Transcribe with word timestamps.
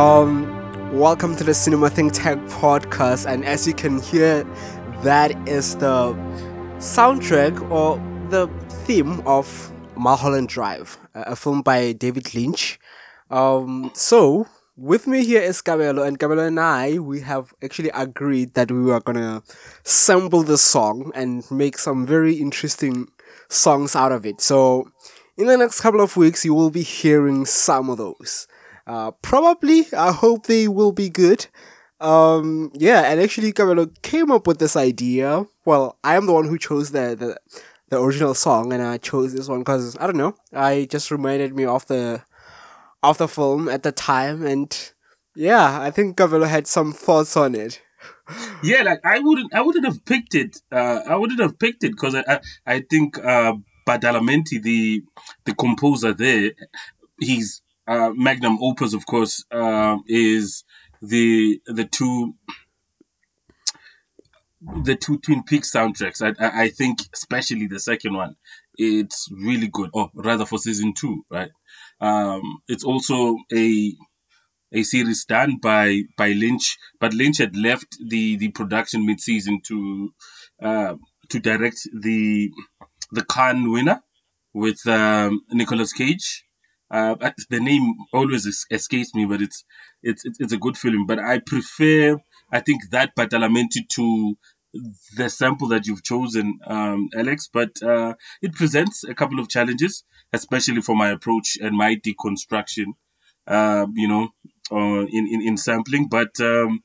Um, 0.00 0.48
welcome 0.98 1.36
to 1.36 1.44
the 1.44 1.52
Cinema 1.52 1.90
Think 1.90 2.14
Tank 2.14 2.40
podcast, 2.48 3.30
and 3.30 3.44
as 3.44 3.66
you 3.68 3.74
can 3.74 4.00
hear, 4.00 4.44
that 5.02 5.36
is 5.46 5.76
the 5.76 6.14
soundtrack 6.78 7.70
or 7.70 7.98
the 8.30 8.48
theme 8.86 9.20
of 9.26 9.70
Mulholland 9.96 10.48
Drive, 10.48 10.96
a 11.12 11.36
film 11.36 11.60
by 11.60 11.92
David 11.92 12.34
Lynch. 12.34 12.80
Um, 13.28 13.90
so 13.92 14.46
with 14.74 15.06
me 15.06 15.22
here 15.22 15.42
is 15.42 15.60
Cabello, 15.60 16.02
and 16.02 16.18
Cabello 16.18 16.46
and 16.46 16.58
I, 16.58 16.98
we 16.98 17.20
have 17.20 17.52
actually 17.62 17.90
agreed 17.90 18.54
that 18.54 18.72
we 18.72 18.80
were 18.80 19.00
gonna 19.00 19.42
sample 19.84 20.42
the 20.42 20.56
song 20.56 21.12
and 21.14 21.44
make 21.50 21.76
some 21.76 22.06
very 22.06 22.36
interesting 22.36 23.08
songs 23.50 23.94
out 23.94 24.12
of 24.12 24.24
it. 24.24 24.40
So, 24.40 24.90
in 25.36 25.46
the 25.46 25.58
next 25.58 25.82
couple 25.82 26.00
of 26.00 26.16
weeks, 26.16 26.42
you 26.42 26.54
will 26.54 26.70
be 26.70 26.84
hearing 26.84 27.44
some 27.44 27.90
of 27.90 27.98
those. 27.98 28.46
Uh, 28.90 29.12
probably, 29.22 29.86
I 29.96 30.10
hope 30.10 30.46
they 30.46 30.66
will 30.66 30.90
be 30.90 31.08
good. 31.08 31.46
Um, 32.00 32.72
yeah, 32.74 33.02
and 33.02 33.20
actually, 33.20 33.52
Cabello 33.52 33.86
came 34.02 34.32
up 34.32 34.48
with 34.48 34.58
this 34.58 34.74
idea. 34.74 35.46
Well, 35.64 35.96
I 36.02 36.16
am 36.16 36.26
the 36.26 36.32
one 36.32 36.46
who 36.48 36.58
chose 36.58 36.90
the, 36.90 37.14
the, 37.14 37.38
the 37.88 38.02
original 38.02 38.34
song, 38.34 38.72
and 38.72 38.82
I 38.82 38.98
chose 38.98 39.32
this 39.32 39.46
one 39.46 39.60
because, 39.60 39.96
I 40.00 40.06
don't 40.06 40.16
know, 40.16 40.34
I 40.52 40.88
just 40.90 41.12
reminded 41.12 41.54
me 41.54 41.66
of 41.66 41.86
the 41.86 42.24
of 43.02 43.18
the 43.18 43.28
film 43.28 43.68
at 43.68 43.84
the 43.84 43.92
time, 43.92 44.44
and 44.44 44.92
yeah, 45.36 45.80
I 45.80 45.92
think 45.92 46.16
Cabello 46.16 46.46
had 46.46 46.66
some 46.66 46.92
thoughts 46.92 47.36
on 47.36 47.54
it. 47.54 47.80
Yeah, 48.62 48.82
like 48.82 49.00
I 49.04 49.18
wouldn't, 49.18 49.52
I 49.54 49.60
wouldn't 49.60 49.84
have 49.84 50.04
picked 50.04 50.34
it. 50.34 50.58
Uh, 50.70 51.00
I 51.08 51.16
wouldn't 51.16 51.40
have 51.40 51.58
picked 51.58 51.82
it 51.84 51.90
because 51.92 52.14
I, 52.14 52.24
I, 52.28 52.40
I 52.66 52.80
think 52.88 53.18
uh, 53.18 53.54
Badalamenti, 53.86 54.62
the 54.62 55.02
the 55.44 55.54
composer 55.54 56.12
there, 56.12 56.52
he's 57.18 57.60
uh, 57.86 58.10
magnum 58.14 58.58
opus, 58.60 58.94
of 58.94 59.06
course, 59.06 59.44
uh, 59.50 59.98
is 60.06 60.64
the 61.02 61.60
the 61.66 61.84
two 61.84 62.34
the 64.84 64.94
two 64.94 65.18
Twin 65.18 65.42
Peaks 65.42 65.72
soundtracks. 65.72 66.20
I, 66.22 66.44
I, 66.44 66.62
I 66.64 66.68
think 66.68 67.00
especially 67.14 67.66
the 67.66 67.80
second 67.80 68.14
one, 68.14 68.36
it's 68.76 69.28
really 69.32 69.68
good. 69.68 69.90
Or 69.92 70.10
rather, 70.14 70.46
for 70.46 70.58
season 70.58 70.92
two, 70.94 71.24
right? 71.30 71.50
Um, 72.00 72.42
it's 72.68 72.84
also 72.84 73.36
a 73.52 73.94
a 74.72 74.82
series 74.82 75.24
done 75.24 75.58
by 75.60 76.02
by 76.16 76.32
Lynch, 76.32 76.78
but 77.00 77.14
Lynch 77.14 77.38
had 77.38 77.56
left 77.56 77.96
the 78.08 78.36
the 78.36 78.48
production 78.48 79.06
mid 79.06 79.20
season 79.20 79.60
to 79.66 80.14
uh, 80.62 80.94
to 81.28 81.40
direct 81.40 81.88
the 81.92 82.50
the 83.10 83.24
Cannes 83.24 83.70
winner 83.70 84.02
with 84.52 84.86
um, 84.86 85.42
Nicolas 85.50 85.92
Cage. 85.92 86.44
Uh, 86.90 87.14
the 87.48 87.60
name 87.60 87.94
always 88.12 88.46
escapes 88.70 89.14
me, 89.14 89.24
but 89.24 89.40
it's, 89.40 89.64
it's 90.02 90.24
it's 90.24 90.52
a 90.52 90.58
good 90.58 90.76
film. 90.76 91.06
But 91.06 91.18
I 91.18 91.38
prefer, 91.38 92.18
I 92.52 92.60
think 92.60 92.90
that 92.90 93.14
Badalamenti 93.14 93.88
to 93.90 94.34
the 95.16 95.28
sample 95.28 95.68
that 95.68 95.86
you've 95.86 96.02
chosen, 96.02 96.58
um, 96.66 97.08
Alex. 97.14 97.48
But 97.52 97.82
uh, 97.82 98.14
it 98.42 98.54
presents 98.54 99.04
a 99.04 99.14
couple 99.14 99.38
of 99.38 99.48
challenges, 99.48 100.04
especially 100.32 100.80
for 100.80 100.96
my 100.96 101.10
approach 101.10 101.56
and 101.60 101.76
my 101.76 101.96
deconstruction. 101.96 102.94
Uh, 103.46 103.86
you 103.94 104.08
know, 104.08 104.28
uh, 104.72 105.06
in, 105.06 105.28
in 105.28 105.42
in 105.42 105.56
sampling. 105.56 106.08
But 106.08 106.40
um, 106.40 106.82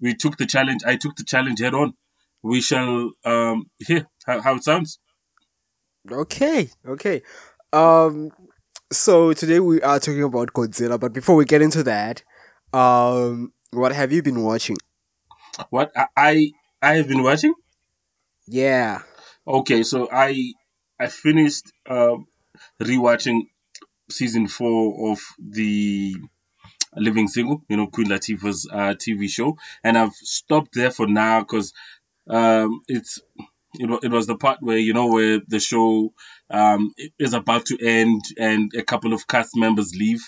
we 0.00 0.14
took 0.14 0.36
the 0.36 0.46
challenge. 0.46 0.82
I 0.86 0.96
took 0.96 1.16
the 1.16 1.24
challenge 1.24 1.60
head 1.60 1.74
on. 1.74 1.94
We 2.42 2.60
shall 2.60 3.12
um, 3.24 3.70
hear 3.78 4.06
how, 4.26 4.40
how 4.40 4.54
it 4.56 4.64
sounds. 4.64 4.98
Okay, 6.10 6.70
okay. 6.86 7.22
Um, 7.72 8.30
so 8.90 9.32
today 9.32 9.60
we 9.60 9.80
are 9.82 10.00
talking 10.00 10.22
about 10.22 10.52
Godzilla, 10.52 10.98
but 10.98 11.12
before 11.12 11.36
we 11.36 11.44
get 11.44 11.62
into 11.62 11.82
that, 11.84 12.22
um, 12.72 13.52
what 13.70 13.92
have 13.92 14.12
you 14.12 14.22
been 14.22 14.42
watching? 14.42 14.76
What 15.70 15.92
I 16.16 16.52
I 16.80 16.94
have 16.94 17.08
been 17.08 17.22
watching? 17.22 17.54
Yeah. 18.46 19.02
Okay, 19.46 19.82
so 19.82 20.08
I 20.10 20.52
I 20.98 21.08
finished 21.08 21.72
uh, 21.88 22.16
rewatching 22.80 23.42
season 24.10 24.48
four 24.48 25.12
of 25.12 25.20
the 25.38 26.16
Living 26.96 27.28
Single, 27.28 27.62
you 27.68 27.76
know, 27.76 27.86
Queen 27.88 28.08
Latifah's 28.08 28.68
uh, 28.72 28.94
TV 28.94 29.28
show, 29.28 29.56
and 29.84 29.98
I've 29.98 30.14
stopped 30.14 30.74
there 30.74 30.90
for 30.90 31.06
now 31.06 31.40
because 31.40 31.72
um, 32.28 32.80
it's 32.88 33.20
it, 33.74 34.00
it 34.02 34.10
was 34.10 34.26
the 34.26 34.36
part 34.36 34.58
where 34.60 34.78
you 34.78 34.94
know 34.94 35.06
where 35.06 35.40
the 35.46 35.60
show 35.60 36.12
um, 36.50 36.92
is 37.18 37.34
about 37.34 37.66
to 37.66 37.78
end 37.84 38.22
and 38.38 38.70
a 38.76 38.82
couple 38.82 39.12
of 39.12 39.26
cast 39.26 39.56
members 39.56 39.94
leave. 39.94 40.20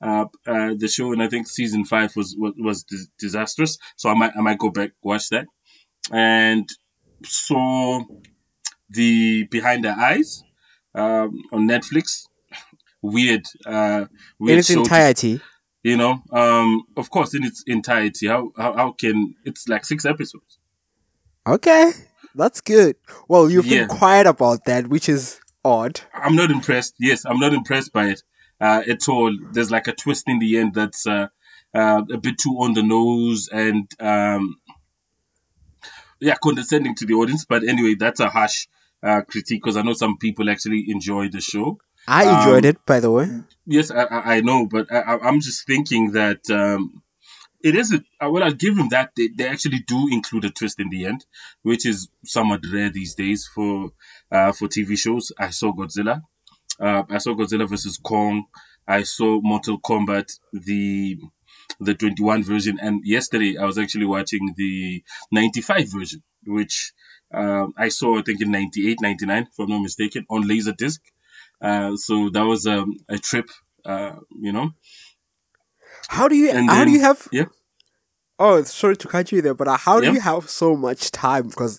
Uh, 0.00 0.26
uh, 0.46 0.74
the 0.76 0.88
show 0.88 1.12
and 1.12 1.22
I 1.22 1.28
think 1.28 1.46
season 1.46 1.84
five 1.84 2.14
was 2.16 2.36
was, 2.38 2.54
was 2.58 2.84
disastrous. 3.18 3.78
So 3.96 4.10
I 4.10 4.14
might 4.14 4.32
I 4.36 4.40
might 4.40 4.58
go 4.58 4.70
back 4.70 4.92
watch 5.02 5.28
that. 5.30 5.46
And 6.12 6.68
saw 7.24 8.04
the 8.90 9.44
Behind 9.44 9.84
the 9.84 9.90
Eyes 9.90 10.42
um, 10.94 11.42
on 11.52 11.68
Netflix. 11.68 12.26
Weird 13.02 13.46
uh 13.64 14.06
weird 14.38 14.54
in 14.54 14.58
its 14.58 14.70
entirety. 14.70 15.40
You 15.82 15.96
know 15.96 16.22
um 16.32 16.82
of 16.96 17.10
course 17.10 17.34
in 17.34 17.44
its 17.44 17.62
entirety. 17.66 18.26
How, 18.26 18.52
how 18.56 18.74
how 18.74 18.92
can 18.92 19.34
it's 19.44 19.68
like 19.68 19.84
six 19.84 20.04
episodes. 20.04 20.58
Okay 21.46 21.92
that's 22.36 22.60
good. 22.60 22.96
Well, 23.28 23.50
you've 23.50 23.66
yeah. 23.66 23.86
been 23.86 23.96
quiet 23.96 24.26
about 24.26 24.66
that, 24.66 24.88
which 24.88 25.08
is 25.08 25.40
odd. 25.66 26.00
I'm 26.14 26.36
not 26.36 26.50
impressed. 26.50 26.94
Yes, 26.98 27.24
I'm 27.24 27.38
not 27.38 27.52
impressed 27.52 27.92
by 27.92 28.06
it 28.06 28.22
uh, 28.60 28.82
at 28.88 29.08
all. 29.08 29.36
There's 29.52 29.70
like 29.70 29.88
a 29.88 29.92
twist 29.92 30.24
in 30.28 30.38
the 30.38 30.58
end 30.58 30.74
that's 30.74 31.06
uh, 31.06 31.28
uh, 31.74 32.02
a 32.10 32.18
bit 32.18 32.38
too 32.38 32.56
on 32.58 32.74
the 32.74 32.82
nose 32.82 33.48
and 33.52 33.90
um, 34.00 34.56
yeah, 36.20 36.36
condescending 36.42 36.94
to 36.96 37.06
the 37.06 37.14
audience. 37.14 37.44
But 37.44 37.64
anyway, 37.64 37.94
that's 37.98 38.20
a 38.20 38.28
harsh 38.28 38.66
uh, 39.02 39.22
critique 39.22 39.62
because 39.62 39.76
I 39.76 39.82
know 39.82 39.92
some 39.92 40.16
people 40.18 40.48
actually 40.50 40.86
enjoy 40.88 41.28
the 41.28 41.40
show. 41.40 41.78
I 42.08 42.22
enjoyed 42.38 42.64
um, 42.64 42.70
it, 42.70 42.86
by 42.86 43.00
the 43.00 43.10
way. 43.10 43.28
Yes, 43.66 43.90
I, 43.90 44.04
I 44.36 44.40
know, 44.40 44.66
but 44.66 44.86
I, 44.92 45.18
am 45.28 45.40
just 45.40 45.66
thinking 45.66 46.12
that 46.12 46.48
um, 46.50 47.02
it 47.62 47.74
is 47.74 47.92
a, 47.92 47.96
uh, 48.24 48.30
well, 48.30 48.44
I'll 48.44 48.52
give 48.52 48.76
them 48.76 48.90
that. 48.90 49.10
They, 49.16 49.28
they 49.36 49.48
actually 49.48 49.80
do 49.80 50.06
include 50.10 50.44
a 50.44 50.50
twist 50.50 50.78
in 50.78 50.88
the 50.90 51.04
end, 51.04 51.26
which 51.62 51.84
is 51.84 52.08
somewhat 52.24 52.60
rare 52.72 52.90
these 52.90 53.14
days 53.14 53.48
for, 53.52 53.90
uh, 54.30 54.52
for 54.52 54.68
TV 54.68 54.98
shows. 54.98 55.32
I 55.38 55.50
saw 55.50 55.72
Godzilla. 55.72 56.22
Uh, 56.78 57.02
I 57.08 57.18
saw 57.18 57.34
Godzilla 57.34 57.68
versus 57.68 57.98
Kong. 57.98 58.44
I 58.86 59.02
saw 59.02 59.40
Mortal 59.42 59.80
Kombat, 59.80 60.38
the, 60.52 61.18
the 61.80 61.94
21 61.94 62.44
version. 62.44 62.78
And 62.80 63.00
yesterday 63.04 63.56
I 63.56 63.64
was 63.64 63.78
actually 63.78 64.06
watching 64.06 64.54
the 64.56 65.02
95 65.32 65.92
version, 65.92 66.22
which, 66.46 66.92
um, 67.32 67.74
I 67.76 67.88
saw, 67.88 68.18
I 68.18 68.22
think 68.22 68.40
in 68.40 68.50
98, 68.50 68.98
99, 69.00 69.42
if 69.50 69.58
I'm 69.58 69.68
not 69.68 69.82
mistaken, 69.82 70.26
on 70.30 70.44
Laserdisc. 70.44 71.00
Uh, 71.60 71.96
so 71.96 72.30
that 72.30 72.44
was, 72.44 72.66
um, 72.66 72.94
a 73.08 73.18
trip, 73.18 73.48
uh, 73.84 74.16
you 74.38 74.52
know, 74.52 74.70
how 76.08 76.28
do 76.28 76.36
you 76.36 76.50
and 76.50 76.68
how 76.68 76.76
then, 76.76 76.86
do 76.86 76.92
you 76.92 77.00
have 77.00 77.26
yeah 77.32 77.46
Oh, 78.38 78.62
sorry 78.64 78.96
to 78.98 79.08
cut 79.08 79.32
you 79.32 79.40
there, 79.40 79.54
but 79.54 79.66
uh, 79.66 79.78
how 79.78 79.98
do 79.98 80.12
you 80.12 80.20
have 80.20 80.50
so 80.50 80.76
much 80.76 81.10
time? 81.10 81.48
Because 81.48 81.78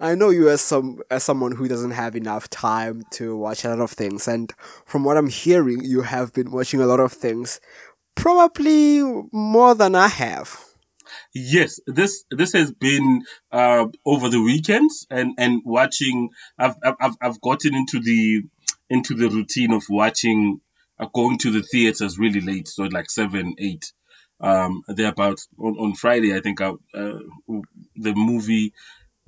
I 0.00 0.14
know 0.14 0.30
you 0.30 0.48
as 0.48 0.62
some 0.62 1.00
as 1.10 1.22
someone 1.22 1.52
who 1.52 1.68
doesn't 1.68 1.90
have 1.90 2.16
enough 2.16 2.48
time 2.48 3.02
to 3.12 3.36
watch 3.36 3.64
a 3.64 3.68
lot 3.68 3.80
of 3.80 3.90
things, 3.90 4.26
and 4.26 4.52
from 4.86 5.04
what 5.04 5.18
I'm 5.18 5.28
hearing, 5.28 5.84
you 5.84 6.02
have 6.02 6.32
been 6.32 6.50
watching 6.50 6.80
a 6.80 6.86
lot 6.86 7.00
of 7.00 7.12
things, 7.12 7.60
probably 8.14 9.02
more 9.30 9.74
than 9.74 9.94
I 9.94 10.08
have. 10.08 10.58
Yes, 11.34 11.80
this 11.86 12.24
this 12.30 12.54
has 12.54 12.72
been 12.72 13.24
uh, 13.52 13.86
over 14.06 14.30
the 14.30 14.42
weekends 14.42 15.06
and 15.10 15.34
and 15.36 15.60
watching. 15.66 16.30
I've 16.58 16.76
I've 16.82 17.16
I've 17.20 17.40
gotten 17.42 17.74
into 17.74 18.00
the 18.00 18.42
into 18.88 19.14
the 19.14 19.28
routine 19.28 19.72
of 19.72 19.84
watching, 19.90 20.60
uh, 20.98 21.06
going 21.12 21.36
to 21.38 21.50
the 21.50 21.62
theaters 21.62 22.18
really 22.18 22.40
late, 22.40 22.68
so 22.68 22.84
like 22.84 23.10
seven 23.10 23.54
eight 23.58 23.92
um, 24.40 24.82
thereabouts 24.88 25.48
on, 25.58 25.76
on 25.78 25.94
Friday. 25.94 26.34
I 26.34 26.40
think 26.40 26.60
I, 26.60 26.70
uh, 26.94 27.18
the 27.96 28.14
movie 28.14 28.72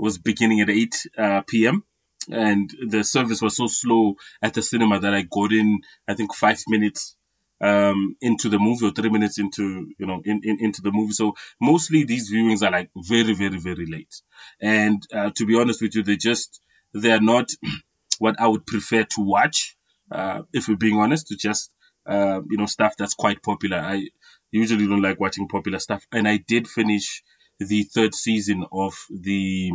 was 0.02 0.19
beginning 0.19 0.60
at 0.60 0.69
8 0.69 1.06
uh, 1.16 1.43
p.m. 1.43 1.84
and 2.28 2.69
the 2.88 3.04
service 3.04 3.40
was 3.40 3.56
so 3.56 3.69
slow 3.69 4.16
at 4.43 4.52
the 4.52 4.60
cinema 4.60 4.99
that 4.99 5.14
I 5.14 5.22
got 5.22 5.52
in, 5.52 5.78
I 6.08 6.14
think, 6.14 6.34
five 6.34 6.60
minutes 6.66 7.14
um, 7.60 8.16
into 8.20 8.49
the 8.49 8.58
movie 8.58 8.87
or 8.87 8.90
three 8.90 9.10
minutes 9.10 9.38
into, 9.38 9.87
you 10.00 10.06
know, 10.06 10.20
in, 10.25 10.40
in, 10.43 10.58
into 10.58 10.82
the 10.82 10.90
movie. 10.90 11.12
So 11.12 11.34
mostly 11.60 12.02
these 12.02 12.32
viewings 12.32 12.66
are 12.66 12.72
like 12.72 12.90
very, 12.96 13.32
very, 13.32 13.58
very 13.60 13.87
late. 13.87 14.12
And 14.60 15.00
uh, 15.14 15.31
to 15.37 15.46
be 15.46 15.56
honest 15.56 15.81
with 15.81 15.94
you, 15.94 16.02
they 16.02 16.16
just, 16.16 16.60
they're 16.93 17.20
not 17.20 17.50
what 18.19 18.34
I 18.40 18.48
would 18.48 18.66
prefer 18.66 19.05
to 19.05 19.20
watch. 19.20 19.76
Uh, 20.10 20.43
if 20.52 20.66
we're 20.66 20.76
being 20.76 20.98
honest, 20.98 21.28
to 21.28 21.37
just, 21.37 21.72
uh, 22.06 22.40
you 22.50 22.58
know, 22.58 22.66
stuff 22.66 22.96
that's 22.98 23.14
quite 23.14 23.40
popular. 23.44 23.78
I, 23.78 24.08
usually 24.52 24.87
don't 24.87 25.02
like 25.02 25.19
watching 25.19 25.48
popular 25.48 25.78
stuff. 25.78 26.06
And 26.12 26.28
I 26.28 26.37
did 26.37 26.69
finish 26.69 27.22
the 27.58 27.84
third 27.84 28.14
season 28.14 28.64
of 28.72 28.94
the 29.10 29.70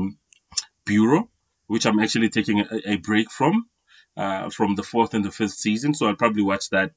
Bureau, 0.85 1.29
which 1.67 1.85
I'm 1.85 1.99
actually 1.99 2.29
taking 2.29 2.61
a, 2.61 2.79
a 2.85 2.95
break 2.97 3.31
from, 3.31 3.67
uh, 4.15 4.49
from 4.49 4.75
the 4.75 4.83
fourth 4.83 5.13
and 5.13 5.23
the 5.23 5.31
fifth 5.31 5.53
season. 5.53 5.93
So 5.93 6.07
I'll 6.07 6.15
probably 6.15 6.43
watch 6.43 6.69
that 6.69 6.91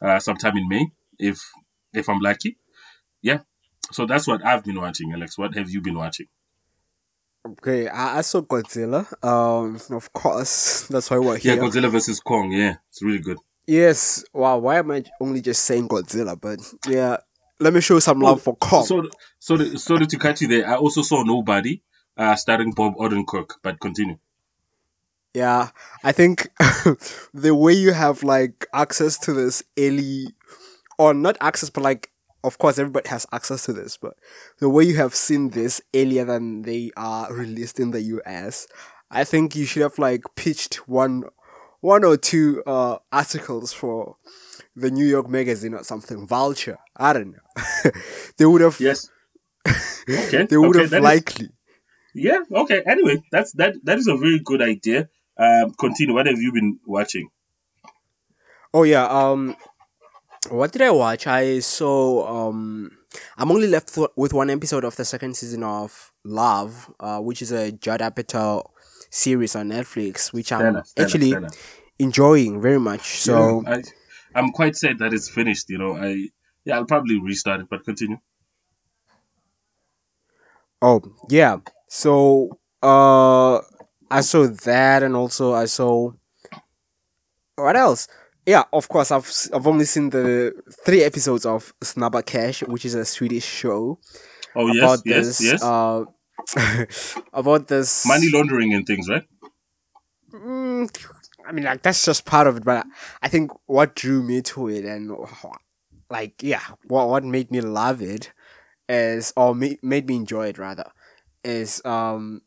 uh, 0.00 0.18
sometime 0.18 0.56
in 0.56 0.68
May 0.68 0.86
if 1.18 1.40
if 1.92 2.08
I'm 2.08 2.20
lucky. 2.20 2.58
Yeah. 3.22 3.40
So 3.92 4.06
that's 4.06 4.26
what 4.26 4.44
I've 4.44 4.64
been 4.64 4.80
watching, 4.80 5.12
Alex. 5.12 5.38
What 5.38 5.54
have 5.54 5.70
you 5.70 5.80
been 5.80 5.96
watching? 5.96 6.26
Okay, 7.46 7.86
I, 7.88 8.18
I 8.18 8.20
saw 8.22 8.40
Godzilla. 8.40 9.06
Um, 9.24 9.78
of 9.96 10.12
course, 10.12 10.82
that's 10.90 11.10
why 11.10 11.18
we're 11.18 11.36
here. 11.36 11.54
Yeah, 11.54 11.60
Godzilla 11.60 11.90
versus 11.90 12.20
Kong. 12.20 12.50
Yeah, 12.52 12.76
it's 12.88 13.02
really 13.02 13.20
good. 13.20 13.38
Yes. 13.66 14.24
Wow. 14.32 14.58
Why 14.58 14.78
am 14.78 14.90
I 14.90 15.04
only 15.20 15.40
just 15.40 15.64
saying 15.64 15.88
Godzilla? 15.88 16.40
But 16.40 16.60
yeah, 16.88 17.18
let 17.58 17.72
me 17.72 17.80
show 17.80 17.98
some 17.98 18.20
love 18.20 18.42
for 18.42 18.56
Kong. 18.56 18.84
So, 18.84 19.08
so, 19.38 19.56
sorry 19.76 20.06
to 20.06 20.18
cut 20.18 20.40
you 20.40 20.48
there. 20.48 20.68
I 20.68 20.76
also 20.76 21.02
saw 21.02 21.22
Nobody, 21.22 21.82
uh, 22.16 22.36
starring 22.36 22.72
Bob 22.72 22.96
Odenkirk. 22.96 23.52
But 23.62 23.80
continue. 23.80 24.18
Yeah, 25.34 25.68
I 26.02 26.12
think 26.12 26.48
the 27.34 27.54
way 27.54 27.74
you 27.74 27.92
have 27.92 28.22
like 28.22 28.66
access 28.72 29.18
to 29.18 29.34
this 29.34 29.62
early, 29.78 30.28
or 30.98 31.12
not 31.12 31.36
access, 31.40 31.68
but 31.68 31.82
like, 31.82 32.10
of 32.42 32.58
course, 32.58 32.78
everybody 32.78 33.08
has 33.10 33.26
access 33.32 33.64
to 33.66 33.72
this, 33.72 33.98
but 33.98 34.14
the 34.60 34.70
way 34.70 34.84
you 34.84 34.96
have 34.96 35.14
seen 35.14 35.50
this 35.50 35.82
earlier 35.94 36.24
than 36.24 36.62
they 36.62 36.90
are 36.96 37.30
released 37.32 37.78
in 37.78 37.90
the 37.90 38.00
US, 38.00 38.66
I 39.10 39.24
think 39.24 39.54
you 39.54 39.66
should 39.66 39.82
have 39.82 39.98
like 39.98 40.22
pitched 40.36 40.88
one, 40.88 41.24
one 41.80 42.02
or 42.02 42.16
two 42.16 42.62
uh 42.66 42.96
articles 43.12 43.74
for 43.74 44.16
the 44.76 44.90
New 44.90 45.06
York 45.06 45.28
Magazine 45.28 45.74
or 45.74 45.82
something, 45.82 46.26
Vulture. 46.26 46.78
I 46.94 47.14
don't 47.14 47.32
know. 47.32 47.90
they 48.36 48.46
would 48.46 48.60
have. 48.60 48.78
Yes. 48.80 49.10
Okay. 50.08 50.46
they 50.46 50.56
would 50.56 50.76
okay, 50.76 50.94
have 50.94 51.02
likely. 51.02 51.46
Is, 51.46 51.50
yeah. 52.14 52.38
Okay. 52.52 52.80
Anyway, 52.86 53.20
that's 53.32 53.50
that. 53.54 53.74
That 53.82 53.98
is 53.98 54.06
a 54.06 54.16
very 54.16 54.38
good 54.38 54.62
idea. 54.62 55.08
Um, 55.36 55.72
continue. 55.72 56.14
What 56.14 56.26
have 56.26 56.38
you 56.38 56.52
been 56.52 56.78
watching? 56.86 57.28
Oh 58.72 58.84
yeah. 58.84 59.04
Um, 59.06 59.56
what 60.48 60.70
did 60.70 60.82
I 60.82 60.92
watch? 60.92 61.26
I 61.26 61.58
saw. 61.58 62.48
Um, 62.48 62.92
I'm 63.36 63.50
only 63.50 63.66
left 63.66 63.98
with 64.14 64.32
one 64.32 64.48
episode 64.48 64.84
of 64.84 64.94
the 64.94 65.04
second 65.04 65.36
season 65.36 65.64
of 65.64 66.12
Love, 66.24 66.88
uh, 67.00 67.18
which 67.18 67.42
is 67.42 67.50
a 67.50 67.72
Judd 67.72 68.00
Apatow 68.00 68.62
series 69.10 69.56
on 69.56 69.70
Netflix, 69.70 70.32
which 70.32 70.52
I'm 70.52 70.60
Stella, 70.60 70.84
Stella, 70.84 71.04
actually 71.04 71.30
Stella. 71.30 71.48
enjoying 71.98 72.60
very 72.60 72.78
much. 72.78 73.18
So 73.18 73.64
yeah, 73.66 73.76
I, 73.76 73.82
I'm 74.36 74.52
quite 74.52 74.76
sad 74.76 74.98
that 74.98 75.14
it's 75.14 75.28
finished. 75.28 75.68
You 75.70 75.78
know, 75.78 75.96
I 75.96 76.28
yeah, 76.64 76.76
I'll 76.76 76.84
probably 76.84 77.18
restart 77.18 77.60
it, 77.60 77.68
but 77.70 77.84
continue. 77.84 78.18
Oh 80.82 81.00
yeah. 81.30 81.58
So 81.88 82.58
uh 82.82 83.56
I 84.10 84.20
saw 84.20 84.46
that, 84.46 85.02
and 85.02 85.16
also 85.16 85.54
I 85.54 85.64
saw 85.64 86.12
what 87.56 87.76
else? 87.76 88.08
Yeah, 88.44 88.64
of 88.72 88.88
course. 88.88 89.10
I've 89.10 89.30
I've 89.52 89.66
only 89.66 89.86
seen 89.86 90.10
the 90.10 90.52
three 90.84 91.02
episodes 91.02 91.46
of 91.46 91.72
Snabba 91.82 92.24
Cash, 92.24 92.62
which 92.62 92.84
is 92.84 92.94
a 92.94 93.04
Swedish 93.04 93.44
show. 93.44 93.98
Oh 94.54 94.68
yes, 94.68 94.76
about 94.76 95.00
yes, 95.06 95.26
this, 95.26 95.42
yes. 95.42 95.62
Uh, 95.62 96.04
about 97.32 97.68
this 97.68 98.06
money 98.06 98.28
laundering 98.30 98.74
and 98.74 98.86
things, 98.86 99.08
right? 99.08 99.24
Mm, 100.32 100.90
I 101.46 101.52
mean, 101.52 101.64
like 101.64 101.82
that's 101.82 102.04
just 102.04 102.24
part 102.24 102.46
of 102.46 102.56
it, 102.56 102.64
but 102.64 102.86
I 103.22 103.28
think 103.28 103.52
what 103.66 103.94
drew 103.94 104.22
me 104.22 104.42
to 104.42 104.68
it 104.68 104.84
and 104.84 105.16
like 106.10 106.42
yeah, 106.42 106.62
what 106.84 107.08
what 107.08 107.24
made 107.24 107.50
me 107.50 107.60
love 107.60 108.02
it 108.02 108.32
is 108.88 109.32
or 109.36 109.54
made 109.54 109.82
made 109.82 110.08
me 110.08 110.16
enjoy 110.16 110.48
it 110.48 110.58
rather 110.58 110.90
is 111.44 111.84
um 111.84 112.42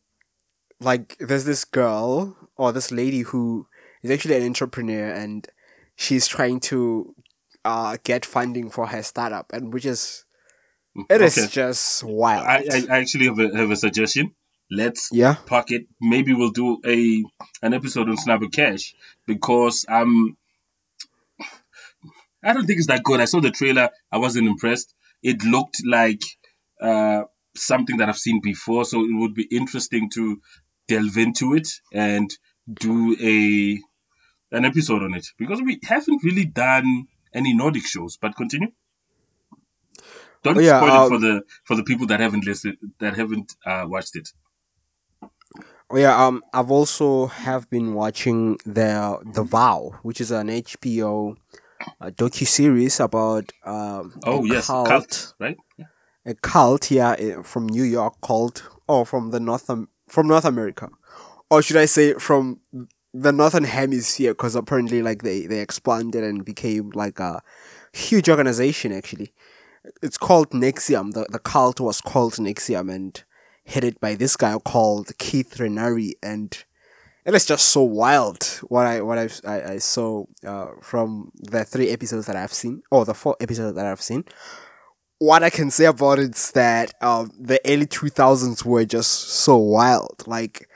like 0.79 1.17
there's 1.19 1.45
this 1.45 1.65
girl 1.65 2.35
or 2.57 2.71
this 2.71 2.91
lady 2.91 3.21
who 3.21 3.67
is 4.01 4.11
actually 4.11 4.35
an 4.35 4.43
entrepreneur 4.43 5.09
and 5.11 5.47
she's 5.95 6.27
trying 6.27 6.59
to 6.59 7.13
uh 7.65 7.97
get 8.03 8.25
funding 8.25 8.69
for 8.69 8.87
her 8.87 9.03
startup 9.03 9.51
and 9.51 9.73
which 9.73 9.85
is 9.85 10.25
it 11.09 11.21
okay. 11.21 11.25
is 11.25 11.51
just 11.51 12.03
wild. 12.03 12.45
I, 12.45 12.63
I 12.89 12.99
actually 12.99 13.25
have 13.25 13.39
a 13.39 13.55
have 13.55 13.71
a 13.71 13.75
suggestion. 13.75 14.33
Let's 14.71 15.09
yeah 15.11 15.35
pocket. 15.45 15.87
Maybe 15.99 16.33
we'll 16.33 16.51
do 16.51 16.79
a 16.85 17.23
an 17.61 17.73
episode 17.73 18.09
on 18.09 18.17
Snabba 18.17 18.51
Cash 18.51 18.93
because 19.25 19.85
um 19.89 20.37
I 22.43 22.53
don't 22.53 22.65
think 22.65 22.77
it's 22.77 22.87
that 22.87 23.03
good. 23.03 23.19
I 23.19 23.25
saw 23.25 23.41
the 23.41 23.51
trailer. 23.51 23.89
I 24.11 24.17
wasn't 24.17 24.47
impressed. 24.47 24.93
It 25.23 25.43
looked 25.43 25.77
like 25.85 26.23
uh 26.81 27.23
something 27.55 27.97
that 27.97 28.09
I've 28.09 28.17
seen 28.17 28.41
before, 28.41 28.85
so 28.85 29.01
it 29.01 29.13
would 29.13 29.33
be 29.33 29.47
interesting 29.51 30.09
to 30.11 30.39
delve 30.87 31.17
into 31.17 31.53
it 31.53 31.67
and 31.93 32.29
do 32.71 33.15
a 33.21 33.79
an 34.55 34.65
episode 34.65 35.03
on 35.03 35.13
it 35.13 35.27
because 35.37 35.61
we 35.61 35.79
haven't 35.83 36.23
really 36.23 36.45
done 36.45 37.07
any 37.33 37.53
Nordic 37.53 37.85
shows. 37.85 38.17
But 38.17 38.35
continue. 38.35 38.71
Don't 40.43 40.57
oh, 40.57 40.61
yeah, 40.61 40.79
spoil 40.79 40.91
um, 40.91 41.05
it 41.05 41.07
for 41.07 41.15
um, 41.15 41.21
the 41.21 41.43
for 41.63 41.75
the 41.75 41.83
people 41.83 42.07
that 42.07 42.19
haven't 42.19 42.45
listened 42.45 42.77
that 42.99 43.15
haven't 43.15 43.55
uh, 43.65 43.85
watched 43.87 44.15
it. 44.15 44.29
Oh 45.91 45.97
yeah, 45.97 46.23
um, 46.23 46.43
I've 46.53 46.69
also 46.69 47.27
have 47.27 47.67
been 47.69 47.95
watching 47.95 48.57
the 48.63 49.19
The 49.33 49.43
Vow, 49.43 49.99
which 50.03 50.21
is 50.21 50.29
an 50.29 50.47
HBO 50.47 51.35
uh, 51.99 52.11
docu 52.11 52.45
series 52.45 52.99
about 52.99 53.51
um. 53.65 54.19
Oh 54.23 54.43
yes, 54.45 54.67
cult, 54.67 54.87
cult 54.87 55.33
right? 55.39 55.57
Yeah. 55.77 55.85
A 56.25 56.35
cult, 56.35 56.91
yeah, 56.91 57.15
eh, 57.17 57.41
from 57.41 57.65
New 57.65 57.83
York 57.83 58.21
called, 58.21 58.61
or 58.87 59.03
from 59.03 59.31
the 59.31 59.39
North 59.39 59.65
from 60.07 60.27
North 60.27 60.45
America, 60.45 60.89
or 61.49 61.63
should 61.63 61.77
I 61.77 61.85
say 61.85 62.13
from 62.13 62.59
the 63.11 63.31
northern 63.31 63.63
hemisphere? 63.63 64.33
Because 64.33 64.55
apparently, 64.55 65.01
like 65.01 65.23
they 65.23 65.47
they 65.47 65.59
expanded 65.59 66.23
and 66.23 66.45
became 66.45 66.91
like 66.91 67.19
a 67.19 67.41
huge 67.93 68.29
organization. 68.29 68.91
Actually, 68.91 69.33
it's 70.03 70.19
called 70.19 70.51
NXIVM. 70.51 71.13
The 71.13 71.25
the 71.31 71.39
cult 71.39 71.79
was 71.79 71.99
called 71.99 72.33
NXIVM 72.33 72.93
and 72.93 73.23
headed 73.69 73.99
by 73.99 74.15
this 74.15 74.35
guy 74.35 74.57
called 74.59 75.17
Keith 75.17 75.57
Raniere, 75.57 76.13
and. 76.23 76.63
It 77.25 77.35
is 77.35 77.45
just 77.45 77.69
so 77.69 77.83
wild 77.83 78.43
what 78.69 78.87
I 78.87 79.01
what 79.01 79.19
I've, 79.19 79.39
I 79.45 79.73
I 79.73 79.77
saw 79.77 80.25
uh, 80.43 80.69
from 80.81 81.31
the 81.35 81.63
three 81.63 81.89
episodes 81.89 82.25
that 82.25 82.35
I've 82.35 82.53
seen 82.53 82.81
or 82.89 83.05
the 83.05 83.13
four 83.13 83.35
episodes 83.39 83.75
that 83.75 83.85
I've 83.85 84.01
seen 84.01 84.23
what 85.19 85.43
I 85.43 85.49
can 85.49 85.69
say 85.69 85.85
about 85.85 86.19
it 86.19 86.35
is 86.35 86.51
that 86.53 86.93
um, 87.01 87.31
the 87.37 87.61
early 87.65 87.85
2000s 87.85 88.65
were 88.65 88.85
just 88.85 89.11
so 89.11 89.57
wild. 89.57 90.23
Like, 90.25 90.69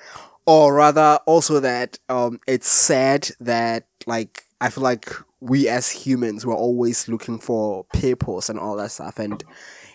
or 0.46 0.76
rather, 0.76 1.20
also 1.26 1.60
that 1.62 1.98
um, 2.10 2.40
it's 2.46 2.68
sad 2.68 3.30
that, 3.40 3.88
like, 4.06 4.44
I 4.62 4.70
feel 4.70 4.84
like 4.84 5.12
we 5.40 5.68
as 5.68 5.90
humans 5.90 6.46
were 6.46 6.56
always 6.56 7.08
looking 7.08 7.40
for 7.40 7.86
purpose 7.94 8.50
and 8.50 8.60
all 8.60 8.76
that 8.76 8.92
stuff. 8.92 9.18
And 9.18 9.44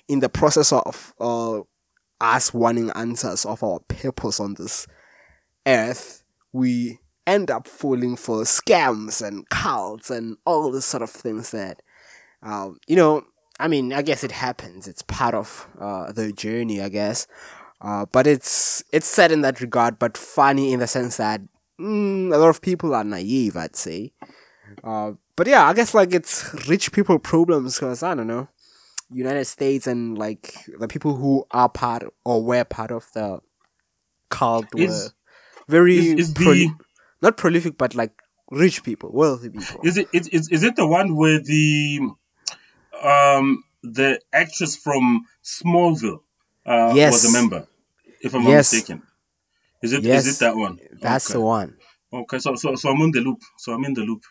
in 0.09 0.21
the 0.21 0.29
process 0.31 0.73
of 0.73 1.15
uh, 1.21 1.61
us 2.21 2.53
wanting 2.53 2.91
answers 2.91 3.45
of 3.45 3.63
our 3.63 3.81
purpose 3.81 4.41
on 4.41 4.55
this 4.55 4.87
earth, 5.67 6.23
we 6.53 6.99
end 7.27 7.51
up 7.51 7.69
falling 7.69 8.17
for 8.17 8.43
scams 8.43 9.27
and 9.27 9.49
cults 9.51 10.11
and 10.11 10.37
all 10.45 10.73
this 10.73 10.87
sort 10.87 11.03
of 11.03 11.11
things 11.11 11.51
that, 11.51 11.83
um, 12.43 12.79
you 12.87 12.97
know, 12.97 13.25
I 13.61 13.69
mean, 13.69 13.93
I 13.93 14.03
guess 14.03 14.25
it 14.25 14.33
happens. 14.33 14.87
It's 14.87 15.03
part 15.03 15.35
of 15.35 15.69
uh, 15.81 16.13
the 16.13 16.33
journey, 16.33 16.81
I 16.81 16.89
guess. 16.89 17.27
Uh, 17.81 18.07
but 18.11 18.27
it's 18.27 18.83
it's 18.93 19.07
sad 19.07 19.31
in 19.31 19.43
that 19.43 19.61
regard, 19.61 19.99
but 19.99 20.17
funny 20.17 20.73
in 20.73 20.81
the 20.81 20.87
sense 20.87 21.17
that 21.19 21.41
mm, 21.81 22.33
a 22.33 22.37
lot 22.37 22.49
of 22.49 22.61
people 22.61 22.95
are 22.95 23.05
naive, 23.05 23.57
I'd 23.57 23.77
say. 23.77 24.13
Uh, 24.83 25.13
but 25.37 25.47
yeah, 25.47 25.67
I 25.67 25.75
guess 25.75 25.95
like 25.95 26.13
it's 26.13 26.69
rich 26.69 26.93
people 26.93 27.19
problems 27.19 27.79
because 27.79 28.03
I 28.03 28.15
don't 28.15 28.27
know, 28.27 28.49
United 29.11 29.47
States 29.47 29.87
and 29.87 30.19
like 30.19 30.55
the 30.79 30.89
people 30.89 31.17
who 31.17 31.45
are 31.51 31.69
part 31.69 32.05
or 32.25 32.43
were 32.43 32.65
part 32.65 32.91
of 32.91 33.07
the 33.15 33.41
cult 34.29 34.67
is, 34.77 34.91
were 34.91 35.11
very 35.69 35.99
is, 35.99 36.29
is 36.29 36.35
the... 36.35 36.71
not 37.23 37.37
prolific, 37.37 37.79
but 37.79 37.95
like 37.95 38.13
rich 38.51 38.83
people, 38.83 39.11
wealthy 39.13 39.51
people. 39.51 39.81
Is 39.85 39.97
it 39.97 40.09
is, 40.13 40.49
is 40.49 40.63
it 40.63 40.77
the 40.77 40.87
one 40.87 41.17
where 41.17 41.41
the 41.41 42.01
um, 43.03 43.65
the 43.83 44.21
actress 44.33 44.77
from 44.77 45.25
Smallville 45.43 46.21
uh, 46.67 46.93
yes. 46.95 47.13
was 47.13 47.35
a 47.35 47.39
member, 47.39 47.67
if 48.21 48.35
I'm 48.35 48.43
yes. 48.43 48.73
not 48.73 48.77
mistaken. 48.79 49.03
Is 49.83 49.93
it 49.93 50.03
yes. 50.03 50.27
is 50.27 50.37
it 50.37 50.45
that 50.45 50.57
one? 50.57 50.79
That's 51.01 51.31
okay. 51.31 51.35
the 51.35 51.41
one. 51.41 51.77
Okay, 52.13 52.39
so 52.39 52.55
so 52.57 52.75
so 52.75 52.91
I'm 52.91 53.01
in 53.03 53.13
the 53.13 53.21
loop. 53.21 53.43
So 53.57 53.73
I'm 53.73 53.85
in 53.85 53.95
the 53.95 54.03
loop. 54.03 54.25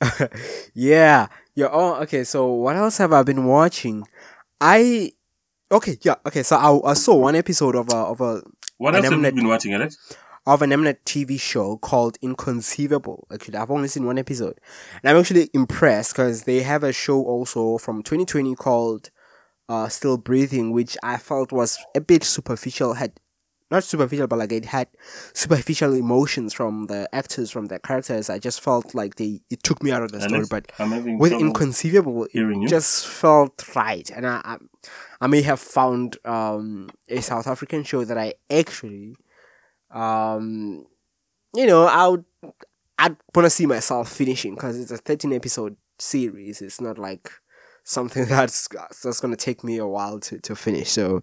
yeah. 0.74 1.26
Yeah. 1.54 1.68
Oh, 1.70 1.94
okay. 2.02 2.24
So 2.24 2.48
what 2.48 2.76
else 2.76 2.98
have 2.98 3.12
I 3.12 3.22
been 3.22 3.44
watching? 3.44 4.06
I 4.60 5.12
okay. 5.70 5.98
Yeah. 6.02 6.16
Okay. 6.26 6.42
So 6.42 6.56
I, 6.56 6.90
I 6.90 6.94
saw 6.94 7.16
one 7.16 7.36
episode 7.36 7.76
of 7.76 7.88
a 7.90 7.96
of 7.96 8.20
a. 8.20 8.42
What 8.78 8.94
else 8.94 9.04
have 9.04 9.12
you 9.12 9.32
been 9.32 9.48
watching, 9.48 9.74
Alex? 9.74 9.98
of 10.46 10.62
an 10.62 10.70
Mnet 10.70 10.96
TV 11.04 11.38
show 11.38 11.76
called 11.76 12.16
Inconceivable. 12.22 13.26
Actually, 13.32 13.56
I've 13.56 13.70
only 13.70 13.88
seen 13.88 14.06
one 14.06 14.18
episode. 14.18 14.58
And 15.02 15.10
I'm 15.10 15.16
actually 15.18 15.50
impressed 15.52 16.12
because 16.12 16.44
they 16.44 16.62
have 16.62 16.82
a 16.82 16.92
show 16.92 17.22
also 17.22 17.78
from 17.78 18.02
2020 18.02 18.54
called 18.54 19.10
uh, 19.68 19.88
Still 19.88 20.16
Breathing, 20.16 20.72
which 20.72 20.96
I 21.02 21.18
felt 21.18 21.52
was 21.52 21.78
a 21.94 22.00
bit 22.00 22.24
superficial, 22.24 22.94
had 22.94 23.12
not 23.70 23.84
superficial, 23.84 24.26
but 24.26 24.38
like 24.38 24.52
it 24.52 24.64
had 24.64 24.88
superficial 25.32 25.94
emotions 25.94 26.52
from 26.52 26.86
the 26.86 27.08
actors, 27.14 27.50
from 27.50 27.66
the 27.66 27.78
characters. 27.78 28.28
I 28.28 28.38
just 28.38 28.60
felt 28.60 28.94
like 28.94 29.16
they 29.16 29.40
it 29.50 29.62
took 29.62 29.82
me 29.82 29.92
out 29.92 30.02
of 30.02 30.12
the 30.12 30.18
story, 30.28 30.40
but 30.50 30.70
with 31.18 31.32
inconceivable, 31.40 32.24
it 32.24 32.68
just 32.68 33.06
felt 33.06 33.64
right, 33.76 34.10
and 34.10 34.26
I, 34.26 34.40
I, 34.44 34.56
I 35.20 35.26
may 35.28 35.42
have 35.42 35.60
found 35.60 36.16
um 36.24 36.90
a 37.08 37.20
South 37.20 37.46
African 37.46 37.84
show 37.84 38.04
that 38.04 38.18
I 38.18 38.34
actually, 38.50 39.14
um, 39.90 40.86
you 41.54 41.66
know, 41.66 41.84
I 41.86 42.08
would, 42.08 42.24
I'd 42.98 43.16
want 43.34 43.46
to 43.46 43.50
see 43.50 43.66
myself 43.66 44.10
finishing 44.10 44.54
because 44.54 44.78
it's 44.80 44.90
a 44.90 44.98
thirteen 44.98 45.32
episode 45.32 45.76
series. 45.98 46.60
It's 46.62 46.80
not 46.80 46.98
like 46.98 47.30
something 47.90 48.24
that's 48.28 48.68
that's 49.02 49.20
gonna 49.20 49.36
take 49.36 49.64
me 49.64 49.78
a 49.78 49.86
while 49.86 50.20
to, 50.20 50.38
to 50.40 50.54
finish. 50.56 50.90
So, 50.90 51.22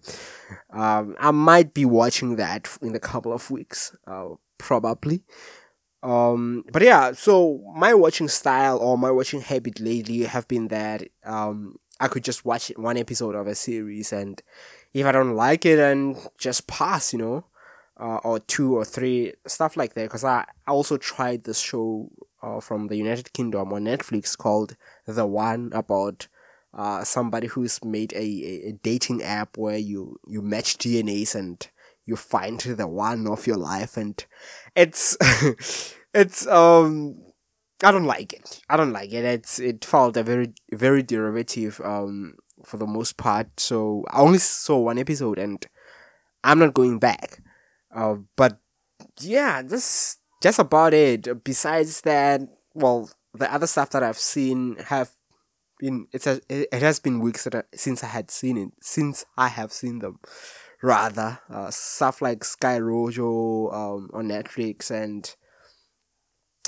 um, 0.70 1.16
I 1.18 1.30
might 1.30 1.74
be 1.74 1.84
watching 1.84 2.36
that 2.36 2.68
in 2.82 2.94
a 2.94 3.00
couple 3.00 3.32
of 3.32 3.50
weeks, 3.50 3.96
uh, 4.06 4.28
probably. 4.58 5.22
Um, 6.02 6.64
but 6.72 6.82
yeah, 6.82 7.12
so 7.12 7.60
my 7.74 7.92
watching 7.94 8.28
style 8.28 8.78
or 8.78 8.96
my 8.96 9.10
watching 9.10 9.40
habit 9.40 9.80
lately 9.80 10.22
have 10.24 10.46
been 10.46 10.68
that 10.68 11.02
um 11.24 11.78
I 12.00 12.06
could 12.06 12.22
just 12.22 12.44
watch 12.44 12.70
one 12.76 12.96
episode 12.96 13.34
of 13.34 13.48
a 13.48 13.54
series 13.54 14.12
and 14.12 14.40
if 14.94 15.04
I 15.04 15.12
don't 15.12 15.34
like 15.34 15.66
it 15.66 15.78
and 15.78 16.16
just 16.38 16.68
pass, 16.68 17.12
you 17.12 17.18
know, 17.18 17.44
uh, 17.98 18.18
or 18.22 18.38
two 18.38 18.76
or 18.76 18.84
three 18.84 19.32
stuff 19.46 19.76
like 19.76 19.94
that. 19.94 20.04
Because 20.04 20.24
I, 20.24 20.44
I 20.66 20.70
also 20.70 20.96
tried 20.96 21.44
this 21.44 21.58
show 21.58 22.10
uh, 22.42 22.60
from 22.60 22.86
the 22.86 22.96
United 22.96 23.32
Kingdom 23.32 23.72
on 23.72 23.84
Netflix 23.84 24.38
called 24.38 24.76
The 25.06 25.26
One 25.26 25.72
about 25.74 26.28
uh, 26.74 27.02
somebody 27.04 27.46
who's 27.46 27.82
made 27.84 28.12
a, 28.12 28.68
a, 28.68 28.72
dating 28.82 29.22
app 29.22 29.56
where 29.56 29.78
you 29.78 30.18
you 30.26 30.42
match 30.42 30.78
DNAs 30.78 31.34
and 31.34 31.66
you 32.04 32.16
find 32.16 32.60
the 32.60 32.86
one 32.86 33.26
of 33.26 33.46
your 33.46 33.56
life 33.56 33.96
and 33.96 34.24
it's 34.76 35.16
it's 36.14 36.46
um 36.46 37.16
I 37.82 37.92
don't 37.92 38.06
like 38.06 38.32
it. 38.32 38.60
I 38.68 38.76
don't 38.76 38.92
like 38.92 39.12
it. 39.12 39.24
It's 39.24 39.58
it 39.58 39.84
felt 39.84 40.16
a 40.16 40.22
very 40.22 40.52
very 40.72 41.02
derivative 41.02 41.80
um 41.84 42.34
for 42.64 42.76
the 42.76 42.86
most 42.86 43.16
part. 43.16 43.60
So 43.60 44.04
I 44.10 44.20
only 44.20 44.38
saw 44.38 44.78
one 44.78 44.98
episode 44.98 45.38
and 45.38 45.64
I'm 46.44 46.58
not 46.58 46.74
going 46.74 46.98
back. 46.98 47.40
Uh, 47.94 48.16
but 48.36 48.58
yeah, 49.20 49.62
that's 49.62 50.18
just 50.42 50.58
about 50.58 50.94
it. 50.94 51.44
Besides 51.44 52.02
that, 52.02 52.42
well, 52.74 53.10
the 53.34 53.52
other 53.52 53.66
stuff 53.66 53.90
that 53.90 54.02
I've 54.02 54.18
seen 54.18 54.76
have 54.86 55.10
been 55.78 56.06
it's 56.12 56.26
a, 56.26 56.40
it 56.48 56.82
has 56.82 57.00
been 57.00 57.20
weeks 57.20 57.44
that 57.44 57.54
I, 57.54 57.62
since 57.74 58.02
I 58.02 58.08
had 58.08 58.30
seen 58.30 58.56
it 58.56 58.70
since 58.80 59.24
I 59.36 59.48
have 59.48 59.72
seen 59.72 60.00
them. 60.00 60.20
Rather, 60.80 61.40
uh, 61.50 61.72
stuff 61.72 62.22
like 62.22 62.44
Sky 62.44 62.78
Rojo 62.78 63.68
um, 63.72 64.10
on 64.12 64.28
Netflix 64.28 64.92
and 64.92 65.34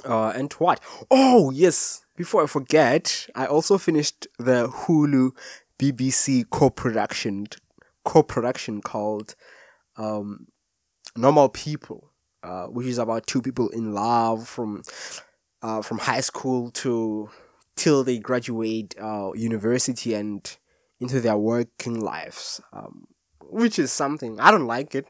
uh, 0.04 0.32
and 0.34 0.52
what? 0.54 0.80
Oh 1.10 1.50
yes! 1.50 2.04
Before 2.16 2.42
I 2.42 2.46
forget, 2.46 3.28
I 3.36 3.46
also 3.46 3.78
finished 3.78 4.26
the 4.38 4.68
Hulu 4.68 5.30
BBC 5.78 6.50
co-production 6.50 7.46
co-production 8.04 8.80
called 8.80 9.36
um, 9.96 10.46
Normal 11.16 11.48
People, 11.48 12.10
uh, 12.42 12.66
which 12.66 12.86
is 12.86 12.98
about 12.98 13.26
two 13.26 13.42
people 13.42 13.68
in 13.68 13.92
love 13.92 14.48
from 14.48 14.82
uh, 15.62 15.82
from 15.82 15.98
high 15.98 16.20
school 16.20 16.70
to 16.72 17.30
till 17.80 18.04
they 18.04 18.18
graduate 18.18 18.94
uh, 19.00 19.32
university 19.34 20.12
and 20.12 20.58
into 21.00 21.18
their 21.18 21.38
working 21.38 21.98
lives, 21.98 22.60
um, 22.74 23.06
which 23.40 23.78
is 23.78 23.90
something 23.90 24.38
I 24.38 24.50
don't 24.50 24.66
like 24.66 24.94
it. 24.94 25.06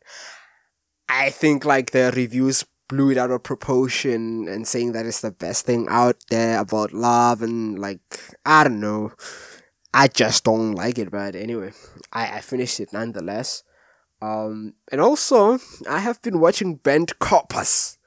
I 1.08 1.30
think 1.30 1.64
like 1.64 1.90
the 1.90 2.12
reviews 2.14 2.64
blew 2.88 3.10
it 3.10 3.18
out 3.18 3.32
of 3.32 3.42
proportion 3.42 4.46
and 4.46 4.68
saying 4.68 4.92
that 4.92 5.04
it's 5.04 5.20
the 5.20 5.32
best 5.32 5.66
thing 5.66 5.88
out 5.90 6.22
there 6.30 6.60
about 6.60 6.92
love 6.92 7.42
and 7.42 7.76
like 7.76 8.20
I 8.46 8.62
don't 8.62 8.78
know. 8.78 9.12
I 9.92 10.06
just 10.06 10.44
don't 10.44 10.76
like 10.76 10.98
it, 10.98 11.10
but 11.10 11.34
anyway, 11.34 11.72
I, 12.12 12.36
I 12.36 12.40
finished 12.40 12.78
it 12.78 12.92
nonetheless. 12.92 13.64
Um, 14.22 14.74
and 14.92 15.00
also 15.00 15.58
I 15.88 15.98
have 15.98 16.22
been 16.22 16.38
watching 16.38 16.76
Bent 16.76 17.18
Corpus. 17.18 17.98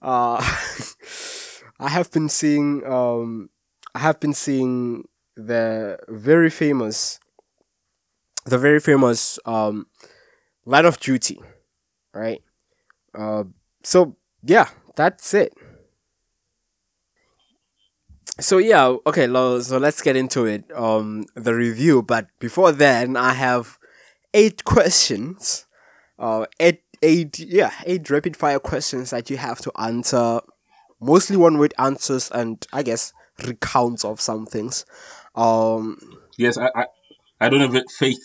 Uh, 0.00 0.40
I 1.78 1.88
have 1.88 2.10
been 2.10 2.30
seeing 2.30 2.82
um, 2.86 3.50
I 3.94 4.00
have 4.00 4.20
been 4.20 4.34
seeing 4.34 5.04
the 5.36 5.98
very 6.08 6.50
famous, 6.50 7.18
the 8.46 8.58
very 8.58 8.80
famous 8.80 9.38
um, 9.44 9.86
Line 10.64 10.86
of 10.86 11.00
Duty, 11.00 11.40
right? 12.14 12.42
Uh, 13.14 13.44
so 13.82 14.16
yeah, 14.42 14.68
that's 14.96 15.34
it. 15.34 15.52
So 18.38 18.58
yeah, 18.58 18.96
okay, 19.06 19.26
so 19.26 19.78
let's 19.78 20.00
get 20.00 20.16
into 20.16 20.46
it. 20.46 20.64
Um, 20.74 21.26
the 21.34 21.54
review, 21.54 22.02
but 22.02 22.28
before 22.38 22.72
then, 22.72 23.16
I 23.16 23.34
have 23.34 23.78
eight 24.32 24.64
questions. 24.64 25.66
Uh, 26.18 26.46
eight, 26.58 26.82
eight, 27.02 27.38
yeah, 27.38 27.72
eight 27.84 28.08
rapid 28.08 28.36
fire 28.36 28.58
questions 28.58 29.10
that 29.10 29.28
you 29.30 29.36
have 29.36 29.58
to 29.60 29.72
answer. 29.78 30.40
Mostly 31.00 31.36
one 31.36 31.58
word 31.58 31.74
answers, 31.78 32.30
and 32.30 32.66
I 32.72 32.82
guess 32.82 33.12
recounts 33.46 34.04
of 34.04 34.20
some 34.20 34.46
things. 34.46 34.84
Um, 35.34 35.98
Yes, 36.36 36.56
I, 36.56 36.70
I, 36.74 36.84
I 37.40 37.48
don't 37.48 37.60
have 37.60 37.84
faith 37.98 38.20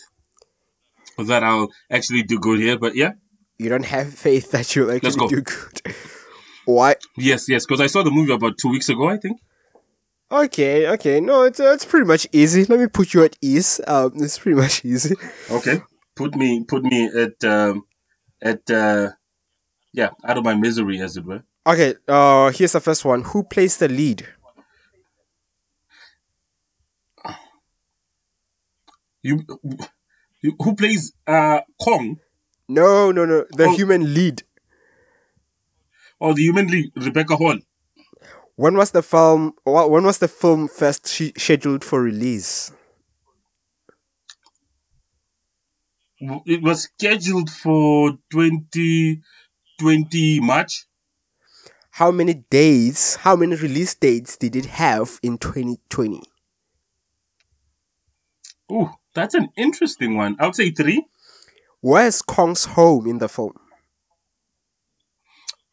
that 1.18 1.42
I'll 1.44 1.68
actually 1.90 2.22
do 2.22 2.38
good 2.38 2.60
here, 2.60 2.78
but 2.78 2.94
yeah, 2.94 3.12
you 3.58 3.68
don't 3.68 3.84
have 3.84 4.12
faith 4.14 4.50
that 4.52 4.74
you'll 4.74 4.90
actually 4.90 5.16
go. 5.16 5.28
do 5.28 5.42
good. 5.42 5.94
Why? 6.64 6.96
yes, 7.16 7.48
yes, 7.48 7.64
because 7.64 7.80
I 7.80 7.86
saw 7.86 8.02
the 8.02 8.10
movie 8.10 8.32
about 8.32 8.58
two 8.58 8.68
weeks 8.70 8.88
ago, 8.88 9.08
I 9.08 9.18
think. 9.18 9.40
Okay, 10.30 10.88
okay. 10.88 11.20
No, 11.20 11.42
it's 11.42 11.60
uh, 11.60 11.72
it's 11.72 11.84
pretty 11.84 12.06
much 12.06 12.26
easy. 12.32 12.64
Let 12.64 12.80
me 12.80 12.88
put 12.88 13.14
you 13.14 13.22
at 13.22 13.36
ease. 13.40 13.80
Um, 13.86 14.12
it's 14.16 14.38
pretty 14.38 14.60
much 14.60 14.84
easy. 14.84 15.14
Okay, 15.50 15.80
put 16.16 16.34
me, 16.34 16.64
put 16.64 16.82
me 16.82 17.06
at, 17.06 17.44
um, 17.44 17.84
at, 18.42 18.68
uh, 18.70 19.10
yeah, 19.92 20.10
out 20.24 20.38
of 20.38 20.44
my 20.44 20.54
misery, 20.54 21.00
as 21.00 21.16
it 21.16 21.24
were. 21.24 21.44
Okay. 21.66 21.94
Uh, 22.08 22.50
here's 22.50 22.72
the 22.72 22.80
first 22.80 23.04
one. 23.04 23.22
Who 23.22 23.42
plays 23.44 23.76
the 23.76 23.88
lead? 23.88 24.26
You, 29.26 29.44
who 30.62 30.74
plays 30.76 31.12
uh 31.26 31.60
Kong 31.82 32.16
No, 32.68 33.10
no, 33.12 33.24
no. 33.24 33.44
The 33.50 33.64
Oh. 33.66 33.74
human 33.76 34.12
lead. 34.14 34.42
or 36.18 36.34
the 36.34 36.42
human 36.42 36.66
lead 36.68 36.90
Rebecca 36.96 37.36
Hall? 37.36 37.58
When 38.56 38.76
was 38.76 38.90
the 38.92 39.02
film? 39.02 39.54
When 39.64 40.04
was 40.04 40.18
the 40.18 40.28
film 40.28 40.68
first 40.68 41.08
sh- 41.08 41.32
scheduled 41.36 41.84
for 41.84 42.00
release? 42.02 42.72
It 46.46 46.62
was 46.62 46.84
scheduled 46.84 47.50
for 47.50 48.12
2020 48.30 50.40
March. 50.40 50.86
How 51.90 52.10
many 52.10 52.34
days? 52.34 53.16
How 53.16 53.36
many 53.36 53.54
release 53.56 53.94
dates 53.94 54.36
did 54.36 54.56
it 54.56 54.66
have 54.66 55.18
in 55.22 55.38
2020? 55.38 56.22
Ooh, 58.72 58.90
that's 59.16 59.34
an 59.34 59.48
interesting 59.56 60.16
one. 60.16 60.36
I 60.38 60.46
would 60.46 60.54
say 60.54 60.70
three. 60.70 61.06
Where's 61.80 62.22
Kong's 62.22 62.66
home 62.66 63.06
in 63.06 63.18
the 63.18 63.28
film? 63.28 63.54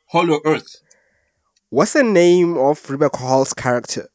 Hollow 0.07 0.39
Earth. 0.45 0.81
What's 1.69 1.93
the 1.93 2.03
name 2.03 2.57
of 2.57 2.89
Rebecca 2.89 3.17
Hall's 3.17 3.53
character? 3.53 4.09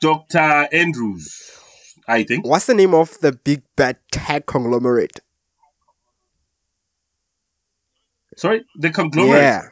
Dr. 0.00 0.68
Andrews, 0.72 1.52
I 2.08 2.24
think. 2.24 2.46
What's 2.46 2.66
the 2.66 2.74
name 2.74 2.94
of 2.94 3.18
the 3.20 3.32
big 3.32 3.62
bad 3.76 3.98
tech 4.10 4.46
conglomerate? 4.46 5.20
Sorry, 8.36 8.64
the 8.74 8.90
conglomerate. 8.90 9.42
Yeah. 9.42 9.68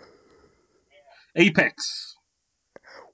Apex. 1.36 2.16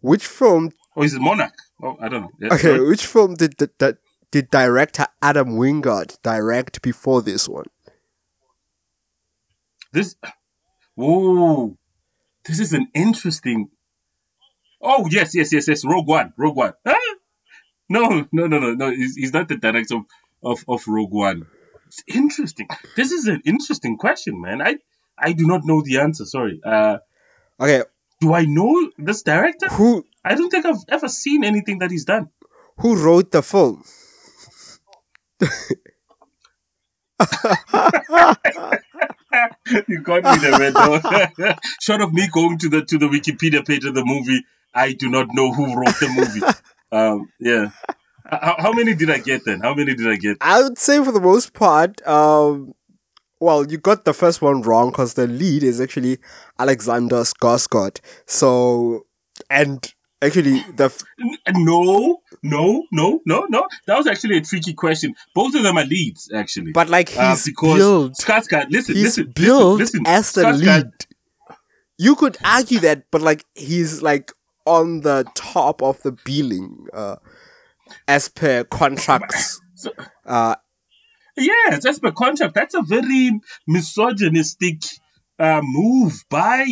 Which 0.00 0.26
film? 0.26 0.72
Oh, 0.96 1.02
is 1.02 1.14
it 1.14 1.20
Monarch? 1.20 1.54
Oh, 1.82 1.96
I 2.00 2.08
don't 2.08 2.22
know. 2.22 2.30
Yeah, 2.40 2.48
Okay, 2.54 2.62
sorry. 2.76 2.88
which 2.88 3.06
film 3.06 3.34
did 3.34 3.56
did, 3.56 3.98
did 4.30 4.50
director 4.50 5.06
Adam 5.22 5.56
Wingard 5.56 6.18
direct 6.22 6.82
before 6.82 7.22
this 7.22 7.48
one? 7.48 7.66
This. 9.92 10.16
Whoa. 10.94 11.76
This 12.46 12.60
is 12.60 12.72
an 12.72 12.88
interesting. 12.94 13.68
Oh, 14.82 15.06
yes, 15.10 15.34
yes, 15.34 15.52
yes, 15.52 15.68
yes. 15.68 15.84
Rogue 15.84 16.06
One. 16.08 16.32
Rogue 16.36 16.56
One. 16.56 16.72
Huh? 16.86 17.16
No, 17.88 18.26
no, 18.32 18.46
no, 18.46 18.58
no, 18.58 18.72
no. 18.74 18.90
He's, 18.90 19.16
he's 19.16 19.32
not 19.32 19.48
the 19.48 19.56
director 19.56 19.96
of, 19.96 20.04
of, 20.42 20.64
of 20.68 20.86
Rogue 20.86 21.12
One. 21.12 21.46
It's 21.86 22.02
interesting. 22.06 22.68
This 22.96 23.10
is 23.10 23.26
an 23.26 23.42
interesting 23.44 23.96
question, 23.98 24.40
man. 24.40 24.62
I, 24.62 24.76
I 25.18 25.32
do 25.32 25.46
not 25.46 25.62
know 25.64 25.82
the 25.82 25.98
answer. 25.98 26.24
Sorry. 26.24 26.60
Uh, 26.64 26.98
Okay, 27.60 27.82
do 28.22 28.32
I 28.32 28.46
know 28.46 28.90
this 28.96 29.22
director? 29.22 29.66
who 29.68 30.06
I 30.24 30.34
don't 30.34 30.50
think 30.50 30.66
I've 30.66 30.84
ever 30.88 31.08
seen 31.08 31.44
anything 31.44 31.78
that 31.78 31.90
he's 31.90 32.04
done. 32.04 32.28
who 32.78 32.96
wrote 32.96 33.30
the 33.30 33.42
film? 33.42 33.84
you 39.88 40.00
got 40.02 40.24
me 40.24 40.38
there, 40.38 40.58
man. 40.58 40.72
though. 40.72 41.54
Short 41.80 42.00
of 42.00 42.12
me 42.12 42.28
going 42.32 42.58
to 42.58 42.68
the 42.68 42.84
to 42.84 42.98
the 42.98 43.06
Wikipedia 43.06 43.66
page 43.66 43.84
of 43.84 43.94
the 43.94 44.04
movie, 44.04 44.42
I 44.74 44.92
do 44.92 45.08
not 45.10 45.28
know 45.32 45.52
who 45.52 45.74
wrote 45.74 45.98
the 46.00 46.08
movie. 46.08 46.46
Um, 46.92 47.30
yeah. 47.38 47.70
How, 48.24 48.56
how 48.58 48.72
many 48.72 48.94
did 48.94 49.10
I 49.10 49.18
get 49.18 49.44
then? 49.44 49.60
How 49.60 49.74
many 49.74 49.94
did 49.94 50.08
I 50.08 50.16
get? 50.16 50.38
I 50.40 50.60
would 50.60 50.76
say 50.76 51.00
for 51.04 51.12
the 51.12 51.20
most 51.20 51.52
part, 51.54 52.04
um, 52.04 52.72
well, 53.38 53.64
you 53.64 53.78
got 53.78 54.04
the 54.04 54.12
first 54.12 54.42
one 54.42 54.62
wrong 54.62 54.90
because 54.90 55.14
the 55.14 55.28
lead 55.28 55.62
is 55.62 55.80
actually 55.80 56.18
Alexander 56.58 57.22
Skarsgård. 57.22 58.00
So, 58.26 59.06
and 59.48 59.94
actually 60.22 60.60
the 60.76 60.90
No, 61.48 62.22
no, 62.42 62.82
no, 62.90 63.20
no, 63.26 63.46
no. 63.48 63.68
That 63.86 63.96
was 63.98 64.06
actually 64.06 64.38
a 64.38 64.40
tricky 64.42 64.74
question. 64.74 65.14
Both 65.34 65.54
of 65.54 65.62
them 65.62 65.76
are 65.78 65.84
leads, 65.84 66.30
actually. 66.32 66.72
but 66.72 66.88
like 66.88 67.16
Uh, 67.16 67.30
he's 67.30 67.44
because 67.46 67.78
built, 67.78 68.12
Skarsgård, 68.14 68.66
listen, 68.70 68.94
he's 68.94 69.04
listen, 69.04 69.32
built 69.34 69.78
listen, 69.78 70.00
listen. 70.04 70.06
as 70.06 70.32
the 70.32 70.52
lead. 70.52 70.90
You 71.98 72.14
could 72.14 72.38
argue 72.44 72.78
that, 72.80 73.04
but 73.10 73.20
like 73.20 73.44
he's 73.54 74.00
like 74.02 74.32
on 74.66 75.00
the 75.00 75.24
top 75.34 75.82
of 75.82 76.00
the 76.02 76.12
billing, 76.24 76.86
uh, 76.92 77.16
as 78.08 78.28
per 78.28 78.64
contracts. 78.64 79.60
So- 79.74 79.92
Uh, 80.26 80.54
Yes, 81.36 81.82
that's 81.84 82.02
my 82.02 82.10
contract. 82.10 82.54
That's 82.54 82.74
a 82.74 82.82
very 82.82 83.40
misogynistic 83.66 84.82
uh, 85.38 85.60
move 85.62 86.22
by, 86.28 86.66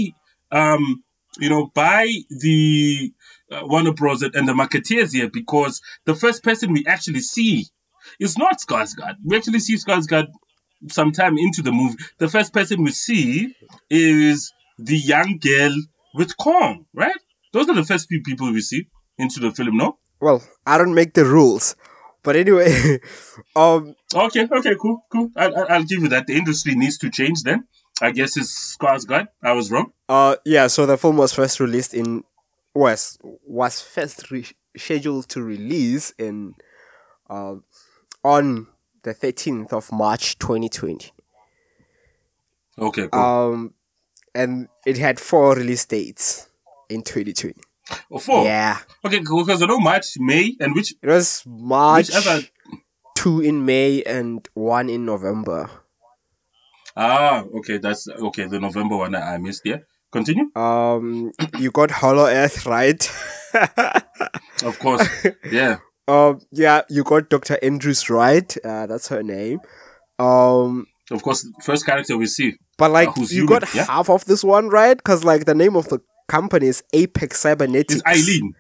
um, 0.53 1.03
you 1.39 1.49
know, 1.49 1.71
by 1.75 2.13
the 2.29 3.13
uh, 3.53 3.61
Warner 3.65 3.93
Bros. 3.93 4.23
and 4.23 4.49
the 4.49 4.53
marketeers 4.53 5.13
here 5.13 5.29
because 5.31 5.81
the 6.05 6.15
first 6.15 6.43
person 6.43 6.73
we 6.73 6.85
actually 6.87 7.21
see 7.21 7.67
is 8.21 8.39
not 8.39 8.59
Skarsgård. 8.61 9.17
We 9.25 9.37
actually 9.37 9.61
see 9.61 9.77
Skarsgård 9.77 10.27
sometime 10.89 11.37
into 11.39 11.63
the 11.63 11.73
movie. 11.73 11.97
The 12.19 12.29
first 12.29 12.53
person 12.53 12.83
we 12.85 12.91
see 12.91 13.55
is 13.91 14.53
the 14.79 14.97
young 14.97 15.39
girl 15.41 15.75
with 16.15 16.37
Kong, 16.37 16.87
right? 16.95 17.17
Those 17.53 17.69
are 17.69 17.75
the 17.75 17.85
first 17.85 18.09
few 18.09 18.23
people 18.23 18.53
we 18.53 18.61
see 18.61 18.87
into 19.19 19.41
the 19.41 19.51
film, 19.51 19.77
no? 19.77 19.99
well, 20.21 20.43
I 20.67 20.79
don't 20.79 20.95
make 20.95 21.15
the 21.15 21.25
rules, 21.25 21.77
but 22.23 22.37
anyway, 22.37 22.99
um, 23.57 23.95
Okay, 24.15 24.49
okay, 24.51 24.75
cool, 24.81 25.01
cool. 25.13 25.31
I, 25.37 25.47
I, 25.47 25.63
I'll 25.75 25.85
give 25.85 26.01
you 26.03 26.09
that. 26.09 26.27
The 26.27 26.37
industry 26.37 26.75
needs 26.75 26.99
to 26.99 27.11
change 27.11 27.43
then. 27.43 27.65
I 28.01 28.11
guess 28.11 28.37
it's 28.37 28.77
Skarsgård. 28.77 29.29
I 29.43 29.53
was 29.53 29.71
wrong. 29.71 29.93
Uh, 30.09 30.37
yeah. 30.45 30.69
So 30.69 30.87
the 30.87 30.97
film 30.97 31.17
was 31.17 31.33
first 31.33 31.59
released 31.61 31.95
in 31.95 32.25
was 32.79 33.19
was 33.45 33.81
first 33.81 34.31
re- 34.31 34.47
scheduled 34.77 35.29
to 35.31 35.43
release 35.43 36.13
in 36.19 36.55
uh, 37.29 37.57
on 38.23 38.67
the 39.03 39.13
thirteenth 39.15 39.73
of 39.73 39.91
March, 39.93 40.39
twenty 40.39 40.69
twenty. 40.69 41.11
Okay, 42.79 43.09
cool. 43.09 43.21
Um, 43.21 43.75
and 44.35 44.69
it 44.87 44.99
had 44.99 45.19
four 45.19 45.55
release 45.57 45.85
dates 45.87 46.49
in 46.89 47.03
twenty 47.03 47.33
twenty. 47.33 47.61
oh, 48.11 48.19
four. 48.19 48.45
Yeah, 48.45 48.79
Okay, 49.05 49.21
cool. 49.23 49.45
Because 49.45 49.63
I 49.63 49.67
know 49.67 49.81
March, 49.81 50.15
May, 50.19 50.55
and 50.61 50.75
which 50.75 50.95
it 51.03 51.07
was 51.09 51.43
March, 51.47 52.11
other? 52.15 52.43
two 53.17 53.41
in 53.41 53.65
May, 53.65 54.03
and 54.05 54.47
one 54.55 54.89
in 54.89 55.05
November. 55.05 55.69
Ah, 56.97 57.43
okay, 57.59 57.79
that's 57.79 58.09
okay. 58.09 58.47
The 58.47 58.61
November 58.61 58.97
one 58.97 59.15
I 59.15 59.39
missed. 59.39 59.63
Yeah, 59.65 59.79
continue. 60.13 60.51
Um, 60.57 61.33
you 61.59 61.71
got 61.71 61.91
Hollow 61.91 62.27
Earth 62.27 62.67
right. 62.67 63.11
Of 64.65 64.79
course. 64.81 65.07
Yeah. 65.51 65.79
Um, 66.09 66.41
yeah, 66.51 66.83
you 66.89 67.05
got 67.05 67.29
Dr. 67.31 67.59
Andrews 67.63 68.11
right. 68.11 68.57
Uh, 68.65 68.87
that's 68.87 69.09
her 69.09 69.23
name. 69.23 69.61
Um, 70.19 70.87
Of 71.11 71.23
course, 71.23 71.47
first 71.63 71.87
character 71.87 72.17
we 72.17 72.27
see. 72.27 72.55
but 72.77 72.91
like 72.91 73.09
Uh, 73.11 73.23
you 73.23 73.27
human, 73.47 73.61
got 73.61 73.75
yeah? 73.75 73.85
half 73.85 74.11
of 74.11 74.25
this 74.25 74.43
one 74.43 74.69
right, 74.69 74.97
because 74.97 75.23
like 75.25 75.45
the 75.45 75.55
name 75.55 75.77
of 75.77 75.89
the 75.89 76.01
company 76.29 76.67
is 76.67 76.83
Apex 76.93 77.41
Cybernetics. 77.41 77.95
Is 77.97 78.03
Eileen. 78.07 78.53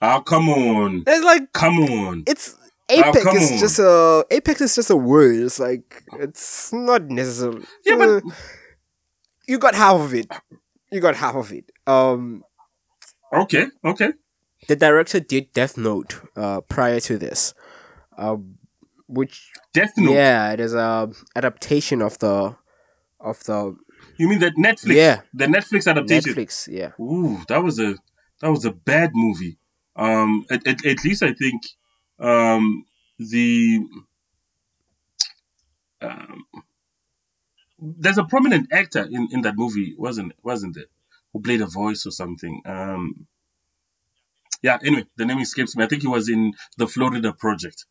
Oh 0.00 0.20
come 0.20 0.48
on, 0.48 1.04
It's 1.06 1.24
like 1.24 1.52
come 1.52 1.78
on. 1.80 2.24
it's 2.26 2.56
Apex 2.88 3.22
come 3.24 3.36
is 3.36 3.52
on. 3.52 3.58
just 3.58 3.78
a 3.78 4.26
Apex 4.30 4.60
is 4.60 4.74
just 4.74 4.90
a 4.90 4.96
word. 4.96 5.36
It's 5.36 5.60
like 5.60 6.02
it's 6.18 6.72
not 6.72 7.04
necessarily. 7.08 7.64
Yeah, 7.84 7.96
but 7.96 8.08
Uh, 8.08 8.20
you 9.52 9.58
got 9.58 9.74
half 9.74 10.00
of 10.00 10.14
it. 10.14 10.28
You 10.90 11.00
got 11.00 11.14
half 11.16 11.34
of 11.34 11.52
it. 11.52 11.70
Um, 11.86 12.42
okay, 13.42 13.66
okay. 13.84 14.10
the 14.66 14.76
director 14.76 15.20
did 15.20 15.52
Death 15.52 15.76
Note 15.76 16.12
uh 16.36 16.60
prior 16.62 17.00
to 17.00 17.18
this, 17.18 17.52
um, 18.16 18.56
which 19.06 19.34
Death 19.74 19.92
Note. 19.98 20.14
yeah, 20.14 20.52
it 20.54 20.60
is 20.60 20.74
a 20.74 21.10
adaptation 21.36 22.00
of 22.00 22.18
the 22.18 22.56
of 23.20 23.44
the 23.44 23.76
You 24.16 24.26
mean 24.28 24.40
that 24.40 24.54
Netflix? 24.56 24.94
Yeah. 24.94 25.20
The 25.34 25.46
Netflix 25.46 25.86
adaptation. 25.86 26.32
Netflix. 26.32 26.68
Yeah. 26.80 26.92
Ooh, 26.98 27.44
that 27.48 27.62
was 27.62 27.78
a 27.78 27.90
that 28.40 28.50
was 28.50 28.64
a 28.64 28.72
bad 28.72 29.10
movie. 29.14 29.58
Um, 29.94 30.46
at, 30.50 30.66
at, 30.66 30.86
at 30.86 31.04
least 31.04 31.22
I 31.22 31.32
think 31.34 31.60
um, 32.18 32.86
the 33.18 33.80
um, 36.00 36.44
there's 37.82 38.18
a 38.18 38.24
prominent 38.24 38.72
actor 38.72 39.08
in, 39.10 39.28
in 39.32 39.42
that 39.42 39.56
movie, 39.56 39.94
wasn't 39.98 40.32
wasn't 40.42 40.76
it? 40.76 40.88
Who 41.32 41.40
played 41.40 41.60
a 41.60 41.66
voice 41.66 42.06
or 42.06 42.10
something? 42.10 42.62
Um, 42.64 43.26
yeah. 44.62 44.78
Anyway, 44.84 45.06
the 45.16 45.24
name 45.24 45.40
escapes 45.40 45.76
me. 45.76 45.84
I 45.84 45.88
think 45.88 46.02
he 46.02 46.08
was 46.08 46.28
in 46.28 46.54
the 46.78 46.86
Florida 46.86 47.32
Project. 47.32 47.86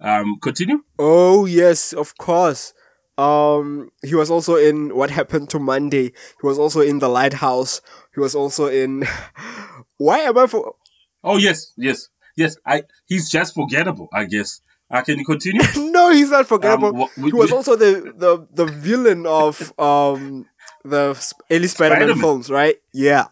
Um, 0.00 0.38
continue. 0.40 0.84
Oh 0.98 1.46
yes, 1.46 1.92
of 1.92 2.16
course. 2.18 2.74
Um, 3.16 3.90
he 4.04 4.14
was 4.14 4.30
also 4.30 4.56
in 4.56 4.94
What 4.94 5.10
Happened 5.10 5.48
to 5.50 5.58
Monday. 5.58 6.06
He 6.06 6.46
was 6.46 6.58
also 6.58 6.80
in 6.80 6.98
The 6.98 7.08
Lighthouse. 7.08 7.80
He 8.14 8.20
was 8.20 8.34
also 8.34 8.66
in. 8.66 9.04
Why 9.96 10.18
am 10.18 10.36
I 10.36 10.46
for? 10.46 10.74
Oh 11.22 11.38
yes, 11.38 11.72
yes, 11.76 12.08
yes. 12.36 12.56
I 12.66 12.82
he's 13.06 13.30
just 13.30 13.54
forgettable. 13.54 14.08
I 14.12 14.24
guess. 14.24 14.60
Uh, 14.90 15.02
can 15.02 15.18
you 15.18 15.24
continue? 15.24 15.60
no, 15.92 16.10
he's 16.12 16.30
not 16.30 16.46
forgettable. 16.46 16.88
Um, 16.88 16.96
wha- 16.98 17.08
he 17.16 17.32
was 17.32 17.50
also 17.52 17.74
the, 17.76 18.12
the 18.16 18.46
the 18.52 18.66
villain 18.72 19.26
of 19.26 19.72
um 19.78 20.46
the 20.84 21.10
early 21.50 21.66
Spider-Man, 21.66 22.00
Spider-Man. 22.02 22.18
films, 22.20 22.50
right? 22.50 22.76
Yeah. 22.92 23.26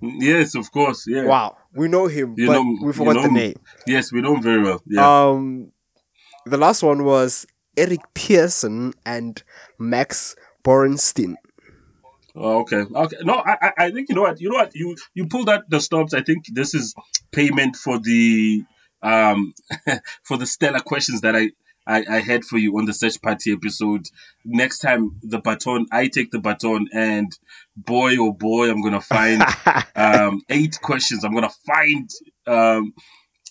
yes, 0.00 0.54
of 0.54 0.70
course. 0.72 1.04
Yeah. 1.06 1.24
Wow, 1.26 1.56
we 1.74 1.88
know 1.88 2.06
him, 2.06 2.34
You 2.36 2.46
but 2.46 2.52
know- 2.54 2.62
we 2.80 2.86
you 2.88 2.92
forgot 2.92 3.16
know 3.16 3.22
the 3.22 3.28
name. 3.30 3.54
Yes, 3.86 4.10
we 4.12 4.20
know 4.22 4.34
him 4.34 4.42
very 4.42 4.62
well. 4.62 4.82
Yeah. 4.86 5.06
Um, 5.28 5.72
the 6.46 6.56
last 6.56 6.82
one 6.82 7.04
was 7.04 7.46
Eric 7.76 8.00
Pearson 8.14 8.94
and 9.04 9.42
Max 9.78 10.34
Borenstein. 10.64 11.34
Oh, 12.34 12.60
okay. 12.60 12.82
Okay. 12.94 13.16
No, 13.22 13.34
I, 13.34 13.56
I- 13.62 13.72
I 13.86 13.90
think 13.90 14.08
you 14.08 14.14
know 14.14 14.22
what. 14.22 14.40
You 14.40 14.50
know 14.50 14.56
what. 14.56 14.74
You 14.74 14.96
you 15.14 15.26
pulled 15.26 15.48
out 15.48 15.68
the 15.70 15.80
stops. 15.80 16.12
I 16.14 16.22
think 16.22 16.44
this 16.52 16.74
is 16.74 16.94
payment 17.32 17.76
for 17.76 17.98
the 17.98 18.62
um 19.02 19.54
for 20.22 20.36
the 20.36 20.46
stellar 20.46 20.80
questions 20.80 21.20
that 21.22 21.36
I. 21.36 21.50
I, 21.88 22.04
I 22.10 22.18
had 22.18 22.44
for 22.44 22.58
you 22.58 22.76
on 22.78 22.86
the 22.86 22.92
search 22.92 23.22
party 23.22 23.52
episode. 23.52 24.08
Next 24.44 24.80
time 24.80 25.20
the 25.22 25.38
baton, 25.38 25.86
I 25.92 26.08
take 26.08 26.32
the 26.32 26.40
baton, 26.40 26.88
and 26.92 27.30
boy 27.76 28.16
oh 28.18 28.32
boy, 28.32 28.68
I'm 28.68 28.82
gonna 28.82 29.00
find 29.00 29.40
um, 29.94 30.42
eight 30.48 30.80
questions. 30.82 31.22
I'm 31.22 31.32
gonna 31.32 31.48
find. 31.64 32.10
Um, 32.44 32.92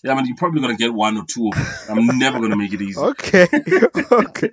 yeah, 0.06 0.12
I 0.12 0.14
mean, 0.16 0.26
you're 0.26 0.36
probably 0.36 0.60
gonna 0.60 0.76
get 0.76 0.94
one 0.94 1.16
or 1.16 1.24
two 1.24 1.48
of 1.48 1.86
them. 1.88 2.10
I'm 2.10 2.18
never 2.18 2.38
gonna 2.38 2.56
make 2.56 2.72
it 2.72 2.82
easy. 2.82 3.00
Okay. 3.00 3.48
okay. 4.12 4.50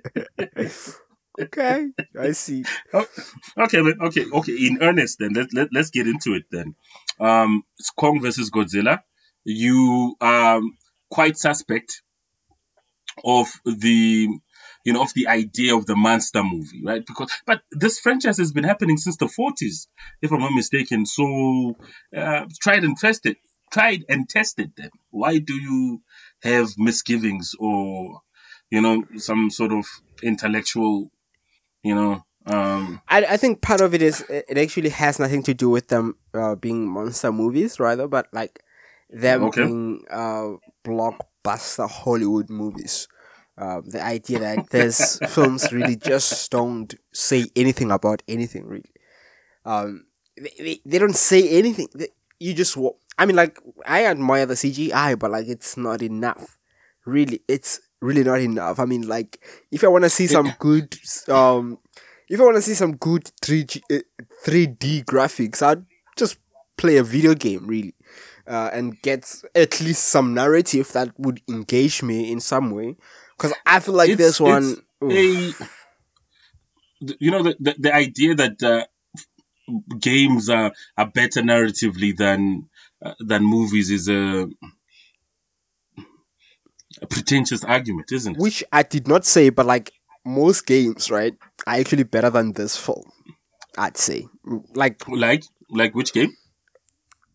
okay. 1.40 1.88
I 2.18 2.32
see. 2.32 2.64
Okay, 2.92 3.82
but 3.82 4.00
okay, 4.06 4.24
okay. 4.32 4.52
In 4.52 4.78
earnest, 4.80 5.18
then 5.18 5.32
let, 5.34 5.52
let 5.52 5.68
let's 5.72 5.90
get 5.90 6.06
into 6.06 6.34
it. 6.34 6.44
Then, 6.50 6.74
um, 7.20 7.62
it's 7.78 7.90
Kong 7.90 8.20
versus 8.20 8.50
Godzilla. 8.50 9.00
You 9.44 10.16
um 10.20 10.76
quite 11.14 11.38
suspect 11.38 12.02
of 13.24 13.46
the 13.64 14.28
you 14.84 14.92
know 14.92 15.02
of 15.02 15.14
the 15.14 15.28
idea 15.28 15.74
of 15.74 15.86
the 15.86 15.94
monster 15.94 16.42
movie, 16.42 16.82
right? 16.84 17.06
Because 17.06 17.30
but 17.46 17.62
this 17.70 18.00
franchise 18.00 18.38
has 18.38 18.50
been 18.50 18.64
happening 18.64 18.96
since 18.96 19.16
the 19.16 19.28
forties, 19.28 19.88
if 20.20 20.32
I'm 20.32 20.40
not 20.40 20.52
mistaken. 20.52 21.06
So 21.06 21.76
uh, 22.16 22.46
tried 22.60 22.82
and 22.82 22.96
tested, 22.96 23.36
tried 23.72 24.02
and 24.08 24.28
tested. 24.28 24.72
them. 24.76 24.90
why 25.10 25.38
do 25.38 25.54
you 25.54 26.02
have 26.42 26.70
misgivings 26.76 27.52
or 27.60 28.20
you 28.70 28.82
know 28.82 29.04
some 29.16 29.50
sort 29.50 29.72
of 29.72 29.86
intellectual, 30.22 31.10
you 31.84 31.94
know? 31.94 32.24
Um, 32.46 33.00
I, 33.08 33.24
I 33.24 33.36
think 33.38 33.62
part 33.62 33.80
of 33.80 33.94
it 33.94 34.02
is 34.02 34.20
it 34.28 34.44
it 34.48 34.58
actually 34.58 34.90
has 34.90 35.18
nothing 35.18 35.44
to 35.44 35.54
do 35.54 35.70
with 35.70 35.88
them 35.88 36.16
uh, 36.34 36.56
being 36.56 36.88
monster 36.88 37.30
movies, 37.32 37.78
rather, 37.78 38.08
but 38.08 38.26
like 38.32 38.63
them 39.14 39.44
Okay. 39.44 39.64
being 39.66 40.04
uh, 40.10 40.52
blockbuster 40.84 41.88
Hollywood 41.90 42.50
movies. 42.50 43.08
Um, 43.56 43.82
the 43.88 44.02
idea 44.04 44.40
that 44.40 44.70
these 44.70 45.20
films 45.28 45.72
really 45.72 45.96
just 45.96 46.50
don't 46.50 46.94
say 47.12 47.46
anything 47.56 47.90
about 47.90 48.22
anything, 48.28 48.66
really. 48.66 48.90
Um, 49.64 50.06
they, 50.36 50.52
they, 50.58 50.80
they 50.84 50.98
don't 50.98 51.16
say 51.16 51.48
anything. 51.58 51.88
They, 51.94 52.08
you 52.40 52.54
just, 52.54 52.76
I 53.18 53.26
mean, 53.26 53.36
like, 53.36 53.58
I 53.86 54.06
admire 54.06 54.46
the 54.46 54.54
CGI, 54.56 55.18
but 55.18 55.30
like, 55.30 55.46
it's 55.48 55.76
not 55.76 56.02
enough. 56.02 56.58
Really, 57.06 57.40
it's 57.48 57.80
really 58.00 58.24
not 58.24 58.40
enough. 58.40 58.78
I 58.80 58.86
mean, 58.86 59.06
like 59.06 59.44
if 59.70 59.84
I 59.84 59.88
want 59.88 60.04
to 60.04 60.10
see 60.10 60.26
some 60.26 60.52
good, 60.58 60.96
um, 61.28 61.78
if 62.28 62.40
I 62.40 62.44
want 62.44 62.56
to 62.56 62.62
see 62.62 62.74
some 62.74 62.96
good 62.96 63.30
three 63.42 63.64
G 63.64 63.82
three 64.44 64.66
D 64.66 65.02
graphics, 65.02 65.62
I'd 65.62 65.84
just 66.16 66.38
play 66.76 66.96
a 66.96 67.02
video 67.02 67.34
game 67.34 67.66
really, 67.66 67.94
uh, 68.46 68.70
and 68.72 69.00
get 69.02 69.34
at 69.54 69.80
least 69.80 70.04
some 70.06 70.34
narrative 70.34 70.92
that 70.92 71.10
would 71.18 71.40
engage 71.48 72.02
me 72.02 72.30
in 72.32 72.40
some 72.40 72.70
way. 72.70 72.96
Because 73.36 73.52
I 73.66 73.80
feel 73.80 73.94
like 73.94 74.10
It's- 74.10 74.26
this 74.26 74.40
one. 74.40 74.76
a, 75.02 75.52
you 77.18 77.30
know, 77.30 77.42
the, 77.42 77.56
the, 77.60 77.74
the 77.78 77.94
idea 77.94 78.34
that 78.34 78.62
uh, 78.62 78.84
games 80.00 80.48
are, 80.48 80.72
are 80.96 81.06
better 81.10 81.42
narratively 81.42 82.16
than 82.16 82.68
uh, 83.04 83.14
than 83.20 83.44
movies 83.44 83.90
is 83.90 84.08
a, 84.08 84.48
a 87.02 87.06
pretentious 87.06 87.64
argument, 87.64 88.10
isn't 88.12 88.36
it? 88.36 88.40
which 88.40 88.64
I 88.72 88.82
did 88.82 89.08
not 89.08 89.24
say, 89.24 89.50
but 89.50 89.66
like 89.66 89.92
most 90.24 90.66
games, 90.66 91.10
right, 91.10 91.34
are 91.66 91.74
actually 91.74 92.04
better 92.04 92.30
than 92.30 92.52
this 92.52 92.76
film. 92.76 93.04
I'd 93.76 93.96
say, 93.96 94.26
like 94.74 95.06
Like, 95.08 95.44
like 95.68 95.94
which 95.94 96.12
game? 96.12 96.32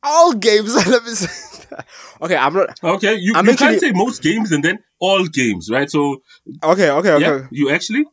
All 0.03 0.33
games. 0.33 0.75
Let 0.87 1.03
me 1.03 1.11
say. 1.11 1.75
Okay, 2.21 2.35
I'm 2.35 2.53
not. 2.53 2.79
Okay, 2.83 3.15
you, 3.15 3.33
I'm 3.35 3.45
you 3.45 3.51
actually- 3.51 3.67
can't 3.67 3.79
say 3.81 3.91
most 3.91 4.21
games 4.21 4.51
and 4.51 4.63
then 4.63 4.79
all 4.99 5.25
games, 5.27 5.69
right? 5.69 5.89
So, 5.89 6.21
Okay, 6.63 6.89
okay, 6.89 7.11
okay, 7.11 7.21
yeah, 7.21 7.47
you 7.51 7.69
actually 7.69 8.05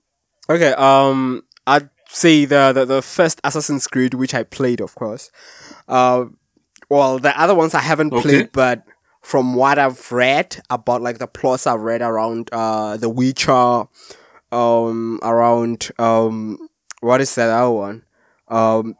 okay. 0.48 0.72
Um, 0.74 1.42
I'd 1.66 1.88
say 2.08 2.44
the, 2.44 2.72
the 2.72 2.84
the 2.84 3.02
first 3.02 3.40
Assassin's 3.42 3.86
Creed, 3.88 4.14
which 4.14 4.34
I 4.34 4.42
played, 4.44 4.80
of 4.80 4.94
course. 4.94 5.30
Uh, 5.88 6.26
well, 6.88 7.18
the 7.18 7.38
other 7.40 7.54
ones 7.54 7.74
I 7.74 7.80
haven't 7.80 8.12
Okay. 8.12 8.22
played, 8.22 8.52
but 8.52 8.84
from 9.22 9.54
what 9.54 9.78
I've 9.78 10.12
read 10.12 10.60
about 10.70 11.02
like 11.02 11.18
the 11.18 11.26
plots 11.26 11.66
I've 11.66 11.80
read 11.80 12.00
around 12.02 12.48
uh 12.52 12.96
the 12.96 13.08
Witcher, 13.08 13.84
um, 14.52 15.18
around 15.22 15.88
um, 15.98 16.58
what 17.00 17.20
is 17.20 17.34
that 17.34 17.50
other 17.50 17.70
one? 17.70 18.04
Um, 18.48 18.94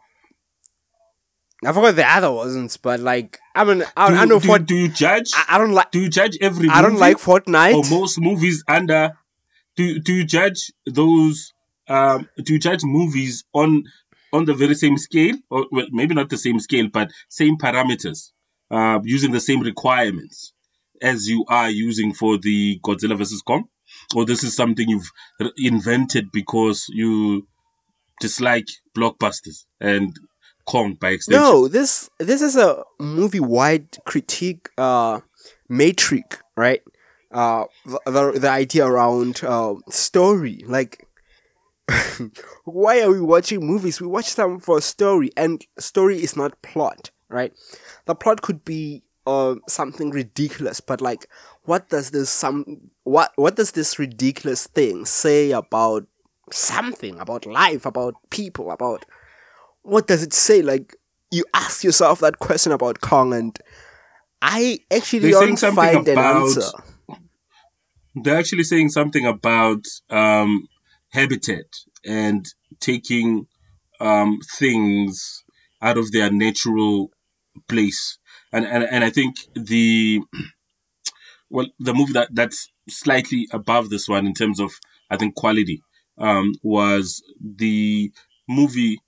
I 1.66 1.72
forgot 1.72 1.96
the 1.96 2.08
other 2.08 2.32
ones, 2.32 2.76
but 2.76 3.00
like 3.00 3.38
I 3.54 3.64
mean, 3.64 3.84
I, 3.96 4.10
do, 4.10 4.16
I 4.16 4.24
know 4.24 4.38
do, 4.38 4.46
for 4.46 4.58
do 4.58 4.74
you 4.74 4.88
judge? 4.88 5.32
I, 5.34 5.56
I 5.56 5.58
don't 5.58 5.72
like 5.72 5.90
do 5.90 6.00
you 6.00 6.08
judge 6.08 6.38
every? 6.40 6.68
I 6.68 6.80
don't 6.80 6.98
like 6.98 7.16
or 7.26 7.40
Fortnite. 7.40 7.90
most 7.90 8.20
movies 8.20 8.62
under? 8.68 9.18
Do 9.74 9.98
do 9.98 10.14
you 10.14 10.24
judge 10.24 10.72
those? 10.86 11.52
Um, 11.88 12.28
do 12.42 12.54
you 12.54 12.58
judge 12.58 12.84
movies 12.84 13.44
on 13.52 13.84
on 14.32 14.44
the 14.44 14.54
very 14.54 14.74
same 14.74 14.96
scale, 14.96 15.34
or 15.50 15.66
well, 15.72 15.86
maybe 15.90 16.14
not 16.14 16.30
the 16.30 16.38
same 16.38 16.60
scale, 16.60 16.88
but 16.92 17.10
same 17.28 17.56
parameters, 17.58 18.30
uh, 18.70 19.00
using 19.02 19.32
the 19.32 19.40
same 19.40 19.60
requirements 19.60 20.52
as 21.02 21.28
you 21.28 21.44
are 21.48 21.70
using 21.70 22.12
for 22.12 22.38
the 22.38 22.78
Godzilla 22.84 23.18
vs 23.18 23.42
Kong, 23.42 23.64
or 24.14 24.24
this 24.24 24.44
is 24.44 24.54
something 24.54 24.88
you've 24.88 25.10
invented 25.56 26.30
because 26.32 26.86
you 26.88 27.46
dislike 28.20 28.68
blockbusters 28.96 29.64
and 29.80 30.16
Kong 30.66 30.94
by 30.94 31.10
extension? 31.10 31.42
No, 31.42 31.68
this 31.68 32.10
this 32.18 32.42
is 32.42 32.56
a 32.56 32.82
movie 32.98 33.40
wide 33.40 33.98
critique 34.04 34.68
uh 34.76 35.20
matrix, 35.68 36.38
right? 36.56 36.82
Uh 37.30 37.64
the 38.04 38.32
the, 38.32 38.50
idea 38.50 38.86
around 38.86 39.42
uh, 39.44 39.74
story. 39.88 40.62
Like 40.66 41.06
why 42.64 43.00
are 43.00 43.10
we 43.10 43.20
watching 43.20 43.66
movies? 43.66 44.00
We 44.00 44.06
watch 44.06 44.34
them 44.34 44.58
for 44.58 44.80
story 44.80 45.30
and 45.36 45.64
story 45.78 46.22
is 46.22 46.36
not 46.36 46.60
plot, 46.62 47.10
right? 47.28 47.52
The 48.06 48.14
plot 48.14 48.42
could 48.42 48.64
be 48.64 49.02
uh, 49.26 49.56
something 49.68 50.10
ridiculous, 50.10 50.80
but 50.80 51.00
like 51.00 51.28
what 51.64 51.88
does 51.88 52.10
this 52.10 52.30
some 52.30 52.90
what 53.04 53.32
what 53.36 53.56
does 53.56 53.72
this 53.72 53.98
ridiculous 53.98 54.66
thing 54.66 55.04
say 55.04 55.50
about 55.50 56.06
something 56.52 57.18
about 57.18 57.46
life, 57.46 57.86
about 57.86 58.14
people, 58.30 58.70
about 58.70 59.04
what 59.86 60.06
does 60.06 60.22
it 60.22 60.32
say? 60.32 60.62
Like 60.62 60.96
you 61.30 61.44
ask 61.54 61.84
yourself 61.84 62.20
that 62.20 62.38
question 62.38 62.72
about 62.72 63.00
Kong, 63.00 63.32
and 63.32 63.58
I 64.42 64.80
actually 64.92 65.30
They're 65.30 65.32
don't 65.32 65.56
find 65.56 66.06
an 66.08 66.18
answer. 66.18 66.70
they're 68.14 68.38
actually 68.38 68.64
saying 68.64 68.90
something 68.90 69.26
about 69.26 69.84
um, 70.10 70.68
habitat 71.12 71.66
and 72.04 72.46
taking 72.80 73.46
um, 74.00 74.38
things 74.58 75.44
out 75.80 75.98
of 75.98 76.12
their 76.12 76.30
natural 76.30 77.10
place. 77.68 78.18
And, 78.52 78.64
and 78.64 78.84
and 78.84 79.04
I 79.04 79.10
think 79.10 79.36
the 79.54 80.20
well 81.50 81.66
the 81.78 81.94
movie 81.94 82.12
that 82.12 82.28
that's 82.32 82.70
slightly 82.88 83.48
above 83.52 83.90
this 83.90 84.08
one 84.08 84.26
in 84.26 84.34
terms 84.34 84.60
of 84.60 84.72
I 85.10 85.16
think 85.16 85.34
quality 85.34 85.82
um, 86.18 86.54
was 86.62 87.22
the 87.40 88.10
movie 88.48 88.98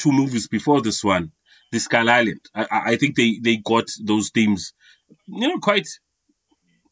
two 0.00 0.12
movies 0.12 0.48
before 0.48 0.80
this 0.82 1.04
one, 1.04 1.32
The 1.72 1.78
Skull 1.78 2.08
Island. 2.10 2.40
I, 2.54 2.66
I 2.92 2.96
think 2.96 3.16
they 3.16 3.38
they 3.46 3.56
got 3.56 3.86
those 4.10 4.30
themes, 4.30 4.72
you 5.26 5.48
know, 5.48 5.58
quite 5.58 5.88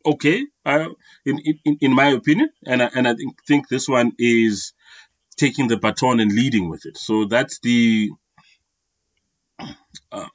okay 0.05 0.47
uh, 0.65 0.89
in, 1.27 1.39
in 1.65 1.77
in 1.81 1.93
my 1.95 2.09
opinion, 2.21 2.51
and 2.67 2.83
I, 2.83 2.91
and 2.95 3.09
I 3.09 3.15
think 3.15 3.33
think 3.47 3.69
this 3.69 3.89
one 3.89 4.13
is 4.19 4.73
taking 5.37 5.69
the 5.69 5.77
baton 5.77 6.21
and 6.21 6.33
leading 6.33 6.69
with 6.69 6.85
it. 6.87 6.97
So 6.99 7.25
that's 7.25 7.59
the 7.61 8.11
um, 10.13 10.31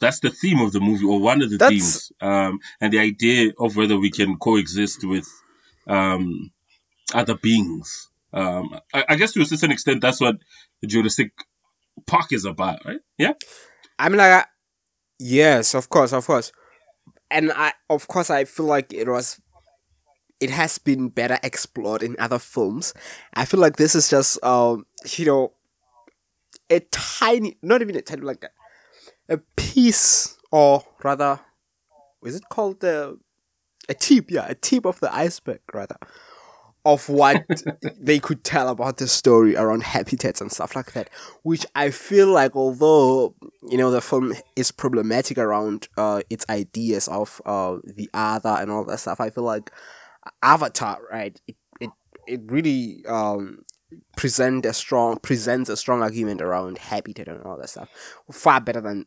that's 0.00 0.20
the 0.20 0.30
theme 0.30 0.60
of 0.60 0.72
the 0.72 0.80
movie, 0.80 1.04
or 1.04 1.20
one 1.20 1.42
of 1.42 1.50
the 1.50 1.58
That's- 1.58 1.80
themes, 1.80 2.12
um, 2.20 2.58
and 2.80 2.92
the 2.92 2.98
idea 2.98 3.52
of 3.58 3.76
whether 3.76 3.98
we 3.98 4.10
can 4.10 4.36
coexist 4.38 5.04
with 5.04 5.28
um, 5.86 6.50
other 7.14 7.36
beings. 7.36 8.09
Um, 8.32 8.78
I, 8.94 9.04
I 9.10 9.16
guess 9.16 9.32
to 9.32 9.40
a 9.40 9.44
certain 9.44 9.72
extent, 9.72 10.00
that's 10.00 10.20
what 10.20 10.36
the 10.80 10.86
Jurassic 10.86 11.32
Park 12.06 12.32
is 12.32 12.44
about, 12.44 12.84
right? 12.84 13.00
Yeah. 13.18 13.32
I 13.98 14.08
mean, 14.08 14.18
like, 14.18 14.32
I, 14.32 14.44
yes, 15.18 15.74
of 15.74 15.88
course, 15.88 16.12
of 16.12 16.26
course, 16.26 16.52
and 17.30 17.52
I, 17.52 17.72
of 17.88 18.08
course, 18.08 18.30
I 18.30 18.44
feel 18.44 18.66
like 18.66 18.92
it 18.92 19.08
was, 19.08 19.40
it 20.40 20.50
has 20.50 20.78
been 20.78 21.08
better 21.08 21.38
explored 21.42 22.02
in 22.02 22.16
other 22.18 22.38
films. 22.38 22.94
I 23.34 23.44
feel 23.44 23.60
like 23.60 23.76
this 23.76 23.94
is 23.94 24.08
just, 24.08 24.42
um, 24.42 24.86
you 25.16 25.26
know, 25.26 25.52
a 26.70 26.80
tiny, 26.90 27.58
not 27.62 27.82
even 27.82 27.96
a 27.96 28.02
tiny, 28.02 28.22
like 28.22 28.44
a, 28.44 29.34
a 29.34 29.38
piece, 29.56 30.38
or 30.50 30.84
rather, 31.02 31.40
is 32.24 32.36
it 32.36 32.44
called 32.48 32.80
the, 32.80 33.18
a 33.88 33.94
tip? 33.94 34.30
Yeah, 34.30 34.46
a 34.48 34.54
tip 34.54 34.86
of 34.86 35.00
the 35.00 35.14
iceberg, 35.14 35.60
rather, 35.74 35.96
of 36.84 37.08
what 37.08 37.44
they 37.98 38.18
could 38.18 38.42
tell 38.44 38.68
about 38.68 38.96
the 38.96 39.06
story 39.06 39.56
around 39.56 39.82
habitats 39.82 40.40
and 40.40 40.50
stuff 40.50 40.74
like 40.74 40.92
that. 40.92 41.10
Which 41.42 41.66
I 41.74 41.90
feel 41.90 42.28
like, 42.28 42.56
although 42.56 43.34
you 43.68 43.78
know 43.78 43.90
the 43.90 44.00
film 44.00 44.34
is 44.56 44.72
problematic 44.72 45.38
around 45.38 45.88
uh, 45.96 46.22
its 46.30 46.46
ideas 46.48 47.08
of 47.08 47.40
uh, 47.44 47.78
the 47.84 48.08
other 48.14 48.56
and 48.58 48.70
all 48.70 48.84
that 48.84 49.00
stuff, 49.00 49.20
I 49.20 49.30
feel 49.30 49.44
like 49.44 49.70
Avatar, 50.42 51.00
right? 51.10 51.40
It 51.46 51.56
it, 51.80 51.90
it 52.26 52.40
really 52.46 53.04
um 53.06 53.64
present 54.16 54.64
a 54.66 54.72
strong 54.72 55.18
presents 55.18 55.68
a 55.68 55.76
strong 55.76 56.02
argument 56.02 56.40
around 56.40 56.78
habitat 56.78 57.28
and 57.28 57.42
all 57.42 57.58
that 57.58 57.70
stuff, 57.70 57.88
far 58.30 58.60
better 58.60 58.80
than 58.80 59.06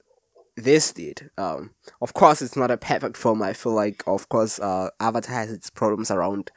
this 0.56 0.94
did. 0.94 1.30
Um, 1.38 1.72
of 2.02 2.14
course, 2.14 2.42
it's 2.42 2.56
not 2.56 2.72
a 2.72 2.78
perfect 2.78 3.18
film. 3.18 3.42
I 3.42 3.54
feel 3.54 3.74
like, 3.74 4.04
of 4.06 4.30
course, 4.30 4.60
uh, 4.60 4.90
Avatar 5.00 5.36
has 5.36 5.52
its 5.52 5.70
problems 5.70 6.12
around, 6.12 6.52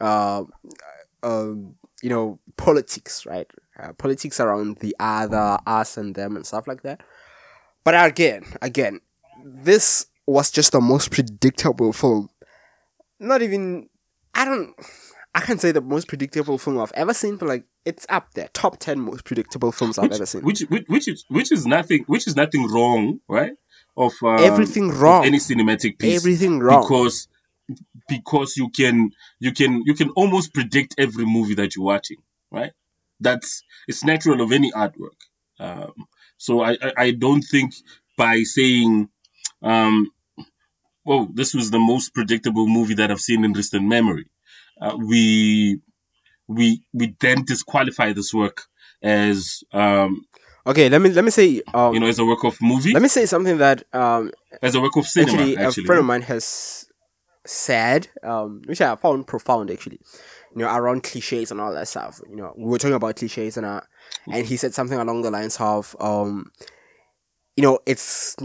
uh, 0.00 0.44
um, 1.22 1.74
you 2.02 2.10
know, 2.10 2.38
politics, 2.56 3.26
right? 3.26 3.50
Uh, 3.80 3.92
politics 3.92 4.40
around 4.40 4.78
the 4.78 4.94
other, 4.98 5.58
us 5.66 5.96
and 5.96 6.14
them, 6.14 6.36
and 6.36 6.46
stuff 6.46 6.66
like 6.66 6.82
that. 6.82 7.00
But 7.84 7.94
again, 8.06 8.44
again, 8.62 9.00
this 9.44 10.06
was 10.26 10.50
just 10.50 10.72
the 10.72 10.80
most 10.80 11.10
predictable 11.10 11.92
film. 11.92 12.28
Not 13.20 13.42
even, 13.42 13.88
I 14.34 14.44
don't, 14.44 14.74
I 15.34 15.40
can't 15.40 15.60
say 15.60 15.72
the 15.72 15.80
most 15.80 16.08
predictable 16.08 16.58
film 16.58 16.78
I've 16.80 16.92
ever 16.94 17.14
seen, 17.14 17.36
but 17.36 17.48
like 17.48 17.64
it's 17.84 18.06
up 18.08 18.34
there, 18.34 18.48
top 18.52 18.78
ten 18.78 19.00
most 19.00 19.24
predictable 19.24 19.72
films 19.72 19.98
I've 19.98 20.04
which, 20.10 20.14
ever 20.16 20.26
seen. 20.26 20.42
which 20.42 20.60
which 20.62 20.84
which 20.88 21.08
is 21.08 21.24
which 21.28 21.52
is 21.52 21.66
nothing 21.66 22.04
which 22.06 22.26
is 22.26 22.36
nothing 22.36 22.68
wrong, 22.68 23.20
right? 23.28 23.52
Of 23.96 24.12
um, 24.22 24.38
Everything 24.40 24.90
of 24.90 25.00
wrong. 25.00 25.24
any 25.24 25.38
cinematic 25.38 25.98
piece, 25.98 26.16
Everything 26.16 26.60
wrong. 26.60 26.82
because 26.82 27.26
because 28.08 28.56
you 28.56 28.70
can 28.70 29.10
you 29.40 29.52
can 29.52 29.82
you 29.84 29.94
can 29.94 30.10
almost 30.10 30.54
predict 30.54 30.94
every 30.98 31.24
movie 31.26 31.54
that 31.54 31.76
you're 31.76 31.84
watching, 31.84 32.18
right? 32.50 32.72
That's 33.20 33.62
it's 33.86 34.04
natural 34.04 34.40
of 34.40 34.52
any 34.52 34.70
artwork. 34.72 35.18
Um, 35.60 35.92
so 36.36 36.60
I, 36.62 36.72
I 36.82 36.92
I 36.96 37.10
don't 37.10 37.42
think 37.42 37.74
by 38.16 38.42
saying, 38.42 39.08
um, 39.62 40.10
"Oh, 41.06 41.28
this 41.34 41.54
was 41.54 41.70
the 41.70 41.78
most 41.78 42.14
predictable 42.14 42.66
movie 42.66 42.94
that 42.94 43.10
I've 43.10 43.20
seen 43.20 43.44
in 43.44 43.52
recent 43.52 43.84
memory," 43.84 44.26
uh, 44.80 44.96
we 44.96 45.80
we 46.46 46.82
we 46.92 47.14
then 47.20 47.44
disqualify 47.44 48.12
this 48.12 48.32
work 48.32 48.62
as 49.02 49.62
um, 49.72 50.24
Okay, 50.66 50.88
let 50.88 51.00
me 51.00 51.10
let 51.10 51.24
me 51.24 51.30
say 51.30 51.62
um, 51.74 51.94
you 51.94 52.00
know 52.00 52.06
as 52.06 52.18
a 52.18 52.24
work 52.24 52.44
of 52.44 52.60
movie, 52.60 52.92
let 52.92 53.02
me 53.02 53.08
say 53.08 53.26
something 53.26 53.58
that 53.58 53.84
um 53.94 54.30
as 54.62 54.74
a 54.74 54.80
work 54.80 54.96
of 54.96 55.06
cinema. 55.06 55.32
actually, 55.32 55.56
Actually, 55.58 55.84
a 55.84 55.86
friend 55.86 56.00
of 56.00 56.04
mine 56.04 56.22
has 56.22 56.87
said, 57.48 58.08
um, 58.22 58.62
which 58.66 58.80
I 58.80 58.94
found 58.96 59.26
profound 59.26 59.70
actually. 59.70 60.00
You 60.54 60.62
know, 60.64 60.74
around 60.74 61.02
cliches 61.02 61.50
and 61.50 61.60
all 61.60 61.72
that 61.74 61.88
stuff. 61.88 62.20
You 62.28 62.36
know, 62.36 62.54
we 62.56 62.64
were 62.70 62.78
talking 62.78 62.94
about 62.94 63.16
cliches 63.16 63.56
and 63.56 63.66
uh, 63.66 63.80
and 64.32 64.46
he 64.46 64.56
said 64.56 64.74
something 64.74 64.98
along 64.98 65.22
the 65.22 65.30
lines 65.30 65.56
of, 65.60 65.94
um, 66.00 66.50
you 67.56 67.62
know, 67.62 67.78
it's 67.86 68.36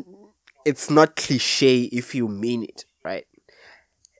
it's 0.65 0.89
not 0.89 1.15
cliche 1.15 1.83
if 1.83 2.13
you 2.15 2.27
mean 2.27 2.63
it, 2.63 2.85
right? 3.03 3.25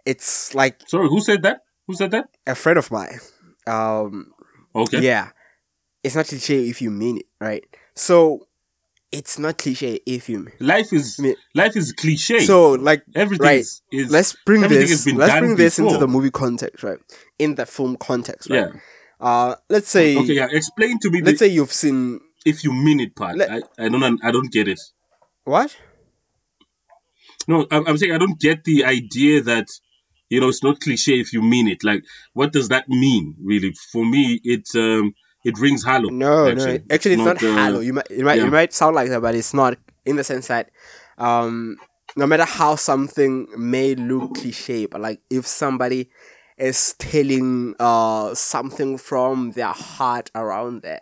It's 0.05 0.53
like 0.55 0.81
Sorry, 0.87 1.07
who 1.07 1.21
said 1.21 1.41
that? 1.43 1.61
Who 1.87 1.93
said 1.93 2.11
that? 2.11 2.29
a 2.47 2.55
friend 2.55 2.77
of 2.77 2.91
mine. 2.91 3.19
Um, 3.67 4.33
Okay. 4.75 5.01
yeah, 5.01 5.29
it's 6.03 6.15
not 6.15 6.27
cliche 6.27 6.67
if 6.67 6.81
you 6.81 6.89
mean 6.91 7.17
it, 7.17 7.25
right? 7.39 7.63
So 7.95 8.47
it's 9.13 9.37
not 9.37 9.57
cliche 9.59 9.99
if 10.05 10.27
you 10.27 10.39
mean. 10.39 10.53
Life 10.59 10.91
is 10.91 11.17
I 11.19 11.23
mean- 11.23 11.35
life 11.55 11.77
is 11.77 11.93
cliche. 11.93 12.39
so 12.39 12.71
like 12.71 13.03
everything 13.15 13.45
right. 13.45 13.59
is, 13.59 13.81
is 13.91 14.11
let's 14.11 14.35
bring 14.45 14.61
this 14.61 15.05
let's 15.13 15.39
bring 15.39 15.55
this 15.55 15.79
into 15.79 15.97
the 15.97 16.07
movie 16.07 16.31
context, 16.31 16.83
right? 16.83 16.97
In 17.39 17.55
the 17.55 17.65
film 17.65 17.95
context, 17.95 18.49
right? 18.49 18.71
yeah. 18.73 18.79
Uh, 19.19 19.55
let's 19.69 19.87
say 19.87 20.17
Okay, 20.17 20.33
yeah. 20.33 20.47
Explain 20.51 20.99
to 20.99 21.09
me 21.11 21.21
let's 21.21 21.39
the, 21.39 21.45
say 21.45 21.53
you've 21.53 21.71
seen 21.71 22.19
if 22.45 22.63
you 22.63 22.73
mean 22.73 22.99
it 22.99 23.15
part. 23.15 23.37
Let- 23.37 23.51
I, 23.51 23.85
I 23.85 23.89
don't 23.89 24.25
I 24.25 24.31
don't 24.31 24.51
get 24.51 24.67
it. 24.67 24.81
what? 25.45 25.77
No, 27.47 27.67
I'm, 27.71 27.85
I'm 27.87 27.97
saying 27.97 28.13
I 28.13 28.17
don't 28.17 28.39
get 28.39 28.63
the 28.63 28.85
idea 28.85 29.41
that 29.41 29.67
you 30.29 30.39
know 30.39 30.49
it's 30.49 30.63
not 30.63 30.79
cliche 30.79 31.19
if 31.19 31.33
you 31.33 31.41
mean 31.41 31.67
it. 31.67 31.83
Like, 31.83 32.03
what 32.33 32.51
does 32.51 32.69
that 32.69 32.89
mean, 32.89 33.35
really? 33.43 33.73
For 33.91 34.05
me, 34.05 34.39
it 34.43 34.67
um 34.75 35.13
it 35.43 35.59
rings 35.59 35.83
hollow. 35.83 36.09
No, 36.09 36.49
actually. 36.49 36.79
no. 36.79 36.83
Actually, 36.89 37.13
it's, 37.13 37.23
not, 37.23 37.43
uh, 37.43 37.53
hollow. 37.53 37.79
You 37.79 37.93
might, 37.93 38.07
it 38.09 38.23
might, 38.23 38.37
yeah. 38.37 38.47
it 38.47 38.51
might 38.51 38.73
sound 38.73 38.95
like 38.95 39.09
that, 39.09 39.21
but 39.21 39.35
it's 39.35 39.53
not. 39.53 39.77
In 40.05 40.17
the 40.17 40.23
sense 40.23 40.47
that, 40.47 40.69
um, 41.17 41.77
no 42.17 42.27
matter 42.27 42.43
how 42.43 42.75
something 42.75 43.47
may 43.57 43.95
look 43.95 44.35
cliche, 44.35 44.85
but 44.85 44.99
like 44.99 45.21
if 45.29 45.47
somebody 45.47 46.09
is 46.57 46.93
telling 46.99 47.73
uh 47.79 48.33
something 48.35 48.97
from 48.97 49.51
their 49.51 49.71
heart 49.71 50.29
around 50.35 50.81
that, 50.81 51.01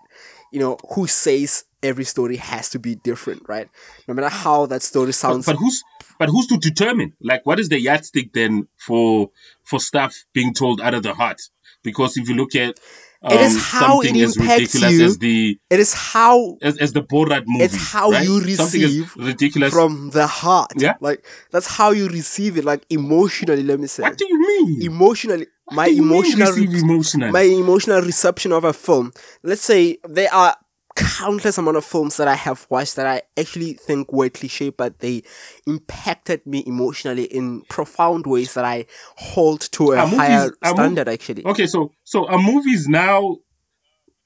you 0.52 0.60
know, 0.60 0.78
who 0.94 1.08
says 1.08 1.66
every 1.84 2.04
story 2.04 2.38
has 2.38 2.70
to 2.70 2.80
be 2.80 2.96
different, 2.96 3.44
right? 3.48 3.68
No 4.08 4.14
matter 4.14 4.30
how 4.30 4.66
that 4.68 4.82
story 4.82 5.08
But, 5.08 5.16
sounds. 5.16 5.46
but 5.46 5.56
who's 5.56 5.84
but 6.20 6.30
who's 6.30 6.48
to 6.48 6.58
determine? 6.58 7.14
Like, 7.20 7.46
what 7.46 7.60
is 7.60 7.70
the 7.70 7.80
yardstick 7.80 8.34
then 8.34 8.68
for 8.78 9.32
for 9.64 9.80
stuff 9.80 10.26
being 10.34 10.54
told 10.54 10.80
out 10.80 10.94
of 10.94 11.04
the 11.04 11.16
heart? 11.16 11.42
Because 11.84 12.16
if 12.16 12.30
you 12.30 12.36
look 12.36 12.56
at 12.56 12.80
um, 13.24 13.34
It 13.34 13.42
is 13.42 13.64
how 13.64 14.02
it 14.02 14.16
impacts 14.16 14.76
you 14.76 15.06
as 15.06 15.18
the 15.20 15.60
it 15.70 15.80
is 15.80 15.94
how 15.94 16.58
as, 16.62 16.78
as 16.78 16.94
the 16.94 17.02
Borat 17.02 17.44
movie, 17.46 17.64
It's 17.66 17.92
how 17.92 18.12
right? 18.12 18.26
you 18.26 18.42
receive 18.42 19.16
ridiculous. 19.16 19.74
from 19.74 20.10
the 20.12 20.28
heart. 20.28 20.72
Yeah. 20.76 20.96
Like 21.00 21.26
that's 21.52 21.68
how 21.68 21.92
you 21.92 22.08
receive 22.08 22.58
it, 22.58 22.66
like 22.66 22.86
emotionally. 22.90 23.64
Let 23.64 23.80
me 23.80 23.88
say. 23.88 24.04
what 24.04 24.18
do 24.18 24.26
you 24.28 24.40
mean? 24.40 24.82
emotionally 24.84 25.48
my 25.72 25.88
do 25.88 25.96
you 25.96 26.04
mean 26.04 26.34
emotional 26.34 26.80
emotionally? 26.84 27.32
my 27.32 27.42
emotional 27.42 28.02
reception 28.02 28.52
of 28.52 28.66
a 28.66 28.74
film 28.74 29.12
let's 29.44 29.62
say 29.62 29.98
there 30.04 30.34
are 30.34 30.54
countless 30.96 31.58
amount 31.58 31.78
of 31.78 31.86
films 31.86 32.18
that 32.18 32.28
i 32.28 32.36
have 32.36 32.68
watched 32.70 32.96
that 32.96 33.08
i 33.08 33.22
actually 33.40 33.74
think 33.74 34.12
were 34.12 34.30
cliche 34.30 34.70
but 34.70 35.00
they 35.00 35.22
impacted 35.68 36.46
me 36.46 36.64
emotionally 36.66 37.24
in 37.26 37.62
profound 37.70 38.26
ways 38.28 38.54
that 38.54 38.66
i 38.66 38.86
hold 39.16 39.62
to 39.72 39.92
a 39.92 40.04
movies- 40.06 40.18
higher 40.20 40.50
mov- 40.50 40.74
standard 40.74 41.08
actually. 41.08 41.46
Okay, 41.46 41.68
so 41.68 41.92
so 42.04 42.28
a 42.28 42.38
movie 42.38 42.72
is 42.72 42.88
now 42.88 43.38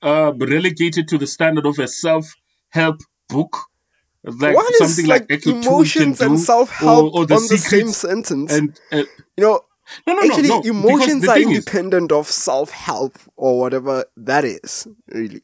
uh 0.01 0.31
relegated 0.37 1.07
to 1.07 1.17
the 1.17 1.27
standard 1.27 1.65
of 1.65 1.77
a 1.79 1.87
self-help 1.87 2.99
book? 3.29 3.57
Like 4.23 4.55
what 4.55 4.71
is 4.71 4.77
something 4.79 5.05
like, 5.07 5.45
emotions 5.45 6.19
and 6.21 6.39
self-help 6.39 7.13
or, 7.13 7.19
or 7.21 7.25
the 7.27 7.35
on 7.35 7.41
the 7.47 7.57
same 7.57 7.89
sentence. 7.89 8.51
and 8.51 8.79
uh, 8.91 9.03
you 9.37 9.43
know 9.43 9.61
no 10.07 10.13
no 10.13 10.21
actually 10.21 10.49
no, 10.49 10.59
no 10.61 10.69
emotions 10.69 11.27
are 11.27 11.35
thing 11.35 11.51
is, 11.51 11.57
independent 11.59 12.11
of 12.11 12.27
self-help 12.27 13.19
or 13.35 13.59
whatever 13.59 14.05
that 14.17 14.43
is 14.43 14.87
really 15.09 15.41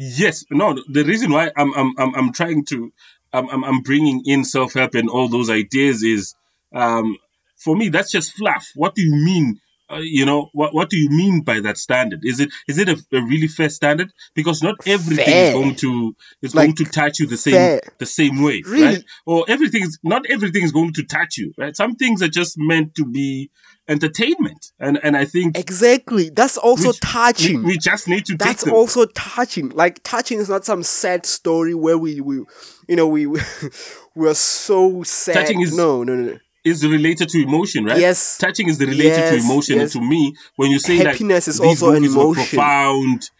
Yes, 0.00 0.44
no. 0.50 0.76
The 0.88 1.04
reason 1.04 1.32
why 1.32 1.50
I'm 1.56 1.74
I'm 1.74 1.92
I'm, 1.98 2.14
I'm 2.14 2.32
trying 2.32 2.64
to 2.66 2.92
I'm, 3.32 3.48
I'm 3.50 3.64
I'm 3.64 3.80
bringing 3.82 4.22
in 4.24 4.44
self 4.44 4.74
help 4.74 4.94
and 4.94 5.08
all 5.10 5.28
those 5.28 5.50
ideas 5.50 6.02
is 6.04 6.34
um 6.72 7.16
for 7.56 7.74
me 7.76 7.88
that's 7.88 8.10
just 8.12 8.32
fluff. 8.32 8.68
What 8.76 8.94
do 8.94 9.02
you 9.02 9.12
mean? 9.12 9.60
Uh, 9.90 9.96
you 10.02 10.24
know 10.24 10.50
what 10.52 10.72
what 10.72 10.88
do 10.90 10.96
you 10.96 11.08
mean 11.10 11.42
by 11.42 11.58
that 11.60 11.78
standard? 11.78 12.20
Is 12.22 12.38
it 12.38 12.50
is 12.68 12.78
it 12.78 12.88
a, 12.88 12.96
a 13.12 13.22
really 13.22 13.48
fair 13.48 13.70
standard? 13.70 14.12
Because 14.34 14.62
not 14.62 14.76
everything 14.86 15.34
Fair. 15.34 15.44
is 15.44 15.50
going 15.50 15.74
to 15.76 16.14
is 16.42 16.54
Like, 16.54 16.66
going 16.66 16.76
to 16.76 16.84
touch 16.84 17.18
you 17.18 17.26
the 17.26 17.36
same 17.36 17.54
fair. 17.54 17.80
the 17.98 18.06
same 18.06 18.40
way, 18.42 18.62
Really? 18.66 18.84
right? 18.84 19.04
Or 19.26 19.44
everything 19.48 19.82
is 19.82 19.98
not 20.04 20.26
everything 20.30 20.62
is 20.62 20.72
going 20.72 20.92
to 20.92 21.02
touch 21.04 21.38
you, 21.38 21.52
right? 21.58 21.74
Some 21.74 21.96
things 21.96 22.22
are 22.22 22.28
just 22.28 22.54
meant 22.56 22.94
to 22.96 23.04
be 23.04 23.50
entertainment, 23.88 24.72
and 24.78 24.98
and 25.02 25.16
I 25.16 25.24
think 25.24 25.56
exactly 25.58 26.30
that's 26.30 26.56
also 26.56 26.88
we, 26.88 26.98
touching 27.00 27.62
we 27.62 27.78
just 27.78 28.06
need 28.06 28.26
to 28.26 28.36
that's 28.36 28.66
also 28.66 29.06
touching 29.06 29.70
like 29.70 30.00
touching 30.02 30.38
is 30.38 30.48
not 30.48 30.64
some 30.64 30.82
sad 30.82 31.26
story 31.26 31.74
where 31.74 31.96
we 31.98 32.20
we 32.20 32.44
you 32.88 32.96
know 32.96 33.08
we 33.08 33.26
we 34.14 34.28
are 34.28 34.34
so 34.34 35.02
sad 35.02 35.34
Touching 35.34 35.60
is- 35.62 35.76
no 35.76 36.02
no 36.04 36.14
no 36.14 36.32
no 36.32 36.38
is 36.64 36.86
related 36.86 37.28
to 37.30 37.40
emotion, 37.42 37.84
right? 37.84 37.98
Yes. 37.98 38.36
Touching 38.36 38.68
is 38.68 38.78
related 38.78 39.30
to 39.30 39.36
emotion. 39.36 39.76
yes. 39.76 39.94
And 39.94 40.02
to 40.02 40.06
me, 40.06 40.34
when 40.56 40.70
you 40.70 40.78
say 40.78 40.96
Happiness 40.96 41.48
is 41.48 41.58
these 41.58 41.82
also 41.82 41.96
an 41.96 42.04
emotion. 42.04 42.34
profound. 42.34 43.30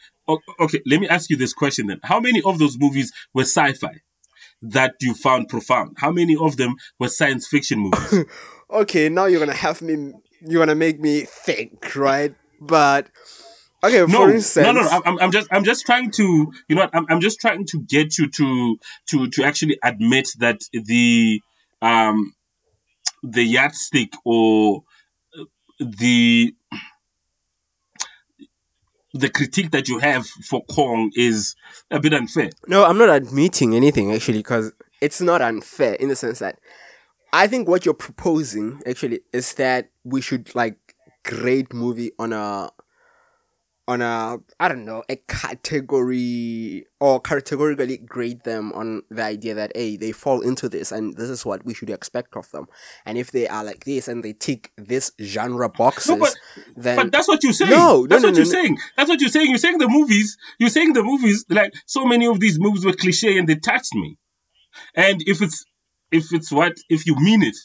Okay, 0.61 0.81
let 0.87 1.01
me 1.01 1.09
ask 1.09 1.29
you 1.29 1.37
this 1.37 1.53
question 1.53 1.89
then. 1.89 2.01
How 2.05 2.21
many 2.21 2.41
of 2.43 2.59
those 2.59 2.79
movies 2.79 3.13
were 3.35 3.43
sci-fi 3.43 4.01
that 4.63 4.95
you 5.01 5.13
found 5.15 5.49
profound? 5.49 5.97
How 5.99 6.11
many 6.11 6.37
of 6.37 6.57
them 6.57 6.75
were 6.99 7.09
science 7.09 7.47
fiction 7.47 7.81
movies? 7.81 8.25
okay 8.71 9.09
now 9.09 9.25
you're 9.25 9.41
gonna 9.41 9.55
have 9.55 9.81
me 9.81 10.13
you're 10.40 10.64
gonna 10.64 10.74
make 10.74 11.01
me 11.01 11.20
think 11.20 11.94
right 11.96 12.35
but 12.61 13.09
okay 13.85 14.01
no, 14.01 14.07
for 14.07 14.31
instance 14.31 14.66
no, 14.66 14.72
no, 14.72 14.83
no. 14.83 15.03
I'm, 15.05 15.18
I'm 15.20 15.31
just, 15.31 15.48
I'm 15.51 15.64
just 15.64 15.87
trying 15.87 16.11
to, 16.12 16.53
you 16.68 16.77
know, 16.77 16.88
I'm, 16.92 17.07
I'm 17.09 17.20
just 17.20 17.40
trying 17.40 17.64
to 17.66 17.81
get 17.83 18.18
you 18.18 18.29
to, 18.31 18.79
to, 19.11 19.29
to 19.29 19.44
actually 19.44 19.79
admit 19.83 20.31
that 20.38 20.61
the, 20.72 21.40
um, 21.83 22.35
the 23.22 23.42
yardstick 23.42 24.12
or 24.24 24.85
uh, 25.38 25.44
the 25.81 26.55
the 29.14 29.31
critique 29.31 29.70
that 29.70 29.88
you 29.88 29.98
have 29.98 30.27
for 30.27 30.62
Kong 30.66 31.11
is 31.14 31.57
a 31.90 31.98
bit 31.98 32.12
unfair. 32.12 32.51
No, 32.66 32.85
I'm 32.85 32.98
not 32.98 33.09
admitting 33.09 33.74
anything 33.74 34.12
actually 34.12 34.38
because 34.38 34.72
it's 35.01 35.20
not 35.20 35.40
unfair 35.40 35.94
in 35.94 36.09
the 36.09 36.16
sense 36.16 36.38
that 36.40 36.59
I 37.33 37.47
think 37.47 37.69
what 37.69 37.85
you're 37.85 37.95
proposing 37.95 38.83
actually 38.87 39.21
is 39.33 39.55
that 39.55 39.91
we 40.05 40.21
should 40.21 40.55
like 40.55 40.79
grade 41.25 41.75
movie 41.75 42.12
on 42.19 42.33
a 42.33 42.71
on 43.87 44.03
a 44.03 44.38
I 44.61 44.69
don't 44.69 44.85
know 44.85 45.03
a 45.09 45.17
category 45.17 46.85
or 47.01 47.21
categorically 47.21 47.97
grade 47.97 48.45
them 48.45 48.71
on 48.75 49.03
the 49.11 49.23
idea 49.23 49.55
that 49.55 49.73
hey 49.75 49.97
they 49.97 50.12
fall 50.12 50.43
into 50.43 50.69
this 50.69 50.93
and 50.93 51.17
this 51.17 51.31
is 51.31 51.45
what 51.47 51.64
we 51.64 51.73
should 51.73 51.88
expect 51.88 52.37
of 52.37 52.51
them 52.51 52.67
and 53.07 53.17
if 53.17 53.31
they 53.31 53.49
are 53.49 53.64
like 53.64 53.85
this 53.85 54.07
and 54.07 54.23
they 54.23 54.35
tick 54.35 54.73
this 54.77 55.12
genre 55.23 55.71
boxes 55.71 56.11
No, 56.11 56.19
but, 56.19 56.35
then 56.77 56.97
but 56.97 57.12
that's 57.12 57.29
what 57.29 57.43
you're 57.43 57.55
saying. 57.55 57.71
No, 57.71 58.03
no, 58.03 58.07
that's 58.07 58.23
no, 58.23 58.29
what 58.29 58.37
you're 58.37 58.45
saying. 58.45 58.77
That's 58.97 59.09
what 59.09 59.21
you're 59.21 59.31
saying. 59.31 59.49
You're 59.49 59.59
saying 59.59 59.79
the 59.79 59.88
movies. 59.88 60.37
You're 60.59 60.69
saying 60.71 60.93
the 60.93 61.03
movies. 61.03 61.47
Like 61.49 61.73
so 61.87 62.05
many 62.05 62.27
of 62.27 62.41
these 62.41 62.59
movies 62.61 62.85
were 62.85 62.93
cliche 62.93 63.38
and 63.38 63.49
they 63.49 63.57
touched 63.57 63.95
me. 63.95 64.19
And 64.95 65.23
if 65.27 65.41
it's 65.41 65.64
if 66.11 66.33
it's 66.33 66.51
what 66.53 66.75
if 66.88 67.07
you 67.07 67.14
mean 67.16 67.42
it, 67.42 67.57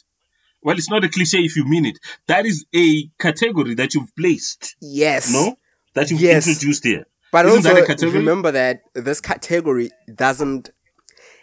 well, 0.62 0.76
it's 0.76 0.90
not 0.90 1.04
a 1.04 1.08
cliche 1.08 1.38
if 1.38 1.56
you 1.56 1.64
mean 1.64 1.84
it. 1.84 1.98
That 2.26 2.46
is 2.46 2.64
a 2.74 3.08
category 3.18 3.74
that 3.74 3.94
you've 3.94 4.14
placed. 4.16 4.76
yes 4.80 5.32
No, 5.32 5.56
that 5.94 6.10
you've 6.10 6.20
Yes. 6.20 6.46
introduced 6.46 6.84
here. 6.84 7.06
But 7.32 7.46
Isn't 7.46 7.62
that 7.64 7.72
also 7.72 7.86
category? 7.86 8.18
remember 8.18 8.52
that 8.52 8.82
this 8.94 9.20
category 9.20 9.90
doesn't 10.14 10.70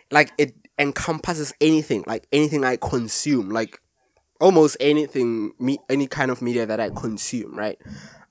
like 0.10 0.32
it 0.38 0.56
encompasses 0.80 1.54
anything, 1.62 2.04
like 2.08 2.28
anything 2.32 2.64
I 2.64 2.78
consume, 2.78 3.50
like 3.50 3.80
almost 4.40 4.78
anything, 4.80 5.52
me, 5.60 5.78
any 5.90 6.08
kind 6.08 6.32
of 6.32 6.42
media 6.42 6.66
that 6.66 6.80
I 6.80 6.90
consume, 6.90 7.56
right? 7.58 7.78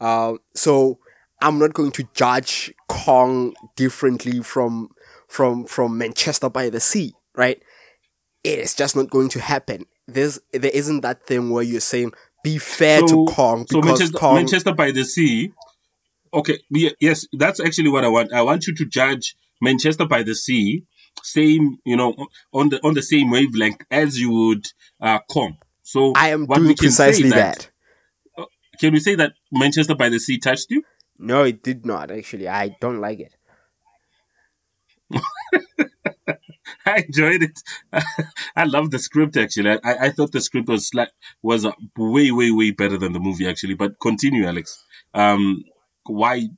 Uh, 0.01 0.35
so 0.55 0.99
I'm 1.43 1.59
not 1.59 1.73
going 1.75 1.93
to 1.93 2.09
judge 2.15 2.73
Kong 2.89 3.55
differently 3.77 4.41
from 4.43 4.89
from 5.29 5.65
from 5.67 5.97
Manchester 5.99 6.49
by 6.51 6.71
the 6.71 6.81
Sea, 6.81 7.13
right? 7.37 7.63
It 8.43 8.59
is 8.59 8.75
just 8.75 8.97
not 8.97 9.11
going 9.11 9.29
to 9.31 9.41
happen. 9.41 9.87
There's 10.07 10.41
there 10.53 10.71
isn't 10.73 11.03
that 11.03 11.27
thing 11.27 11.51
where 11.51 11.63
you're 11.63 11.81
saying 11.81 12.13
be 12.43 12.59
fair 12.59 13.01
to 13.03 13.27
Kong 13.27 13.67
so 13.69 13.81
because 13.81 14.01
Manchester, 14.01 14.19
Kong 14.19 14.35
Manchester 14.35 14.73
by 14.73 14.91
the 14.91 15.05
Sea. 15.05 15.53
Okay, 16.33 16.59
yes, 17.01 17.27
that's 17.33 17.61
actually 17.61 17.91
what 17.91 18.05
I 18.05 18.09
want. 18.09 18.33
I 18.33 18.43
want 18.43 18.67
you 18.67 18.75
to 18.77 18.87
judge 18.87 19.35
Manchester 19.61 20.07
by 20.07 20.23
the 20.23 20.35
Sea, 20.35 20.85
same, 21.23 21.79
you 21.85 21.97
know, 21.97 22.15
on 22.53 22.69
the 22.71 22.81
on 22.85 22.95
the 22.95 23.03
same 23.03 23.31
wavelength 23.31 23.83
as 23.91 24.19
you 24.19 24.31
would 24.31 24.67
uh, 25.01 25.19
Kong. 25.31 25.59
So 25.83 26.13
I 26.15 26.29
am 26.31 26.47
doing 26.47 26.77
precisely 26.77 27.31
that. 27.31 27.69
Can 28.79 28.95
we 28.95 29.01
say 29.01 29.15
that 29.17 29.35
Manchester 29.53 29.95
by 29.95 30.09
the 30.09 30.19
Sea 30.19 30.39
touched 30.39 30.71
you? 30.71 30.83
No, 31.19 31.43
it 31.43 31.63
did 31.63 31.85
not 31.85 32.11
actually. 32.11 32.49
I 32.49 32.77
don't 32.81 33.01
like 33.01 33.21
it. 33.21 33.37
I 36.91 37.05
enjoyed 37.07 37.43
it. 37.43 37.59
I 38.57 38.65
love 38.65 38.91
the 38.91 38.99
script 38.99 39.37
actually. 39.37 39.71
I, 39.71 39.79
I 39.85 40.11
thought 40.11 40.33
the 40.33 40.41
script 40.41 40.69
was 40.69 40.91
like 40.95 41.11
was 41.43 41.67
way 41.97 42.31
way 42.31 42.51
way 42.51 42.71
better 42.71 42.99
than 42.99 43.13
the 43.13 43.21
movie 43.21 43.49
actually. 43.49 43.75
But 43.75 44.01
continue, 44.01 44.47
Alex. 44.47 44.85
Um, 45.15 45.65
why 46.05 46.49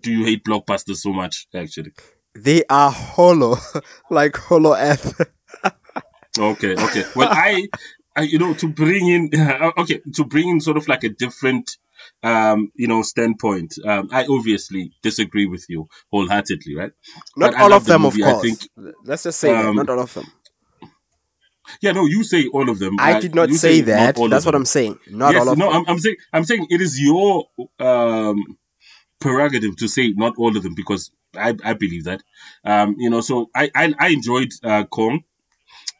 do 0.00 0.12
you 0.12 0.24
hate 0.24 0.44
blockbusters 0.44 0.96
so 0.96 1.12
much? 1.12 1.46
Actually, 1.54 1.92
they 2.34 2.64
are 2.68 2.90
hollow, 2.90 3.56
like 4.10 4.36
hollow 4.36 4.74
Earth. 4.74 5.20
okay, 6.38 6.74
okay. 6.76 7.04
Well, 7.14 7.28
I, 7.30 7.68
I, 8.16 8.22
you 8.22 8.38
know, 8.38 8.54
to 8.54 8.68
bring 8.68 9.08
in, 9.08 9.30
okay, 9.78 10.00
to 10.14 10.24
bring 10.24 10.48
in 10.48 10.60
sort 10.60 10.76
of 10.76 10.88
like 10.88 11.04
a 11.04 11.10
different 11.10 11.76
um, 12.22 12.70
you 12.74 12.86
know, 12.86 13.02
standpoint, 13.02 13.74
um, 13.84 14.08
I 14.12 14.26
obviously 14.26 14.92
disagree 15.02 15.46
with 15.46 15.66
you 15.68 15.88
wholeheartedly, 16.10 16.76
right? 16.76 16.92
Not 17.36 17.54
all 17.54 17.72
of 17.72 17.84
the 17.84 17.92
them, 17.94 18.02
movie. 18.02 18.22
of 18.22 18.28
course. 18.28 18.38
I 18.38 18.48
think, 18.48 18.94
Let's 19.04 19.24
just 19.24 19.40
say 19.40 19.54
um, 19.54 19.76
that, 19.76 19.86
not 19.86 19.90
all 19.90 20.02
of 20.02 20.14
them. 20.14 20.26
Yeah, 21.80 21.92
no, 21.92 22.06
you 22.06 22.22
say 22.22 22.46
all 22.48 22.68
of 22.68 22.78
them. 22.78 22.96
I 22.98 23.18
did 23.18 23.34
not 23.34 23.48
say, 23.50 23.56
say, 23.56 23.80
that. 23.82 24.16
That's 24.16 24.46
what 24.46 24.54
I'm 24.54 24.64
saying. 24.64 24.98
Not 25.08 25.32
yes, 25.32 25.40
all 25.40 25.52
of 25.52 25.58
no, 25.58 25.72
them. 25.72 25.82
I'm, 25.82 25.88
I'm 25.88 25.98
saying, 25.98 26.16
I'm 26.32 26.44
saying 26.44 26.66
it 26.70 26.80
is 26.80 27.00
your 27.00 27.46
um, 27.80 28.58
prerogative 29.20 29.76
to 29.76 29.88
say 29.88 30.10
not 30.10 30.34
all 30.36 30.56
of 30.56 30.62
them 30.62 30.74
because 30.74 31.10
I, 31.34 31.56
I 31.64 31.72
believe 31.72 32.04
that. 32.04 32.22
Um, 32.64 32.96
you 32.98 33.08
know, 33.10 33.20
so 33.20 33.50
I, 33.54 33.70
I, 33.74 33.94
I 33.98 34.08
enjoyed 34.08 34.50
uh, 34.62 34.84
Kong. 34.84 35.24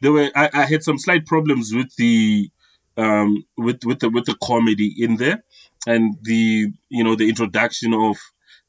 There 0.01 0.11
were 0.11 0.29
I, 0.35 0.49
I 0.53 0.65
had 0.65 0.83
some 0.83 0.99
slight 0.99 1.25
problems 1.25 1.73
with 1.73 1.95
the 1.95 2.49
um 2.95 3.45
with 3.57 3.83
with 3.85 3.99
the 3.99 4.09
with 4.09 4.25
the 4.25 4.35
comedy 4.43 4.93
in 4.99 5.15
there 5.17 5.43
and 5.87 6.15
the 6.21 6.71
you 6.89 7.03
know 7.03 7.15
the 7.15 7.29
introduction 7.29 7.93
of 7.93 8.17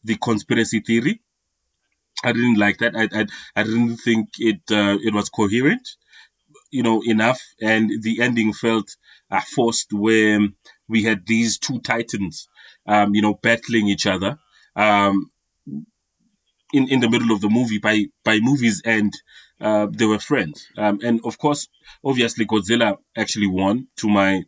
the 0.03 0.16
conspiracy 0.16 0.81
theory. 0.81 1.20
I 2.24 2.33
didn't 2.33 2.59
like 2.59 2.79
that. 2.79 2.94
I 2.96 3.09
I, 3.20 3.27
I 3.57 3.62
didn't 3.64 3.96
think 3.98 4.31
it 4.38 4.61
uh, 4.70 4.98
it 5.03 5.14
was 5.14 5.29
coherent, 5.29 5.87
you 6.70 6.83
know, 6.83 7.03
enough, 7.05 7.40
and 7.61 8.03
the 8.03 8.20
ending 8.22 8.53
felt 8.53 8.96
uh, 9.31 9.40
forced 9.40 9.92
where 9.92 10.40
we 10.88 11.03
had 11.05 11.27
these 11.27 11.59
two 11.59 11.81
titans, 11.81 12.48
um, 12.87 13.14
you 13.14 13.22
know, 13.22 13.35
battling 13.42 13.88
each 13.88 14.07
other. 14.07 14.38
Um, 14.77 15.31
in, 16.72 16.88
in 16.88 17.00
the 17.00 17.09
middle 17.09 17.31
of 17.31 17.40
the 17.40 17.48
movie 17.48 17.79
by 17.79 18.07
by 18.24 18.38
movies 18.40 18.83
and 18.85 19.12
uh, 19.61 19.87
they 19.90 20.07
were 20.07 20.18
friends 20.18 20.66
um, 20.77 20.98
and 21.03 21.20
of 21.24 21.38
course 21.38 21.68
obviously 22.05 22.44
Godzilla 22.44 22.98
actually 23.16 23.46
won 23.46 23.87
to 23.96 24.09
my 24.09 24.42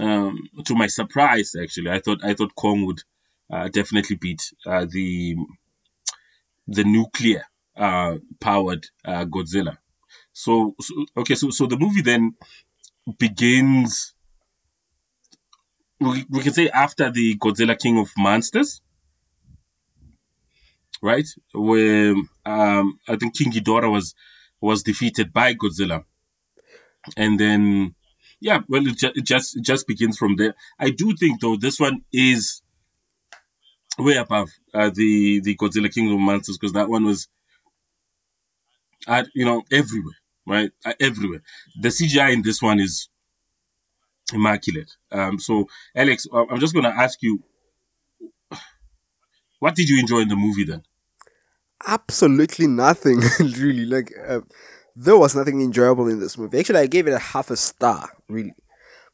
um, 0.00 0.48
to 0.64 0.74
my 0.74 0.86
surprise, 0.86 1.54
actually, 1.60 1.90
I 1.90 2.00
thought 2.00 2.24
I 2.24 2.34
thought 2.34 2.54
Kong 2.54 2.86
would 2.86 3.02
uh, 3.50 3.68
definitely 3.68 4.16
beat 4.16 4.52
uh, 4.66 4.86
the 4.88 5.36
the 6.66 6.84
nuclear 6.84 7.44
uh, 7.76 8.16
powered 8.40 8.86
uh, 9.04 9.24
Godzilla. 9.24 9.78
So, 10.32 10.74
so, 10.80 10.94
okay, 11.18 11.34
so 11.34 11.50
so 11.50 11.66
the 11.66 11.76
movie 11.76 12.02
then 12.02 12.34
begins. 13.18 14.14
We, 16.00 16.24
we 16.30 16.40
can 16.40 16.52
say 16.52 16.68
after 16.70 17.10
the 17.10 17.36
Godzilla 17.38 17.78
King 17.78 17.98
of 17.98 18.10
Monsters, 18.16 18.80
right? 21.02 21.26
Where 21.52 22.14
um, 22.46 22.98
I 23.06 23.16
think 23.16 23.36
King 23.36 23.52
Ghidorah 23.52 23.92
was 23.92 24.14
was 24.60 24.82
defeated 24.82 25.32
by 25.32 25.54
Godzilla, 25.54 26.04
and 27.16 27.38
then 27.38 27.94
yeah, 28.42 28.58
well, 28.68 28.84
it, 28.86 28.98
ju- 28.98 29.12
it 29.14 29.24
just 29.24 29.56
it 29.56 29.62
just 29.62 29.86
begins 29.86 30.18
from 30.18 30.36
there. 30.36 30.54
I 30.78 30.90
do 30.90 31.14
think 31.14 31.40
though 31.40 31.56
this 31.56 31.78
one 31.78 32.02
is 32.12 32.60
way 33.98 34.16
above 34.16 34.50
uh, 34.74 34.90
the 34.92 35.40
the 35.40 35.56
Godzilla 35.56 35.92
King 35.92 36.12
of 36.12 36.18
Monsters 36.18 36.58
because 36.58 36.72
that 36.72 36.88
one 36.88 37.04
was, 37.04 37.28
at 39.06 39.28
you 39.34 39.44
know, 39.44 39.62
everywhere, 39.70 40.16
right? 40.46 40.72
Uh, 40.84 40.94
everywhere. 41.00 41.42
The 41.80 41.88
CGI 41.90 42.32
in 42.32 42.42
this 42.42 42.60
one 42.60 42.80
is 42.80 43.08
immaculate. 44.34 44.90
Um, 45.12 45.38
so 45.38 45.68
Alex, 45.94 46.26
I'm 46.32 46.58
just 46.58 46.74
going 46.74 46.84
to 46.84 46.90
ask 47.04 47.22
you, 47.22 47.44
what 49.60 49.76
did 49.76 49.88
you 49.88 50.00
enjoy 50.00 50.18
in 50.20 50.28
the 50.28 50.36
movie 50.36 50.64
then? 50.64 50.82
Absolutely 51.86 52.66
nothing, 52.66 53.20
really. 53.38 53.86
Like. 53.86 54.12
Uh, 54.26 54.40
there 54.94 55.16
was 55.16 55.34
nothing 55.34 55.60
enjoyable 55.60 56.08
in 56.08 56.20
this 56.20 56.36
movie. 56.36 56.58
Actually, 56.58 56.80
I 56.80 56.86
gave 56.86 57.06
it 57.06 57.12
a 57.12 57.18
half 57.18 57.50
a 57.50 57.56
star, 57.56 58.10
really. 58.28 58.54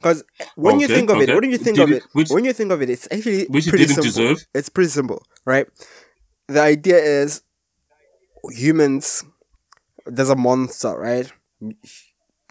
Because 0.00 0.22
when 0.54 0.76
okay, 0.76 0.82
you 0.82 0.88
think 0.88 1.10
of 1.10 1.16
okay. 1.16 1.32
it, 1.32 1.34
when 1.34 1.50
you 1.50 1.58
think 1.58 1.76
Did 1.76 1.82
of 1.82 1.90
it, 1.90 2.02
which, 2.12 2.30
when 2.30 2.44
you 2.44 2.52
think 2.52 2.70
of 2.70 2.80
it, 2.82 2.90
it's 2.90 3.08
actually 3.10 3.46
which 3.46 3.66
pretty 3.68 3.86
simple. 3.86 4.04
Deserve? 4.04 4.38
It's 4.54 4.68
pretty 4.68 4.90
simple, 4.90 5.22
right? 5.44 5.66
The 6.46 6.60
idea 6.60 6.96
is 6.96 7.42
humans. 8.52 9.24
There's 10.06 10.30
a 10.30 10.36
monster, 10.36 10.96
right? 10.96 11.30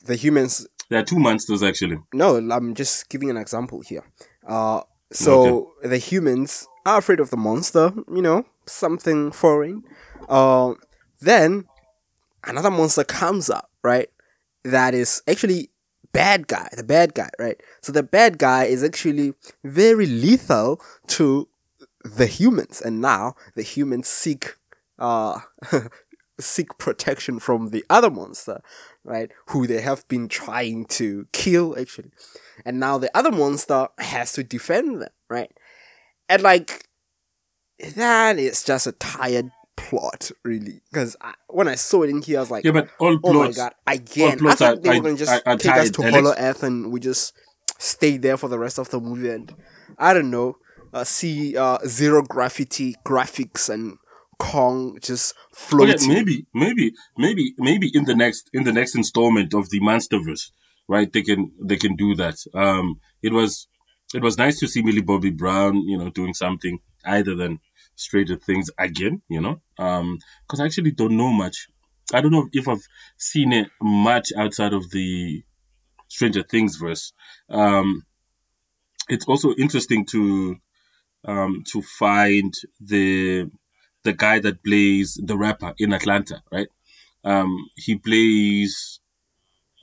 The 0.04 0.16
humans. 0.16 0.68
There 0.90 1.00
are 1.00 1.06
two 1.06 1.20
monsters, 1.20 1.64
actually. 1.64 2.00
No, 2.14 2.36
I'm 2.36 2.76
just 2.76 3.10
giving 3.10 3.30
an 3.30 3.38
example 3.38 3.82
here. 3.82 4.04
Uh, 4.46 4.82
so 5.12 5.72
okay. 5.80 5.90
the 5.90 5.98
humans 5.98 6.68
are 6.86 6.98
afraid 6.98 7.22
of 7.22 7.30
the 7.30 7.38
monster, 7.38 7.94
you 8.14 8.22
know, 8.22 8.46
something 8.66 9.32
foreign. 9.32 9.84
Uh, 10.28 10.74
then 11.22 11.66
another 12.48 12.72
monster 12.72 13.04
comes 13.04 13.50
up, 13.50 13.70
right? 13.84 14.10
That 14.64 14.94
is 14.94 15.22
actually 15.28 15.70
bad 16.12 16.48
guy, 16.48 16.68
the 16.76 16.84
bad 16.84 17.14
guy, 17.14 17.30
right? 17.40 17.62
So 17.82 17.92
the 17.92 18.04
bad 18.04 18.38
guy 18.38 18.66
is 18.66 18.84
actually 18.84 19.34
very 19.64 20.06
lethal 20.06 20.82
to 21.08 21.48
the 22.04 22.26
humans, 22.26 22.82
and 22.82 23.02
now 23.02 23.36
the 23.56 23.64
humans 23.64 24.08
seek 24.08 24.56
uh 25.00 25.40
seek 26.40 26.78
protection 26.78 27.40
from 27.40 27.70
the 27.70 27.84
other 27.90 28.10
monster, 28.10 28.62
right? 29.04 29.32
Who 29.50 29.68
they 29.68 29.82
have 29.82 30.08
been 30.08 30.28
trying 30.28 30.86
to 30.86 31.28
kill 31.34 31.78
actually. 31.78 32.12
And 32.66 32.80
now 32.80 32.98
the 32.98 33.16
other 33.16 33.32
monster 33.32 33.88
has 33.98 34.34
to 34.34 34.44
defend 34.44 35.02
them, 35.02 35.10
right? 35.30 35.52
And 36.30 36.42
like 36.42 36.88
that 37.96 38.40
is 38.40 38.64
just 38.64 38.88
a 38.88 38.92
tired 38.94 39.52
plot, 39.78 40.30
really. 40.44 40.82
Because 40.92 41.16
when 41.48 41.70
I 41.70 41.76
saw 41.76 42.04
it 42.04 42.10
in 42.10 42.22
here, 42.22 42.40
I 42.40 42.42
was 42.42 42.52
like, 42.52 42.66
yeah, 42.66 42.72
but 42.72 42.90
all 43.00 43.14
oh 43.24 43.32
plots, 43.32 43.58
my 43.58 43.64
god, 43.64 43.74
again. 43.88 44.46
I 44.46 44.56
thought 44.56 44.82
they 44.84 44.90
were 44.90 45.04
going 45.04 45.16
to 45.16 45.26
just 45.26 45.48
are, 45.48 45.54
are 45.54 45.58
take 45.58 45.76
us 45.76 45.92
to 45.92 46.02
Alex. 46.02 46.16
Hollow 46.16 46.36
Earth 46.38 46.64
and 46.64 46.92
we 46.92 47.00
just 47.00 47.34
stay 47.78 48.18
there 48.18 48.36
for 48.36 48.50
the 48.50 48.60
rest 48.60 48.78
of 48.78 48.90
the 48.90 49.00
movie 49.00 49.30
and, 49.30 49.56
I 49.98 50.14
don't 50.14 50.30
know, 50.30 50.58
uh, 50.94 51.06
see 51.06 51.56
uh, 51.56 51.78
zero 51.86 52.24
gravity 52.24 52.96
graphics 53.06 53.70
and 53.70 53.98
Kong 54.40 54.98
just 55.02 55.34
floating. 55.54 55.96
Okay, 55.96 56.08
maybe, 56.08 56.46
maybe, 56.54 56.94
maybe, 57.18 57.54
maybe 57.58 57.92
in 57.94 58.06
the 58.06 58.16
next 58.16 58.50
in 58.54 58.64
the 58.64 58.72
next 58.72 58.96
installment 58.96 59.54
of 59.54 59.70
the 59.70 59.80
Monsterverse, 59.80 60.52
right? 60.88 61.12
They 61.12 61.24
can 61.24 61.52
they 61.64 61.76
can 61.76 61.96
do 61.96 62.14
that. 62.16 62.36
Um, 62.54 63.00
it 63.24 63.34
was 63.34 63.68
it 64.14 64.22
was 64.22 64.38
nice 64.38 64.60
to 64.60 64.68
see 64.68 64.84
Millie 64.84 65.02
Bobby 65.02 65.32
Brown, 65.32 65.78
you 65.88 65.98
know, 65.98 66.10
doing 66.10 66.34
something 66.34 66.80
either 67.04 67.36
than 67.36 67.60
Stranger 67.98 68.38
Things 68.38 68.70
again, 68.78 69.22
you 69.28 69.42
know, 69.42 69.62
um, 69.78 70.20
because 70.48 70.62
I 70.62 70.66
actually 70.66 70.92
don't 70.92 71.18
know 71.18 71.32
much. 71.32 71.68
I 72.14 72.22
don't 72.22 72.32
know 72.32 72.48
if 72.54 72.68
I've 72.68 72.88
seen 73.18 73.52
it 73.52 73.68
much 73.82 74.32
outside 74.38 74.74
of 74.74 74.92
the 74.92 75.44
Stranger 76.08 76.44
Things 76.44 76.78
verse. 76.78 77.12
Um, 77.50 78.04
it's 79.10 79.26
also 79.26 79.54
interesting 79.56 80.06
to 80.06 80.58
um, 81.26 81.64
to 81.72 81.82
find 81.82 82.54
the 82.80 83.50
the 84.04 84.14
guy 84.14 84.40
that 84.40 84.64
plays 84.64 85.20
the 85.22 85.38
rapper 85.38 85.74
in 85.78 85.92
Atlanta, 85.92 86.42
right? 86.52 86.68
Um, 87.24 87.68
he 87.76 87.98
plays 87.98 89.02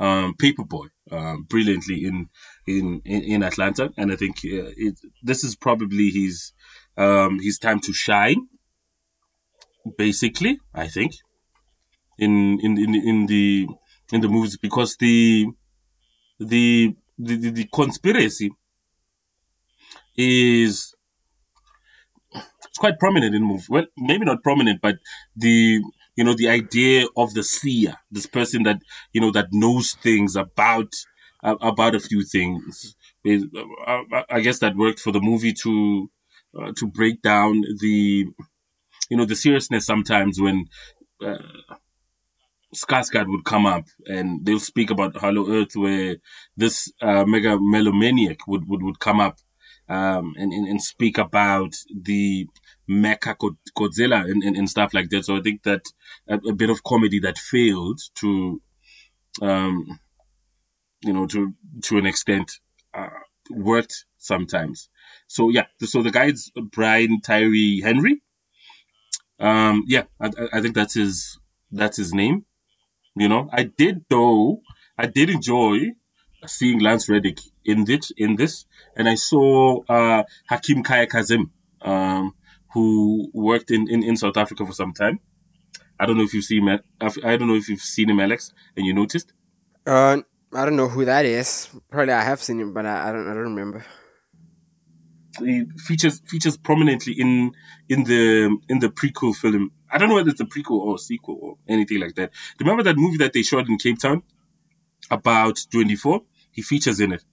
um, 0.01 0.35
Paper 0.39 0.65
Boi 0.65 0.87
um, 1.11 1.47
brilliantly 1.49 2.05
in, 2.05 2.29
in 2.67 3.03
in 3.05 3.43
Atlanta, 3.43 3.93
and 3.97 4.13
I 4.13 4.17
think 4.17 4.37
uh, 4.45 4.73
it, 4.77 4.99
this 5.23 5.45
is 5.45 5.57
probably 5.57 6.11
his 6.11 6.53
um, 6.97 7.41
his 7.41 7.59
time 7.59 7.81
to 7.81 7.93
shine. 7.93 8.49
Basically, 9.97 10.59
I 10.75 10.89
think 10.89 11.13
in 12.19 12.59
in 12.61 12.79
in, 12.79 12.95
in 12.95 13.27
the 13.27 13.67
in 14.13 14.21
the 14.21 14.29
movies 14.29 14.57
because 14.57 14.97
the 14.99 15.47
the 16.41 16.95
the, 17.19 17.37
the, 17.37 17.51
the 17.51 17.69
conspiracy 17.73 18.51
is 20.17 20.95
it's 22.69 22.79
quite 22.79 22.99
prominent 22.99 23.35
in 23.35 23.43
movies. 23.43 23.69
Well, 23.69 23.87
maybe 23.97 24.25
not 24.25 24.43
prominent, 24.43 24.81
but 24.81 24.97
the 25.37 25.81
you 26.17 26.25
know 26.25 26.35
the 26.35 26.49
idea 26.49 27.07
of 27.17 27.35
the 27.35 27.43
seer, 27.43 27.95
this 28.11 28.27
person 28.27 28.63
that 28.65 28.81
you 29.13 29.21
know 29.21 29.31
that 29.33 29.49
knows 29.53 29.93
things 30.03 30.37
about 30.37 30.93
uh, 31.43 31.57
about 31.61 31.95
a 31.95 32.01
few 32.01 32.25
things. 32.25 32.97
Uh, 33.27 33.99
I 34.29 34.41
guess 34.41 34.59
that 34.59 34.77
worked 34.77 35.01
for 35.01 35.13
the 35.13 35.21
movie 35.21 35.53
to 35.63 36.11
uh, 36.59 36.73
to 36.77 36.87
break 36.87 37.23
down 37.23 37.63
the 37.81 38.27
you 39.11 39.17
know 39.17 39.25
the 39.25 39.37
seriousness 39.37 39.87
sometimes 39.87 40.41
when 40.41 40.67
uh, 41.25 41.39
Skarsgård 42.75 43.29
would 43.29 43.45
come 43.45 43.67
up 43.67 43.87
and 44.07 44.45
they'll 44.45 44.59
speak 44.59 44.91
about 44.91 45.17
Hollow 45.17 45.49
Earth 45.51 45.77
where 45.77 46.17
this 46.57 46.93
uh, 47.01 47.25
mega 47.25 47.57
melomaniac 47.57 48.41
would, 48.47 48.69
would, 48.69 48.83
would 48.83 48.99
come 48.99 49.21
up 49.21 49.39
um, 49.89 50.35
and, 50.37 50.53
and, 50.53 50.67
and 50.67 50.83
speak 50.83 51.19
about 51.19 51.75
the 51.95 52.49
Mecha 52.89 53.37
Godzilla 53.77 54.29
and, 54.31 54.43
and, 54.43 54.57
and, 54.57 54.69
stuff 54.69 54.95
like 54.95 55.11
that. 55.11 55.25
So 55.25 55.37
I 55.37 55.41
think 55.41 55.63
that 55.63 55.83
a, 56.29 56.35
a 56.37 56.55
bit 56.55 56.71
of 56.71 56.83
comedy 56.83 57.21
that 57.21 57.39
failed 57.39 58.01
to, 58.17 58.61
um, 59.43 60.01
you 61.03 61.13
know, 61.13 61.27
to 61.27 61.55
to 61.83 61.99
an 61.99 62.07
extent, 62.07 62.61
uh, 62.95 63.09
worked 63.51 64.07
sometimes. 64.17 64.89
So 65.35 65.49
yeah, 65.49 65.67
so 65.81 66.01
the 66.01 66.13
guy's 66.13 66.53
Brian 66.71 67.21
Tyree 67.21 67.81
Henry. 67.81 68.23
Um, 69.41 69.83
yeah, 69.89 70.05
I, 70.21 70.31
I 70.53 70.61
think 70.61 70.77
that's 70.77 70.95
his 70.95 71.41
that's 71.73 71.97
his 71.97 72.15
name. 72.15 72.45
You 73.17 73.29
know, 73.29 73.51
I 73.53 73.65
did 73.65 74.05
though. 74.09 74.61
I 74.97 75.07
did 75.07 75.31
enjoy 75.31 75.91
seeing 76.47 76.79
Lance 76.79 77.09
Reddick 77.09 77.41
in 77.65 77.85
this 77.85 78.13
in 78.17 78.37
this, 78.37 78.67
and 78.97 79.09
I 79.09 79.17
saw 79.17 79.83
uh, 79.89 80.23
Hakeem 80.51 80.85
Kae-Kazim, 80.85 81.51
um, 81.83 82.35
who 82.73 83.29
worked 83.35 83.73
in, 83.73 83.89
in, 83.91 84.05
in 84.05 84.17
South 84.17 84.37
Africa 84.37 84.65
for 84.65 84.73
some 84.73 84.93
time. 84.93 85.19
I 85.99 86.07
don't 86.07 86.17
know 86.17 86.23
if 86.23 86.33
you've 86.33 86.45
seen 86.45 86.69
him. 86.69 86.79
I 87.01 87.37
don't 87.37 87.49
know 87.49 87.57
if 87.57 87.69
you've 87.69 87.81
seen 87.81 88.09
him, 88.09 88.21
Alex, 88.21 88.53
and 88.77 88.87
you 88.87 88.95
noticed. 88.95 89.33
Uh, 89.85 90.19
I 90.53 90.65
don't 90.65 90.77
know 90.77 90.89
who 90.89 91.05
that 91.07 91.25
is. 91.25 91.71
Probably 91.91 92.13
I 92.13 92.23
have 92.23 92.41
seen 92.41 92.61
him, 92.61 92.73
but 92.73 92.87
I, 92.87 93.09
I 93.09 93.13
don't. 93.13 93.29
I 93.29 93.35
don't 93.35 93.55
remember. 93.55 93.85
Features 95.87 96.21
features 96.27 96.57
prominently 96.57 97.15
in 97.15 97.53
in 97.89 98.05
the 98.05 98.57
in 98.69 98.79
the 98.79 98.89
prequel 98.89 99.35
film. 99.35 99.73
I 99.91 99.99
don't 99.99 100.09
know 100.09 100.17
whether 100.17 100.31
it's 100.31 100.41
a 100.41 100.45
prequel 100.45 100.79
or 100.81 100.95
a 100.97 100.99
sequel 100.99 101.39
or 101.41 101.57
anything 101.69 102.01
like 102.01 102.15
that. 102.17 102.31
Remember 102.61 102.83
that 102.85 102.97
movie 102.97 103.19
that 103.19 103.33
they 103.33 103.43
shot 103.43 103.69
in 103.69 103.79
Cape 103.79 103.99
Town 103.99 104.23
about 105.11 105.59
twenty 105.71 105.97
four? 105.97 106.23
He 106.53 106.63
features 106.63 107.01
in 107.01 107.13
it. 107.13 107.25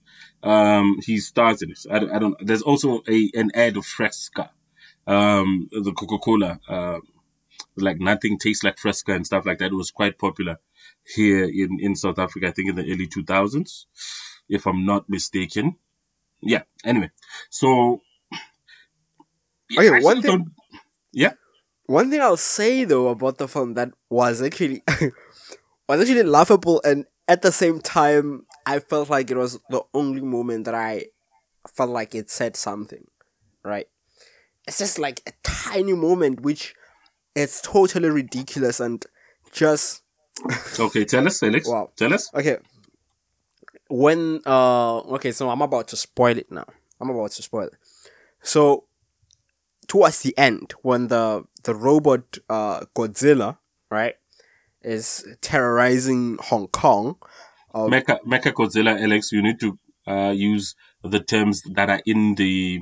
Um, 0.42 0.98
he 1.04 1.18
stars 1.18 1.62
in 1.62 1.70
it. 1.70 1.78
I 1.90 1.98
don't, 2.00 2.10
I 2.12 2.18
don't. 2.18 2.46
There's 2.46 2.62
also 2.62 3.02
a 3.08 3.30
an 3.34 3.50
ad 3.54 3.76
of 3.76 3.86
Fresca, 3.86 4.50
um, 5.06 5.68
the 5.70 5.92
Coca 5.92 6.18
Cola. 6.18 6.60
Uh, 6.68 6.98
like 7.76 8.00
nothing 8.00 8.38
tastes 8.38 8.64
like 8.64 8.78
Fresca 8.78 9.12
and 9.14 9.26
stuff 9.26 9.46
like 9.46 9.58
that. 9.58 9.72
It 9.72 9.74
was 9.74 9.90
quite 9.90 10.18
popular 10.18 10.58
here 11.06 11.44
in 11.44 11.78
in 11.80 11.96
South 11.96 12.18
Africa. 12.18 12.48
I 12.48 12.50
think 12.52 12.70
in 12.70 12.76
the 12.76 12.82
early 12.92 13.06
2000s, 13.06 13.86
if 14.48 14.66
I'm 14.66 14.84
not 14.84 15.08
mistaken. 15.08 15.76
Yeah. 16.42 16.62
Anyway, 16.84 17.10
so 17.50 18.02
okay, 19.76 19.96
I 19.96 20.00
one 20.00 20.22
thing. 20.22 20.46
Yeah. 21.12 21.34
One 21.86 22.10
thing 22.10 22.20
I'll 22.20 22.36
say 22.36 22.84
though 22.84 23.08
about 23.08 23.38
the 23.38 23.48
film 23.48 23.74
that 23.74 23.90
was 24.10 24.42
actually 24.42 24.82
was 25.88 26.00
actually 26.00 26.22
laughable 26.22 26.80
and 26.84 27.06
at 27.28 27.42
the 27.42 27.52
same 27.52 27.80
time 27.80 28.46
I 28.66 28.78
felt 28.78 29.10
like 29.10 29.30
it 29.30 29.36
was 29.36 29.58
the 29.70 29.82
only 29.94 30.22
moment 30.22 30.64
that 30.64 30.74
I 30.74 31.06
felt 31.68 31.90
like 31.90 32.14
it 32.14 32.30
said 32.30 32.56
something, 32.56 33.06
right? 33.64 33.86
It's 34.66 34.78
just 34.78 34.98
like 34.98 35.20
a 35.26 35.32
tiny 35.42 35.92
moment 35.92 36.40
which 36.40 36.74
it's 37.34 37.60
totally 37.60 38.10
ridiculous 38.10 38.80
and 38.80 39.04
just 39.52 40.02
Okay, 40.78 41.04
tell 41.04 41.26
us, 41.26 41.40
Felix. 41.40 41.68
Wow. 41.68 41.90
Tell 41.96 42.12
us. 42.12 42.30
Okay. 42.34 42.58
When 43.92 44.40
uh 44.46 45.00
okay, 45.16 45.32
so 45.32 45.50
I'm 45.50 45.60
about 45.60 45.88
to 45.88 45.96
spoil 45.96 46.38
it 46.38 46.50
now. 46.50 46.64
I'm 46.98 47.10
about 47.10 47.30
to 47.32 47.42
spoil 47.42 47.66
it. 47.66 47.74
So 48.40 48.84
towards 49.86 50.20
the 50.20 50.32
end, 50.38 50.72
when 50.80 51.08
the 51.08 51.44
the 51.64 51.74
robot 51.74 52.38
uh 52.48 52.86
Godzilla, 52.96 53.58
right, 53.90 54.14
is 54.80 55.26
terrorizing 55.42 56.38
Hong 56.40 56.68
Kong, 56.68 57.16
um, 57.74 57.90
Mecha, 57.90 58.18
Mecha 58.24 58.52
Godzilla, 58.54 58.98
Alex, 58.98 59.30
you 59.30 59.42
need 59.42 59.60
to 59.60 59.78
uh, 60.06 60.30
use 60.30 60.74
the 61.04 61.20
terms 61.20 61.60
that 61.74 61.90
are 61.90 62.00
in 62.06 62.34
the 62.36 62.80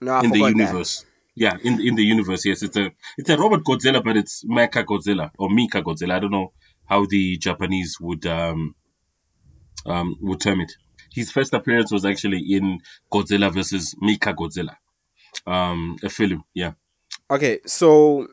no, 0.00 0.18
in 0.18 0.30
the 0.30 0.40
universe. 0.40 1.02
That. 1.02 1.06
Yeah, 1.36 1.56
in 1.62 1.80
in 1.80 1.94
the 1.94 2.02
universe, 2.02 2.44
yes, 2.44 2.64
it's 2.64 2.76
a 2.76 2.90
it's 3.16 3.30
a 3.30 3.38
robot 3.38 3.62
Godzilla, 3.62 4.02
but 4.02 4.16
it's 4.16 4.44
Mecha 4.44 4.84
Godzilla 4.84 5.30
or 5.38 5.48
Mika 5.48 5.80
Godzilla. 5.80 6.14
I 6.14 6.18
don't 6.18 6.32
know 6.32 6.52
how 6.86 7.06
the 7.06 7.38
Japanese 7.38 7.98
would 8.00 8.26
um 8.26 8.74
um 9.86 10.16
would 10.20 10.40
term 10.40 10.60
it. 10.60 10.72
His 11.12 11.32
first 11.32 11.52
appearance 11.54 11.90
was 11.90 12.04
actually 12.04 12.38
in 12.38 12.78
Godzilla 13.12 13.52
versus 13.52 13.94
Mika 14.00 14.32
Godzilla, 14.32 14.76
um, 15.46 15.96
a 16.04 16.08
film. 16.08 16.44
Yeah. 16.54 16.72
Okay, 17.30 17.60
so 17.66 18.26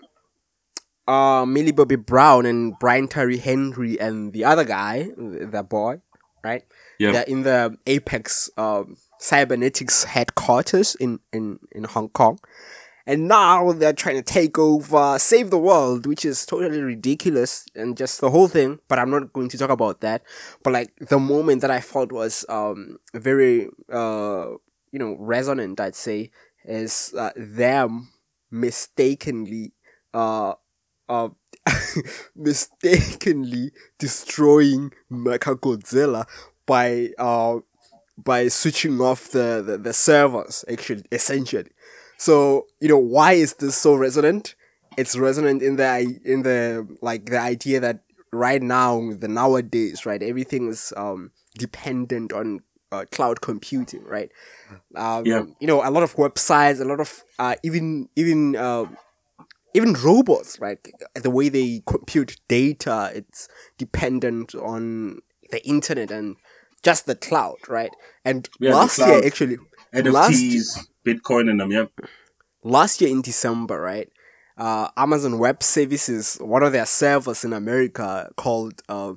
uh, 1.08 1.46
Millie 1.48 1.72
Bobby 1.72 1.96
Brown 1.96 2.46
and 2.46 2.78
Brian 2.80 3.08
Tyree 3.08 3.38
Henry 3.38 4.00
and 4.00 4.34
the 4.34 4.46
other 4.46 4.64
guy, 4.64 5.10
the 5.16 5.66
boy, 5.68 6.02
right? 6.44 6.64
Yeah. 7.00 7.12
They're 7.14 7.24
in 7.24 7.44
the 7.44 7.78
Apex 7.88 8.50
um, 8.58 8.98
Cybernetics 9.20 10.04
headquarters 10.04 10.96
in, 10.96 11.20
in, 11.32 11.60
in 11.72 11.86
Hong 11.86 12.10
Kong. 12.10 12.40
And 13.08 13.30
now 13.30 13.72
they're 13.72 13.94
trying 13.94 14.18
to 14.18 14.22
take 14.22 14.60
over, 14.60 15.18
save 15.18 15.50
the 15.50 15.58
world, 15.58 16.06
which 16.06 16.26
is 16.26 16.46
totally 16.46 16.82
ridiculous 16.82 17.66
and 17.74 17.96
just 17.96 18.20
the 18.20 18.30
whole 18.30 18.50
thing. 18.50 18.80
But 18.90 19.00
I'm 19.00 19.10
not 19.10 19.32
going 19.32 19.48
to 19.48 19.58
talk 19.58 19.70
about 19.70 20.02
that. 20.02 20.24
But 20.62 20.74
like 20.74 20.94
the 21.00 21.18
moment 21.18 21.62
that 21.62 21.72
I 21.72 21.80
felt 21.80 22.12
was 22.12 22.46
um 22.50 22.98
very 23.14 23.70
uh 23.92 24.48
you 24.92 25.00
know 25.00 25.16
resonant, 25.18 25.80
I'd 25.80 25.96
say, 25.96 26.32
is 26.66 27.14
uh, 27.18 27.32
them 27.38 28.10
mistakenly 28.52 29.72
uh 30.14 30.56
uh, 31.08 31.30
mistakenly 32.36 33.72
destroying 33.98 34.92
Mechagodzilla 35.10 36.26
by 36.66 37.12
uh 37.18 37.60
by 38.18 38.48
switching 38.48 39.00
off 39.00 39.30
the, 39.30 39.64
the, 39.66 39.78
the 39.78 39.94
servers 39.94 40.66
actually 40.70 41.06
essentially. 41.12 41.72
So, 42.18 42.68
you 42.80 42.90
know, 42.90 42.98
why 42.98 43.34
is 43.34 43.54
this 43.56 43.76
so 43.76 43.96
resonant? 43.96 44.56
It's 44.98 45.16
resonant 45.16 45.62
in 45.62 45.76
the 45.76 46.20
in 46.26 46.42
the 46.44 46.88
like 47.02 47.26
the 47.26 47.40
idea 47.40 47.80
that 47.80 48.02
right 48.32 48.62
now, 48.62 49.12
the 49.12 49.28
nowadays, 49.28 50.06
right, 50.06 50.22
everything 50.22 50.70
is 50.70 50.94
um 50.98 51.32
dependent 51.58 52.34
on 52.34 52.62
uh, 52.92 53.06
cloud 53.12 53.42
computing, 53.42 54.04
right? 54.04 54.32
Um, 54.96 55.26
yeah. 55.26 55.44
You 55.60 55.68
know, 55.68 55.88
a 55.88 55.92
lot 55.92 56.04
of 56.04 56.16
websites, 56.16 56.82
a 56.82 56.86
lot 56.86 57.00
of 57.00 57.24
uh, 57.38 57.56
even 57.64 58.10
even 58.16 58.56
uh, 58.56 58.86
even 59.74 59.94
robots, 59.94 60.60
right? 60.60 60.80
The 61.14 61.30
way 61.30 61.50
they 61.50 61.84
compute 61.86 62.38
data, 62.48 63.12
it's 63.14 63.48
dependent 63.78 64.56
on 64.56 65.20
the 65.52 65.66
internet 65.68 66.12
and 66.12 66.36
just 66.84 67.06
the 67.06 67.16
cloud, 67.16 67.58
right? 67.68 67.92
And 68.26 68.50
yeah, 68.60 68.74
last 68.74 68.98
year, 68.98 69.22
actually, 69.26 69.58
NFTs, 69.94 70.14
last, 70.14 70.90
Bitcoin, 71.08 71.50
and 71.50 71.60
them, 71.60 71.72
yeah. 71.72 71.86
Last 72.64 73.02
year 73.02 73.10
in 73.10 73.22
December, 73.22 73.80
right? 73.80 74.10
Uh, 74.58 74.90
Amazon 74.98 75.38
Web 75.38 75.62
Services, 75.64 76.38
one 76.42 76.64
of 76.64 76.74
their 76.74 76.86
servers 76.86 77.44
in 77.46 77.54
America 77.54 78.32
called 78.36 78.82
uh, 78.90 79.14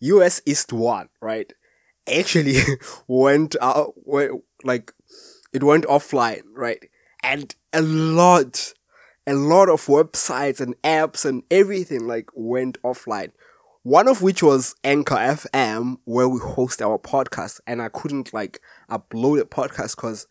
US 0.00 0.42
East 0.46 0.72
One, 0.72 1.08
right? 1.20 1.52
Actually 2.06 2.58
went 3.08 3.56
out, 3.60 3.94
went, 3.96 4.42
like, 4.62 4.92
it 5.52 5.62
went 5.62 5.84
offline, 5.86 6.42
right? 6.54 6.90
And 7.22 7.54
a 7.72 7.80
lot 7.80 8.74
a 9.26 9.34
lot 9.34 9.68
of 9.68 9.86
websites 9.86 10.60
and 10.60 10.80
apps 10.82 11.24
and 11.24 11.42
everything 11.50 12.06
like 12.06 12.28
went 12.34 12.80
offline. 12.82 13.30
One 13.82 14.08
of 14.08 14.22
which 14.22 14.42
was 14.42 14.74
Anchor 14.82 15.14
FM, 15.14 15.98
where 16.04 16.28
we 16.28 16.40
host 16.40 16.80
our 16.80 16.98
podcast, 16.98 17.60
and 17.66 17.82
I 17.82 17.88
couldn't 17.88 18.32
like 18.32 18.60
upload 18.90 19.40
a 19.40 19.44
podcast 19.44 19.96
because 19.96 20.26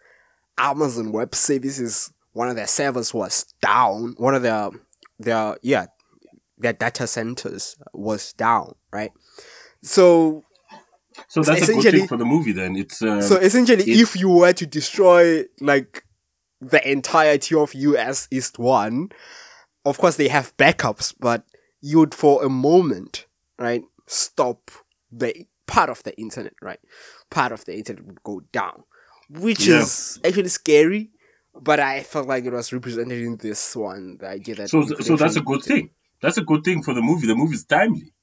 Amazon 0.57 1.11
Web 1.11 1.35
Services, 1.35 2.11
one 2.33 2.49
of 2.49 2.55
their 2.55 2.67
servers 2.67 3.13
was 3.13 3.53
down. 3.61 4.15
One 4.17 4.35
of 4.35 4.41
their 4.41 4.69
their 5.19 5.57
yeah, 5.61 5.87
their 6.57 6.73
data 6.73 7.07
centers 7.07 7.75
was 7.93 8.33
down, 8.33 8.75
right? 8.91 9.11
So 9.81 10.43
so 11.27 11.41
that's 11.41 11.69
a 11.69 11.73
good 11.73 11.93
thing 11.93 12.07
for 12.07 12.17
the 12.17 12.25
movie 12.25 12.51
then. 12.51 12.75
It's 12.75 13.01
uh, 13.01 13.21
so 13.21 13.37
essentially, 13.37 13.83
it's... 13.83 14.01
if 14.01 14.19
you 14.19 14.29
were 14.29 14.53
to 14.53 14.65
destroy 14.65 15.45
like 15.59 16.03
the 16.69 16.89
entirety 16.89 17.55
of 17.55 17.73
US 17.73 18.27
East 18.31 18.59
One. 18.59 19.09
Of 19.85 19.97
course, 19.97 20.15
they 20.15 20.29
have 20.29 20.55
backups, 20.57 21.13
but 21.19 21.43
you'd 21.81 22.13
for 22.13 22.43
a 22.43 22.49
moment, 22.49 23.25
right, 23.59 23.83
stop 24.07 24.71
the 25.11 25.45
part 25.67 25.89
of 25.89 26.03
the 26.03 26.17
internet, 26.17 26.53
right? 26.61 26.79
Part 27.29 27.51
of 27.51 27.65
the 27.65 27.75
internet 27.75 28.05
would 28.05 28.23
go 28.23 28.41
down, 28.53 28.83
which 29.29 29.67
yeah. 29.67 29.81
is 29.81 30.19
actually 30.23 30.49
scary. 30.49 31.09
But 31.59 31.79
I 31.79 32.01
felt 32.01 32.27
like 32.27 32.45
it 32.45 32.53
was 32.53 32.73
represented 32.73 33.21
in 33.21 33.37
this 33.37 33.75
one. 33.75 34.17
The 34.19 34.27
idea 34.27 34.55
that 34.55 34.69
so, 34.69 34.83
so 34.85 35.15
that's 35.15 35.35
a 35.35 35.41
good 35.41 35.61
thing. 35.61 35.91
That's 36.21 36.37
a 36.37 36.43
good 36.43 36.63
thing 36.63 36.81
for 36.81 36.93
the 36.93 37.01
movie. 37.01 37.27
The 37.27 37.35
movie 37.35 37.55
is 37.55 37.65
timely, 37.65 38.13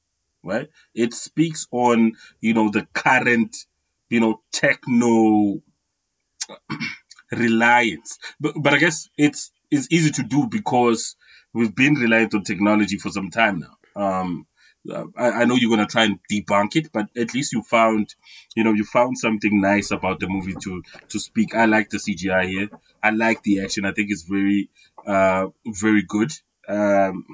right? 0.43 0.69
It 0.95 1.15
speaks 1.15 1.67
on 1.71 2.13
you 2.41 2.55
know 2.55 2.71
the 2.71 2.87
current 2.93 3.57
you 4.09 4.21
know 4.21 4.43
techno 4.53 5.63
reliance. 7.33 8.19
But, 8.41 8.55
but 8.61 8.75
I 8.75 8.79
guess 8.79 9.09
it's 9.17 9.53
it's 9.71 9.87
easy 9.91 10.11
to 10.11 10.23
do 10.23 10.49
because 10.49 11.15
we've 11.53 11.75
been 11.75 11.95
reliant 11.95 12.35
on 12.35 12.43
technology 12.43 12.99
for 12.99 13.11
some 13.11 13.31
time 13.31 13.61
now. 13.61 13.77
Um, 13.97 14.47
uh, 14.89 15.05
I, 15.17 15.31
I 15.31 15.45
know 15.45 15.57
you're 15.57 15.71
gonna 15.71 15.87
try 15.87 16.05
and 16.05 16.19
debunk 16.31 16.77
it, 16.77 16.93
but 16.93 17.09
at 17.17 17.35
least 17.35 17.53
you 17.53 17.63
found, 17.63 18.15
you 18.57 18.65
know, 18.65 18.73
you 18.73 18.85
found 18.85 19.19
something 19.19 19.61
nice 19.61 19.91
about 19.91 20.21
the 20.21 20.29
movie 20.29 20.55
to 20.63 20.83
to 21.09 21.19
speak. 21.19 21.55
I 21.55 21.67
like 21.67 21.91
the 21.91 21.99
CGI 21.99 22.47
here. 22.49 22.69
I 23.03 23.11
like 23.11 23.43
the 23.43 23.61
action. 23.63 23.85
I 23.85 23.93
think 23.93 24.11
it's 24.11 24.23
very, 24.23 24.71
uh, 25.07 25.49
very 25.67 26.03
good. 26.03 26.33
Um, 26.69 27.25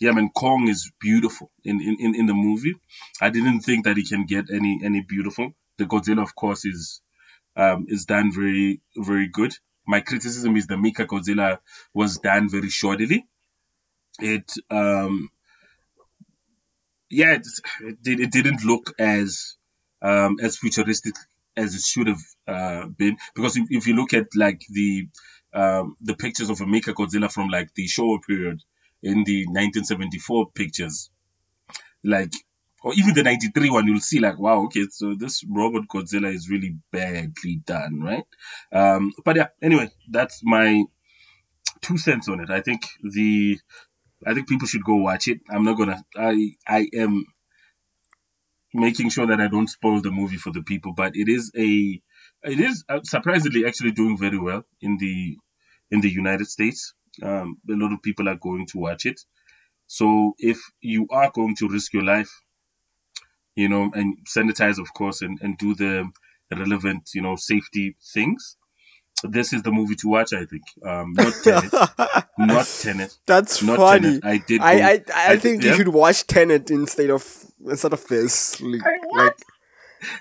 yeah, 0.00 0.12
man, 0.12 0.30
Kong 0.30 0.68
is 0.68 0.90
beautiful 1.00 1.50
in, 1.64 1.80
in, 1.80 2.14
in 2.14 2.26
the 2.26 2.34
movie. 2.34 2.74
I 3.20 3.30
didn't 3.30 3.60
think 3.60 3.84
that 3.84 3.96
he 3.96 4.04
can 4.06 4.26
get 4.26 4.50
any 4.50 4.80
any 4.84 5.00
beautiful. 5.00 5.54
The 5.76 5.84
Godzilla, 5.86 6.22
of 6.22 6.34
course, 6.34 6.64
is 6.64 7.00
um, 7.56 7.86
is 7.88 8.04
done 8.04 8.32
very 8.32 8.80
very 8.96 9.28
good. 9.28 9.54
My 9.86 10.00
criticism 10.00 10.56
is 10.56 10.66
the 10.66 10.74
Mecha 10.74 11.06
Godzilla 11.06 11.58
was 11.94 12.18
done 12.18 12.48
very 12.48 12.68
shoddily. 12.68 13.24
It 14.20 14.52
um, 14.70 15.30
yeah, 17.10 17.34
it, 17.34 17.46
it, 18.04 18.20
it 18.20 18.32
didn't 18.32 18.64
look 18.64 18.94
as 18.98 19.56
um, 20.02 20.36
as 20.42 20.56
futuristic 20.56 21.14
as 21.56 21.74
it 21.74 21.82
should 21.82 22.06
have 22.06 22.20
uh, 22.46 22.86
been 22.86 23.16
because 23.34 23.56
if, 23.56 23.66
if 23.70 23.86
you 23.86 23.96
look 23.96 24.12
at 24.12 24.26
like 24.36 24.62
the 24.70 25.08
um, 25.52 25.96
the 26.00 26.14
pictures 26.14 26.50
of 26.50 26.60
a 26.60 26.64
Mecha 26.64 26.94
Godzilla 26.94 27.32
from 27.32 27.48
like 27.48 27.74
the 27.74 27.86
Showa 27.86 28.18
period 28.26 28.62
in 29.02 29.24
the 29.24 29.46
1974 29.46 30.50
pictures, 30.54 31.10
like 32.04 32.32
or 32.82 32.94
even 32.94 33.14
the 33.14 33.22
93 33.22 33.70
one, 33.70 33.86
you'll 33.88 34.00
see 34.00 34.20
like, 34.20 34.38
wow, 34.38 34.62
okay, 34.64 34.86
so 34.90 35.14
this 35.14 35.44
robot 35.48 35.88
Godzilla 35.88 36.32
is 36.32 36.48
really 36.48 36.76
badly 36.92 37.60
done, 37.64 38.00
right? 38.00 38.24
Um, 38.72 39.12
but 39.24 39.36
yeah, 39.36 39.48
anyway, 39.60 39.90
that's 40.08 40.40
my 40.44 40.84
two 41.80 41.98
cents 41.98 42.28
on 42.28 42.40
it. 42.40 42.50
I 42.50 42.60
think 42.60 42.82
the 43.02 43.58
I 44.26 44.34
think 44.34 44.48
people 44.48 44.66
should 44.66 44.84
go 44.84 44.96
watch 44.96 45.28
it. 45.28 45.40
I'm 45.50 45.64
not 45.64 45.76
gonna. 45.78 46.02
I 46.16 46.50
I 46.66 46.88
am 46.94 47.24
making 48.74 49.10
sure 49.10 49.26
that 49.26 49.40
I 49.40 49.48
don't 49.48 49.68
spoil 49.68 50.00
the 50.00 50.10
movie 50.10 50.36
for 50.36 50.52
the 50.52 50.62
people, 50.62 50.92
but 50.92 51.12
it 51.14 51.28
is 51.28 51.50
a 51.56 52.00
it 52.44 52.60
is 52.60 52.84
uh, 52.88 53.00
surprisingly 53.04 53.66
actually 53.66 53.92
doing 53.92 54.18
very 54.18 54.38
well 54.38 54.64
in 54.80 54.98
the 54.98 55.36
in 55.90 56.00
the 56.00 56.10
United 56.10 56.46
States. 56.46 56.94
Um, 57.22 57.58
a 57.68 57.74
lot 57.74 57.92
of 57.92 58.02
people 58.02 58.28
are 58.28 58.36
going 58.36 58.66
to 58.66 58.78
watch 58.78 59.06
it. 59.06 59.20
So 59.86 60.34
if 60.38 60.58
you 60.82 61.06
are 61.10 61.30
going 61.34 61.56
to 61.56 61.68
risk 61.68 61.94
your 61.94 62.04
life, 62.04 62.30
you 63.56 63.68
know, 63.68 63.90
and 63.94 64.18
sanitize, 64.26 64.78
of 64.78 64.92
course, 64.94 65.22
and, 65.22 65.38
and 65.42 65.58
do 65.58 65.74
the 65.74 66.10
relevant, 66.54 67.10
you 67.14 67.22
know, 67.22 67.36
safety 67.36 67.96
things, 68.14 68.57
this 69.24 69.52
is 69.52 69.62
the 69.62 69.72
movie 69.72 69.94
to 69.96 70.08
watch. 70.08 70.32
I 70.32 70.44
think. 70.44 70.62
Um, 70.84 71.12
not 71.14 71.34
Tenet. 71.44 71.72
not 72.38 72.66
Tenet. 72.80 73.16
That's 73.26 73.62
not 73.62 73.76
funny. 73.76 74.20
Tenet. 74.20 74.24
I 74.24 74.38
did. 74.38 74.60
I 74.60 74.72
I, 74.72 74.92
I, 75.14 75.32
I 75.32 75.36
think 75.38 75.62
yeah. 75.62 75.70
you 75.70 75.76
should 75.76 75.88
watch 75.88 76.26
Tenet 76.26 76.70
instead 76.70 77.10
of 77.10 77.24
instead 77.64 77.92
of 77.92 78.06
this. 78.06 78.60
Like, 78.60 78.82
like 79.14 79.36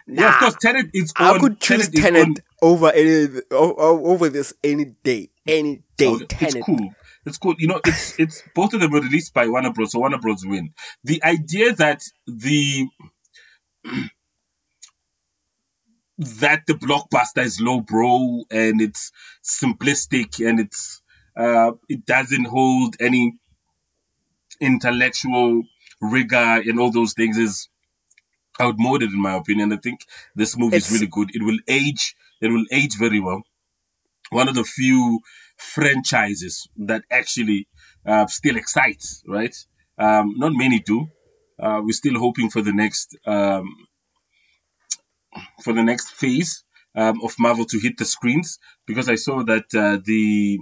Yeah, 0.07 0.29
of 0.29 0.39
course, 0.39 0.55
Tenet 0.61 0.87
is 0.93 1.13
on. 1.19 1.35
I 1.35 1.39
could 1.39 1.59
choose 1.59 1.89
is 1.89 2.01
Tenet 2.01 2.25
on- 2.27 2.35
over 2.61 2.91
any 2.91 3.27
o- 3.51 3.75
o- 3.77 4.05
over 4.05 4.29
this 4.29 4.53
any 4.63 4.85
day, 5.03 5.29
any 5.47 5.83
day. 5.97 6.07
Okay, 6.07 6.25
Tenet. 6.25 6.55
It's 6.57 6.65
cool. 6.65 6.89
It's 7.25 7.37
cool. 7.37 7.55
You 7.59 7.67
know, 7.67 7.81
it's 7.85 8.17
it's 8.19 8.41
both 8.55 8.73
of 8.73 8.79
them 8.79 8.91
were 8.91 9.01
released 9.01 9.33
by 9.33 9.47
Warner 9.47 9.71
Bros. 9.73 9.91
So 9.91 9.99
Warner 9.99 10.17
Bros. 10.17 10.43
win. 10.45 10.73
The 11.03 11.21
idea 11.23 11.73
that 11.73 12.01
the 12.25 12.87
that 16.17 16.63
the 16.67 16.73
blockbuster 16.73 17.43
is 17.43 17.59
low 17.61 17.81
bro 17.81 18.43
and 18.49 18.81
it's 18.81 19.11
simplistic 19.43 20.45
and 20.47 20.59
it's 20.59 21.01
uh 21.35 21.71
it 21.89 22.05
doesn't 22.05 22.45
hold 22.45 22.95
any 22.99 23.35
intellectual 24.59 25.63
rigor 26.01 26.61
and 26.65 26.79
all 26.79 26.91
those 26.91 27.13
things 27.13 27.37
is 27.37 27.69
outmoded 28.59 29.11
in 29.11 29.21
my 29.21 29.35
opinion. 29.35 29.71
I 29.71 29.77
think 29.77 30.01
this 30.35 30.57
movie 30.57 30.77
It's- 30.77 30.89
is 30.91 30.93
really 30.99 31.07
good. 31.11 31.29
It 31.35 31.43
will 31.43 31.59
age. 31.67 32.15
It 32.41 32.49
will 32.51 32.65
age 32.71 32.95
very 32.97 33.19
well. 33.19 33.43
One 34.31 34.49
of 34.49 34.55
the 34.55 34.63
few 34.63 35.19
franchises 35.57 36.67
that 36.77 37.03
actually 37.11 37.67
uh, 38.05 38.27
still 38.27 38.57
excites, 38.57 39.23
right? 39.27 39.55
Um, 39.97 40.33
not 40.37 40.53
many 40.53 40.79
do. 40.79 41.07
Uh, 41.59 41.81
we're 41.83 41.93
still 41.93 42.19
hoping 42.19 42.49
for 42.49 42.61
the 42.61 42.73
next 42.73 43.15
um, 43.25 43.65
for 45.63 45.73
the 45.73 45.83
next 45.83 46.11
phase 46.11 46.63
um, 46.95 47.21
of 47.23 47.35
Marvel 47.39 47.65
to 47.65 47.79
hit 47.79 47.97
the 47.97 48.05
screens 48.05 48.59
because 48.85 49.07
I 49.07 49.15
saw 49.15 49.43
that 49.43 49.65
uh, 49.75 49.99
the 50.03 50.59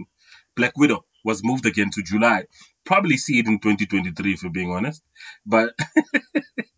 Black 0.55 0.77
Widow 0.77 1.05
was 1.23 1.43
moved 1.43 1.65
again 1.65 1.89
to 1.91 2.03
July. 2.03 2.45
Probably 2.85 3.17
see 3.17 3.39
it 3.39 3.47
in 3.47 3.59
2023, 3.59 4.33
if 4.33 4.43
we're 4.43 4.49
being 4.49 4.71
honest. 4.71 5.01
But 5.45 5.73
but 6.55 6.73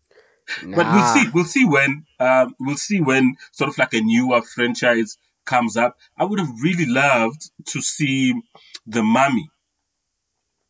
we'll 0.62 1.14
see. 1.14 1.30
We'll 1.34 1.44
see 1.44 1.64
when. 1.66 2.06
Um, 2.18 2.54
we'll 2.58 2.76
see 2.76 3.00
when 3.00 3.36
sort 3.52 3.70
of 3.70 3.78
like 3.78 3.92
a 3.94 4.00
newer 4.00 4.40
franchise 4.42 5.18
comes 5.44 5.76
up. 5.76 5.98
I 6.16 6.24
would 6.24 6.38
have 6.38 6.50
really 6.62 6.86
loved 6.86 7.50
to 7.66 7.82
see 7.82 8.34
the 8.86 9.02
Mummy 9.02 9.50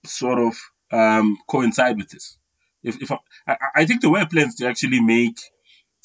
sort 0.04 0.38
of 0.38 0.54
um, 0.90 1.38
coincide 1.48 1.96
with 1.96 2.10
this. 2.10 2.38
If 2.82 3.00
if 3.02 3.12
I, 3.12 3.18
I, 3.46 3.56
I 3.76 3.86
think 3.86 4.00
there 4.00 4.10
were 4.10 4.26
plans 4.26 4.56
to 4.56 4.66
actually 4.66 5.00
make 5.00 5.38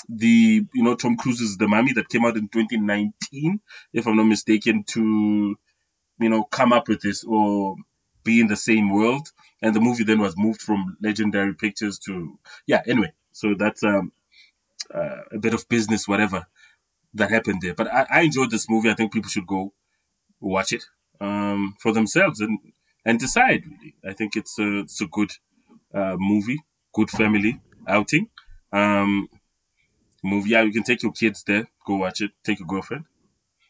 the 0.10 0.66
you 0.74 0.84
know 0.84 0.96
Tom 0.96 1.18
Cruise's 1.18 1.58
The 1.58 1.68
Mummy 1.68 1.94
that 1.94 2.10
came 2.10 2.26
out 2.26 2.38
in 2.38 2.48
2019, 2.50 3.60
if 3.94 4.08
I'm 4.08 4.18
not 4.18 4.24
mistaken, 4.26 4.84
to 4.90 5.56
you 6.20 6.30
know 6.30 6.44
come 6.44 6.74
up 6.74 6.88
with 6.88 7.02
this 7.02 7.24
or 7.24 7.76
be 8.24 8.40
in 8.40 8.48
the 8.48 8.56
same 8.56 8.90
world. 8.90 9.30
And 9.62 9.74
the 9.74 9.82
movie 9.82 10.04
then 10.04 10.20
was 10.20 10.36
moved 10.38 10.62
from 10.62 10.98
Legendary 11.02 11.54
Pictures 11.54 11.98
to 12.00 12.38
yeah. 12.68 12.82
Anyway, 12.86 13.14
so 13.32 13.56
that's 13.58 13.84
um 13.84 14.12
uh, 14.94 15.22
a 15.32 15.40
bit 15.40 15.54
of 15.54 15.68
business, 15.70 16.08
whatever 16.08 16.48
that 17.14 17.30
happened 17.30 17.62
there. 17.62 17.74
But 17.74 17.88
I, 17.88 18.06
I 18.10 18.22
enjoyed 18.22 18.52
this 18.52 18.70
movie. 18.70 18.90
I 18.90 18.96
think 18.96 19.14
people 19.14 19.30
should 19.30 19.48
go 19.48 19.74
watch 20.40 20.74
it 20.74 20.84
um, 21.22 21.76
for 21.80 21.92
themselves 21.92 22.42
and 22.42 22.60
and 23.06 23.20
decide. 23.20 23.64
Really, 23.66 23.96
I 24.06 24.14
think 24.14 24.36
it's 24.36 24.58
a 24.60 24.80
it's 24.80 25.02
a 25.02 25.08
good 25.08 25.32
uh, 25.94 26.16
movie, 26.18 26.64
good 26.94 27.10
family 27.10 27.60
outing. 27.88 28.30
Um, 28.72 29.30
movie. 30.24 30.52
Yeah, 30.52 30.64
you 30.64 30.72
can 30.72 30.84
take 30.84 31.04
your 31.04 31.12
kids 31.12 31.44
there, 31.44 31.68
go 31.86 31.98
watch 31.98 32.22
it. 32.22 32.32
Take 32.44 32.60
your 32.60 32.68
girlfriend. 32.68 33.06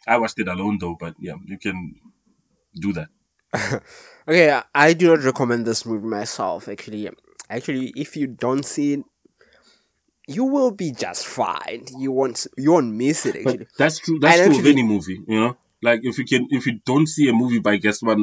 I 0.07 0.17
watched 0.17 0.39
it 0.39 0.47
alone 0.47 0.77
though, 0.79 0.95
but 0.99 1.15
yeah, 1.19 1.35
you 1.45 1.57
can 1.57 1.95
do 2.75 2.93
that. 2.93 3.09
Okay, 4.27 4.57
I- 4.73 4.93
do 4.93 5.07
not 5.15 5.23
recommend 5.25 5.65
this 5.65 5.85
movie 5.85 6.07
myself. 6.07 6.69
Actually, 6.69 7.09
actually, 7.49 7.91
if 7.95 8.15
you 8.15 8.27
don't 8.27 8.63
see 8.65 8.93
it, 8.93 8.99
you 10.27 10.45
will 10.45 10.71
be 10.71 10.91
just 10.91 11.25
fine. 11.27 11.83
You 11.97 12.11
won't, 12.13 12.47
you 12.57 12.71
won't 12.71 12.93
miss 12.93 13.25
it. 13.25 13.43
But 13.43 13.53
Actually, 13.53 13.67
that's 13.77 13.99
true. 13.99 14.19
That's 14.19 14.39
And 14.39 14.45
true 14.45 14.53
of 14.61 14.65
actually- 14.67 14.71
any 14.71 14.83
movie, 14.83 15.21
you 15.27 15.39
know. 15.39 15.57
Like 15.81 15.99
if 16.03 16.17
you 16.17 16.23
can, 16.25 16.47
if 16.49 16.65
you 16.65 16.79
don't 16.85 17.07
see 17.07 17.27
a 17.27 17.33
movie 17.33 17.59
by 17.59 17.75
Gaspar 17.75 18.15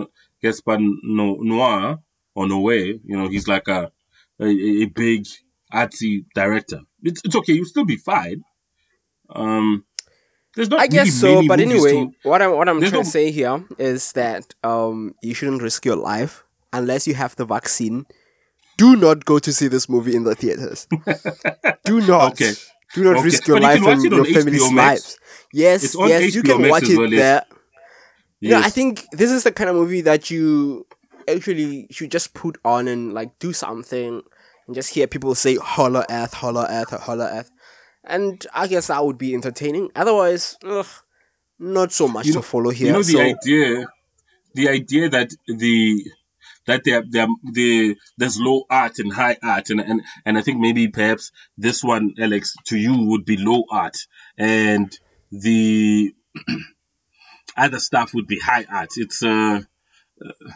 Gaspar 0.42 0.78
no, 0.80 1.34
Noir 1.42 1.98
or 2.34 2.46
Noé, 2.46 2.98
you 3.04 3.16
know, 3.18 3.28
he's 3.28 3.46
like 3.46 3.68
a 3.68 3.92
a, 4.40 4.46
a 4.46 4.84
big 4.86 5.26
artsy 5.70 6.24
director. 6.34 6.80
It's 7.02 7.20
it's 7.24 7.36
okay. 7.36 7.52
You'll 7.54 7.64
still 7.66 7.84
be 7.84 7.96
fine. 7.96 8.42
Um, 9.30 9.84
there's 10.56 10.68
not. 10.68 10.80
I 10.80 10.86
guess 10.86 11.06
really 11.06 11.10
so. 11.10 11.34
many 11.36 11.48
But 11.48 11.60
anyway, 11.60 11.92
to- 11.92 12.10
what 12.28 12.42
I'm 12.42 12.52
what 12.56 12.68
I'm 12.68 12.80
There's 12.80 12.90
trying 12.92 13.00
no- 13.00 13.04
to 13.04 13.10
say 13.10 13.30
here 13.30 13.64
is 13.78 14.12
that 14.12 14.54
um 14.64 15.14
you 15.22 15.34
shouldn't 15.34 15.62
risk 15.62 15.84
your 15.84 15.96
life 15.96 16.44
unless 16.72 17.06
you 17.06 17.14
have 17.14 17.36
the 17.36 17.44
vaccine. 17.44 18.06
Do 18.76 18.96
not 18.96 19.24
go 19.26 19.38
to 19.38 19.52
see 19.52 19.68
this 19.68 19.88
movie 19.88 20.16
in 20.16 20.24
the 20.24 20.34
theaters. 20.34 20.86
do 21.84 22.00
not. 22.06 22.32
Okay. 22.32 22.52
Do 22.94 23.04
not 23.04 23.16
Okay. 23.16 23.24
risk 23.24 23.46
your 23.46 23.58
you 23.58 23.62
life 23.62 23.80
can 23.82 23.88
and 23.90 24.02
your 24.02 24.24
HBO 24.24 24.34
family's 24.34 24.72
Max. 24.72 24.74
lives. 24.74 25.18
Yes, 25.52 25.96
yes, 25.98 26.34
you 26.34 26.42
can 26.42 26.60
Max 26.62 26.70
watch 26.70 26.82
it 26.88 26.96
well, 26.98 27.12
yes. 27.12 27.20
there. 27.20 27.44
You 28.40 28.50
know, 28.50 28.58
I 28.60 28.70
think 28.70 29.04
this 29.12 29.30
is 29.30 29.44
the 29.44 29.52
kind 29.52 29.68
of 29.70 29.76
movie 29.76 30.00
that 30.00 30.30
you 30.30 30.86
actually 31.28 31.86
should 31.90 32.10
just 32.10 32.32
put 32.34 32.56
on 32.64 32.88
and 32.88 33.12
like 33.12 33.38
do 33.38 33.52
something 33.52 34.22
and 34.70 34.76
just 34.76 34.94
hear 34.94 35.08
people 35.08 35.34
say 35.34 35.56
holler 35.56 36.06
earth, 36.08 36.32
holler 36.32 36.64
earth, 36.70 36.90
holler 36.90 37.24
earth. 37.24 37.50
And 38.04 38.46
I 38.54 38.68
guess 38.68 38.86
that 38.86 39.04
would 39.04 39.18
be 39.18 39.34
entertaining. 39.34 39.90
Otherwise, 39.96 40.56
ugh, 40.64 40.86
not 41.58 41.90
so 41.90 42.06
much 42.06 42.26
You 42.26 42.34
know- 42.34 42.40
to 42.40 42.46
follow 42.46 42.70
here. 42.70 42.86
you 42.86 42.92
know 42.92 43.02
the 43.02 43.12
so, 43.12 43.20
idea, 43.20 43.86
the 44.54 44.68
idea 44.68 45.08
that 45.08 45.30
the 45.48 46.04
that 46.66 46.84
there, 46.84 47.02
there, 47.10 47.26
there 47.52 47.96
there's 48.16 48.38
low 48.38 48.62
art 48.70 49.00
and 49.00 49.12
high 49.14 49.38
art, 49.42 49.70
and, 49.70 49.80
and 49.80 50.02
and 50.24 50.38
I 50.38 50.42
think 50.42 50.60
maybe 50.60 50.86
perhaps 50.86 51.32
this 51.58 51.82
one, 51.82 52.14
Alex, 52.16 52.54
to 52.66 52.76
you 52.76 52.96
would 53.08 53.24
be 53.24 53.36
low 53.36 53.64
art, 53.72 53.96
and 54.38 54.96
the 55.32 56.14
other 57.56 57.80
stuff 57.80 58.14
would 58.14 58.28
be 58.28 58.38
high 58.38 58.66
art. 58.70 58.90
It's 58.98 59.20
uh. 59.20 59.62
uh, 60.24 60.50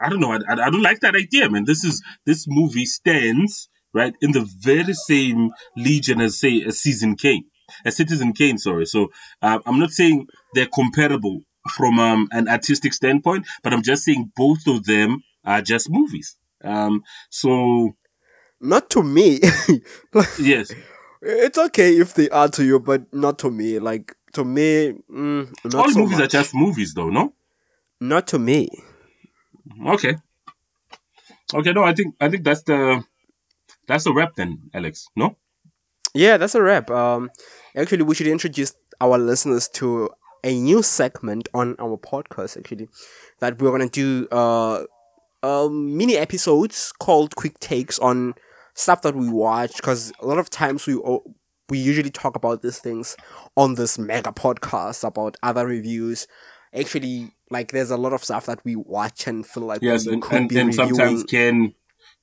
I 0.00 0.08
don't 0.08 0.20
know. 0.20 0.32
I, 0.32 0.52
I, 0.52 0.70
don't 0.70 0.82
like 0.82 1.00
that 1.00 1.14
idea, 1.14 1.48
man. 1.48 1.64
This 1.64 1.84
is 1.84 2.02
this 2.26 2.46
movie 2.48 2.84
stands 2.84 3.68
right 3.92 4.14
in 4.20 4.32
the 4.32 4.48
very 4.60 4.92
same 4.92 5.50
legion 5.76 6.20
as 6.20 6.38
say 6.38 6.62
a 6.62 6.72
Citizen 6.72 7.16
Kane, 7.16 7.44
a 7.84 7.92
Citizen 7.92 8.32
Kane. 8.32 8.58
Sorry. 8.58 8.86
So 8.86 9.10
uh, 9.42 9.60
I'm 9.66 9.78
not 9.78 9.90
saying 9.90 10.26
they're 10.54 10.66
comparable 10.66 11.42
from 11.76 11.98
um, 11.98 12.28
an 12.32 12.48
artistic 12.48 12.92
standpoint, 12.92 13.46
but 13.62 13.72
I'm 13.72 13.82
just 13.82 14.04
saying 14.04 14.32
both 14.36 14.66
of 14.66 14.84
them 14.84 15.22
are 15.44 15.62
just 15.62 15.88
movies. 15.90 16.36
Um, 16.62 17.02
so 17.30 17.96
not 18.60 18.90
to 18.90 19.02
me. 19.02 19.40
Yes. 20.38 20.72
It's 21.26 21.56
okay 21.56 21.96
if 21.96 22.12
they 22.14 22.28
are 22.28 22.48
to 22.50 22.64
you, 22.64 22.78
but 22.78 23.12
not 23.12 23.38
to 23.40 23.50
me. 23.50 23.78
Like 23.78 24.14
to 24.34 24.44
me, 24.44 24.92
mm, 25.10 25.50
not 25.64 25.74
All 25.74 25.90
so 25.90 26.00
movies 26.00 26.20
are 26.20 26.26
just 26.26 26.54
movies, 26.54 26.92
though, 26.92 27.08
no? 27.08 27.32
not 28.00 28.26
to 28.28 28.38
me. 28.38 28.68
Okay. 29.86 30.16
Okay, 31.52 31.72
no, 31.72 31.84
I 31.84 31.94
think 31.94 32.14
I 32.20 32.28
think 32.28 32.44
that's 32.44 32.62
the 32.62 33.04
that's 33.86 34.04
the 34.04 34.12
wrap 34.12 34.34
then, 34.34 34.70
Alex. 34.72 35.06
No? 35.16 35.36
Yeah, 36.14 36.36
that's 36.36 36.54
a 36.54 36.62
wrap. 36.62 36.90
Um, 36.90 37.30
actually, 37.76 38.02
we 38.02 38.14
should 38.14 38.26
introduce 38.26 38.74
our 39.00 39.18
listeners 39.18 39.68
to 39.74 40.10
a 40.42 40.58
new 40.58 40.82
segment 40.82 41.48
on 41.54 41.76
our 41.78 41.96
podcast. 41.96 42.56
Actually, 42.56 42.88
that 43.40 43.60
we're 43.60 43.70
gonna 43.70 43.88
do 43.88 44.26
uh, 44.30 44.84
um, 45.42 45.96
mini 45.96 46.16
episodes 46.16 46.92
called 46.92 47.34
quick 47.36 47.58
takes 47.60 47.98
on 47.98 48.34
stuff 48.74 49.02
that 49.02 49.14
we 49.14 49.28
watch. 49.28 49.76
Because 49.76 50.12
a 50.20 50.26
lot 50.26 50.38
of 50.38 50.50
times 50.50 50.86
we 50.86 50.98
we 51.68 51.78
usually 51.78 52.10
talk 52.10 52.36
about 52.36 52.62
these 52.62 52.78
things 52.78 53.16
on 53.56 53.74
this 53.74 53.98
mega 53.98 54.32
podcast 54.32 55.06
about 55.06 55.36
other 55.42 55.66
reviews. 55.66 56.26
Actually, 56.74 57.33
like 57.50 57.72
there's 57.72 57.90
a 57.90 57.96
lot 57.96 58.12
of 58.12 58.24
stuff 58.24 58.46
that 58.46 58.64
we 58.64 58.76
watch 58.76 59.26
and 59.26 59.46
feel 59.46 59.64
like 59.64 59.82
Yes, 59.82 60.06
we 60.06 60.14
and, 60.14 60.24
and, 60.32 60.52
and 60.52 60.74
sometimes 60.74 61.24
can 61.24 61.74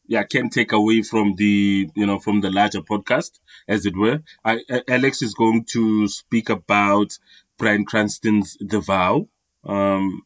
yeah 0.07 0.23
can 0.23 0.49
take 0.49 0.71
away 0.71 1.01
from 1.03 1.35
the 1.35 1.89
you 1.95 2.05
know 2.05 2.19
from 2.19 2.41
the 2.41 2.49
larger 2.49 2.81
podcast 2.81 3.39
as 3.67 3.85
it 3.85 3.95
were. 3.97 4.21
I, 4.43 4.61
Alex 4.87 5.21
is 5.21 5.33
going 5.33 5.65
to 5.71 6.07
speak 6.07 6.49
about 6.49 7.17
Bryan 7.57 7.85
Cranston's 7.85 8.57
The 8.59 8.79
Vow. 8.79 9.27
Um, 9.63 10.23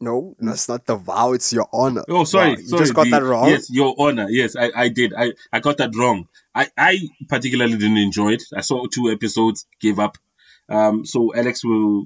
No, 0.00 0.36
that's 0.38 0.68
not 0.68 0.84
the 0.84 0.96
vow. 0.96 1.32
It's 1.32 1.50
your 1.52 1.66
honor. 1.72 2.04
oh, 2.10 2.24
sorry, 2.24 2.50
Wow, 2.50 2.56
you 2.58 2.68
sorry, 2.68 2.82
just 2.82 2.94
got 2.94 3.04
the- 3.04 3.10
that 3.10 3.22
wrong. 3.22 3.48
Yes, 3.48 3.70
Your 3.70 3.94
Honor. 3.98 4.26
Yes, 4.28 4.54
I, 4.56 4.70
I 4.76 4.88
did. 4.88 5.14
I, 5.16 5.32
I 5.50 5.60
got 5.60 5.78
that 5.78 5.94
wrong. 5.96 6.28
I, 6.54 6.68
I 6.76 6.98
particularly 7.28 7.72
didn't 7.78 7.96
enjoy 7.96 8.32
it. 8.34 8.42
I 8.54 8.60
saw 8.60 8.86
two 8.86 9.08
episodes, 9.10 9.66
gave 9.80 9.98
up. 9.98 10.18
Um, 10.68 11.06
so 11.06 11.34
Alex 11.34 11.64
will 11.64 12.04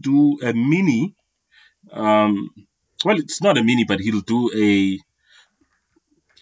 do 0.00 0.38
a 0.42 0.52
mini. 0.52 1.14
Um, 1.92 2.50
well, 3.04 3.18
it's 3.18 3.42
not 3.42 3.58
a 3.58 3.62
mini, 3.62 3.84
but 3.84 4.00
he'll 4.00 4.20
do 4.20 4.50
a 4.56 4.98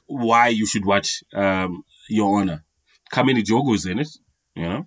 why 0.07 0.49
you 0.49 0.67
should 0.67 0.85
watch 0.85 1.23
um, 1.35 1.85
Your 2.09 2.39
Honor. 2.41 2.65
Carmen 3.11 3.37
Ejogo 3.37 3.75
is 3.75 3.87
in 3.87 3.99
it, 3.99 4.09
you 4.55 4.63
know. 4.69 4.87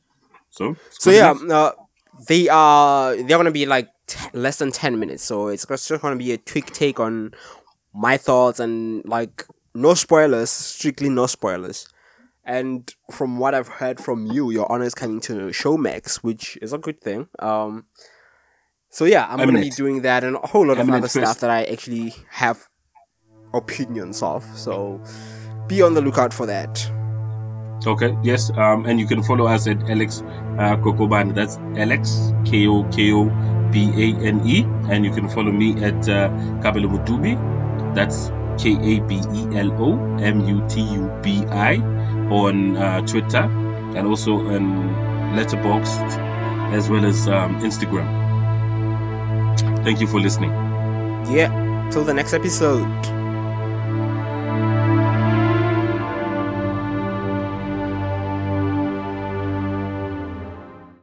So, 0.49 0.75
So 0.89 1.11
yeah, 1.11 1.31
enough. 1.31 1.73
uh, 1.77 1.83
they 2.27 2.47
are 2.49 3.15
they're 3.15 3.37
gonna 3.37 3.51
be 3.51 3.65
like 3.65 3.89
t- 4.07 4.29
less 4.33 4.57
than 4.57 4.71
ten 4.71 4.99
minutes. 4.99 5.23
So 5.23 5.47
it's 5.47 5.65
just 5.65 6.01
gonna 6.01 6.15
be 6.15 6.31
a 6.31 6.37
quick 6.37 6.67
take 6.67 6.99
on 6.99 7.33
my 7.93 8.17
thoughts 8.17 8.59
and 8.59 9.03
like 9.05 9.45
no 9.73 9.93
spoilers, 9.93 10.49
strictly 10.49 11.09
no 11.09 11.27
spoilers. 11.27 11.87
And 12.47 12.93
from 13.11 13.39
what 13.39 13.55
I've 13.55 13.67
heard 13.67 13.99
from 13.99 14.27
you, 14.27 14.51
your 14.51 14.71
honor 14.71 14.85
is 14.85 14.93
coming 14.93 15.19
to 15.21 15.33
Showmax, 15.47 16.17
which 16.17 16.57
is 16.61 16.73
a 16.73 16.77
good 16.77 17.01
thing. 17.01 17.27
Um, 17.39 17.85
so 18.95 19.03
yeah, 19.03 19.25
I'm 19.25 19.41
I'm 19.41 19.47
gonna 19.49 19.59
be 19.59 19.69
doing 19.69 20.03
that 20.03 20.23
and 20.23 20.37
a 20.37 20.47
whole 20.47 20.65
lot 20.65 20.79
I'm 20.79 20.87
of 20.87 20.95
other 20.95 21.09
stuff 21.09 21.41
that 21.41 21.49
I 21.49 21.65
actually 21.65 22.15
have 22.29 22.65
opinions 23.53 24.23
of. 24.23 24.45
So 24.55 25.01
be 25.67 25.81
on 25.81 25.95
the 25.95 26.01
lookout 26.01 26.33
for 26.33 26.45
that. 26.45 26.89
Okay, 27.85 28.17
yes, 28.23 28.51
um, 28.51 28.85
and 28.85 28.97
you 28.97 29.05
can 29.05 29.21
follow 29.21 29.47
us 29.47 29.67
at 29.67 29.89
Alex 29.89 30.21
uh, 30.57 30.77
Kokobane. 30.77 31.35
That's 31.35 31.57
Alex 31.75 32.31
K 32.45 32.67
O 32.67 32.85
K 32.85 33.11
O 33.11 33.25
B 33.69 33.91
A 33.97 34.15
N 34.25 34.39
E, 34.47 34.63
and 34.89 35.03
you 35.03 35.11
can 35.11 35.27
follow 35.27 35.51
me 35.51 35.73
at 35.83 36.07
uh, 36.07 36.29
Kabelo 36.63 36.87
Mutubi. 36.87 37.35
That's 37.93 38.31
K 38.57 38.77
A 38.79 39.01
B 39.01 39.19
E 39.33 39.59
L 39.59 39.73
O 39.73 39.99
M 40.23 40.39
U 40.47 40.65
T 40.69 40.79
U 40.79 41.11
B 41.21 41.43
I 41.51 41.79
on 42.31 42.77
uh, 42.77 43.01
Twitter 43.01 43.43
and 43.97 44.07
also 44.07 44.35
on 44.35 44.95
Letterboxd 45.35 46.17
as 46.73 46.89
well 46.89 47.05
as 47.05 47.27
um, 47.27 47.59
Instagram. 47.59 48.24
Thank 49.85 50.01
you 50.01 50.07
for 50.07 50.19
listening. 50.19 50.49
Yeah. 51.29 51.89
Till 51.91 52.03
the 52.03 52.13
next 52.13 52.33
episode. 52.33 53.14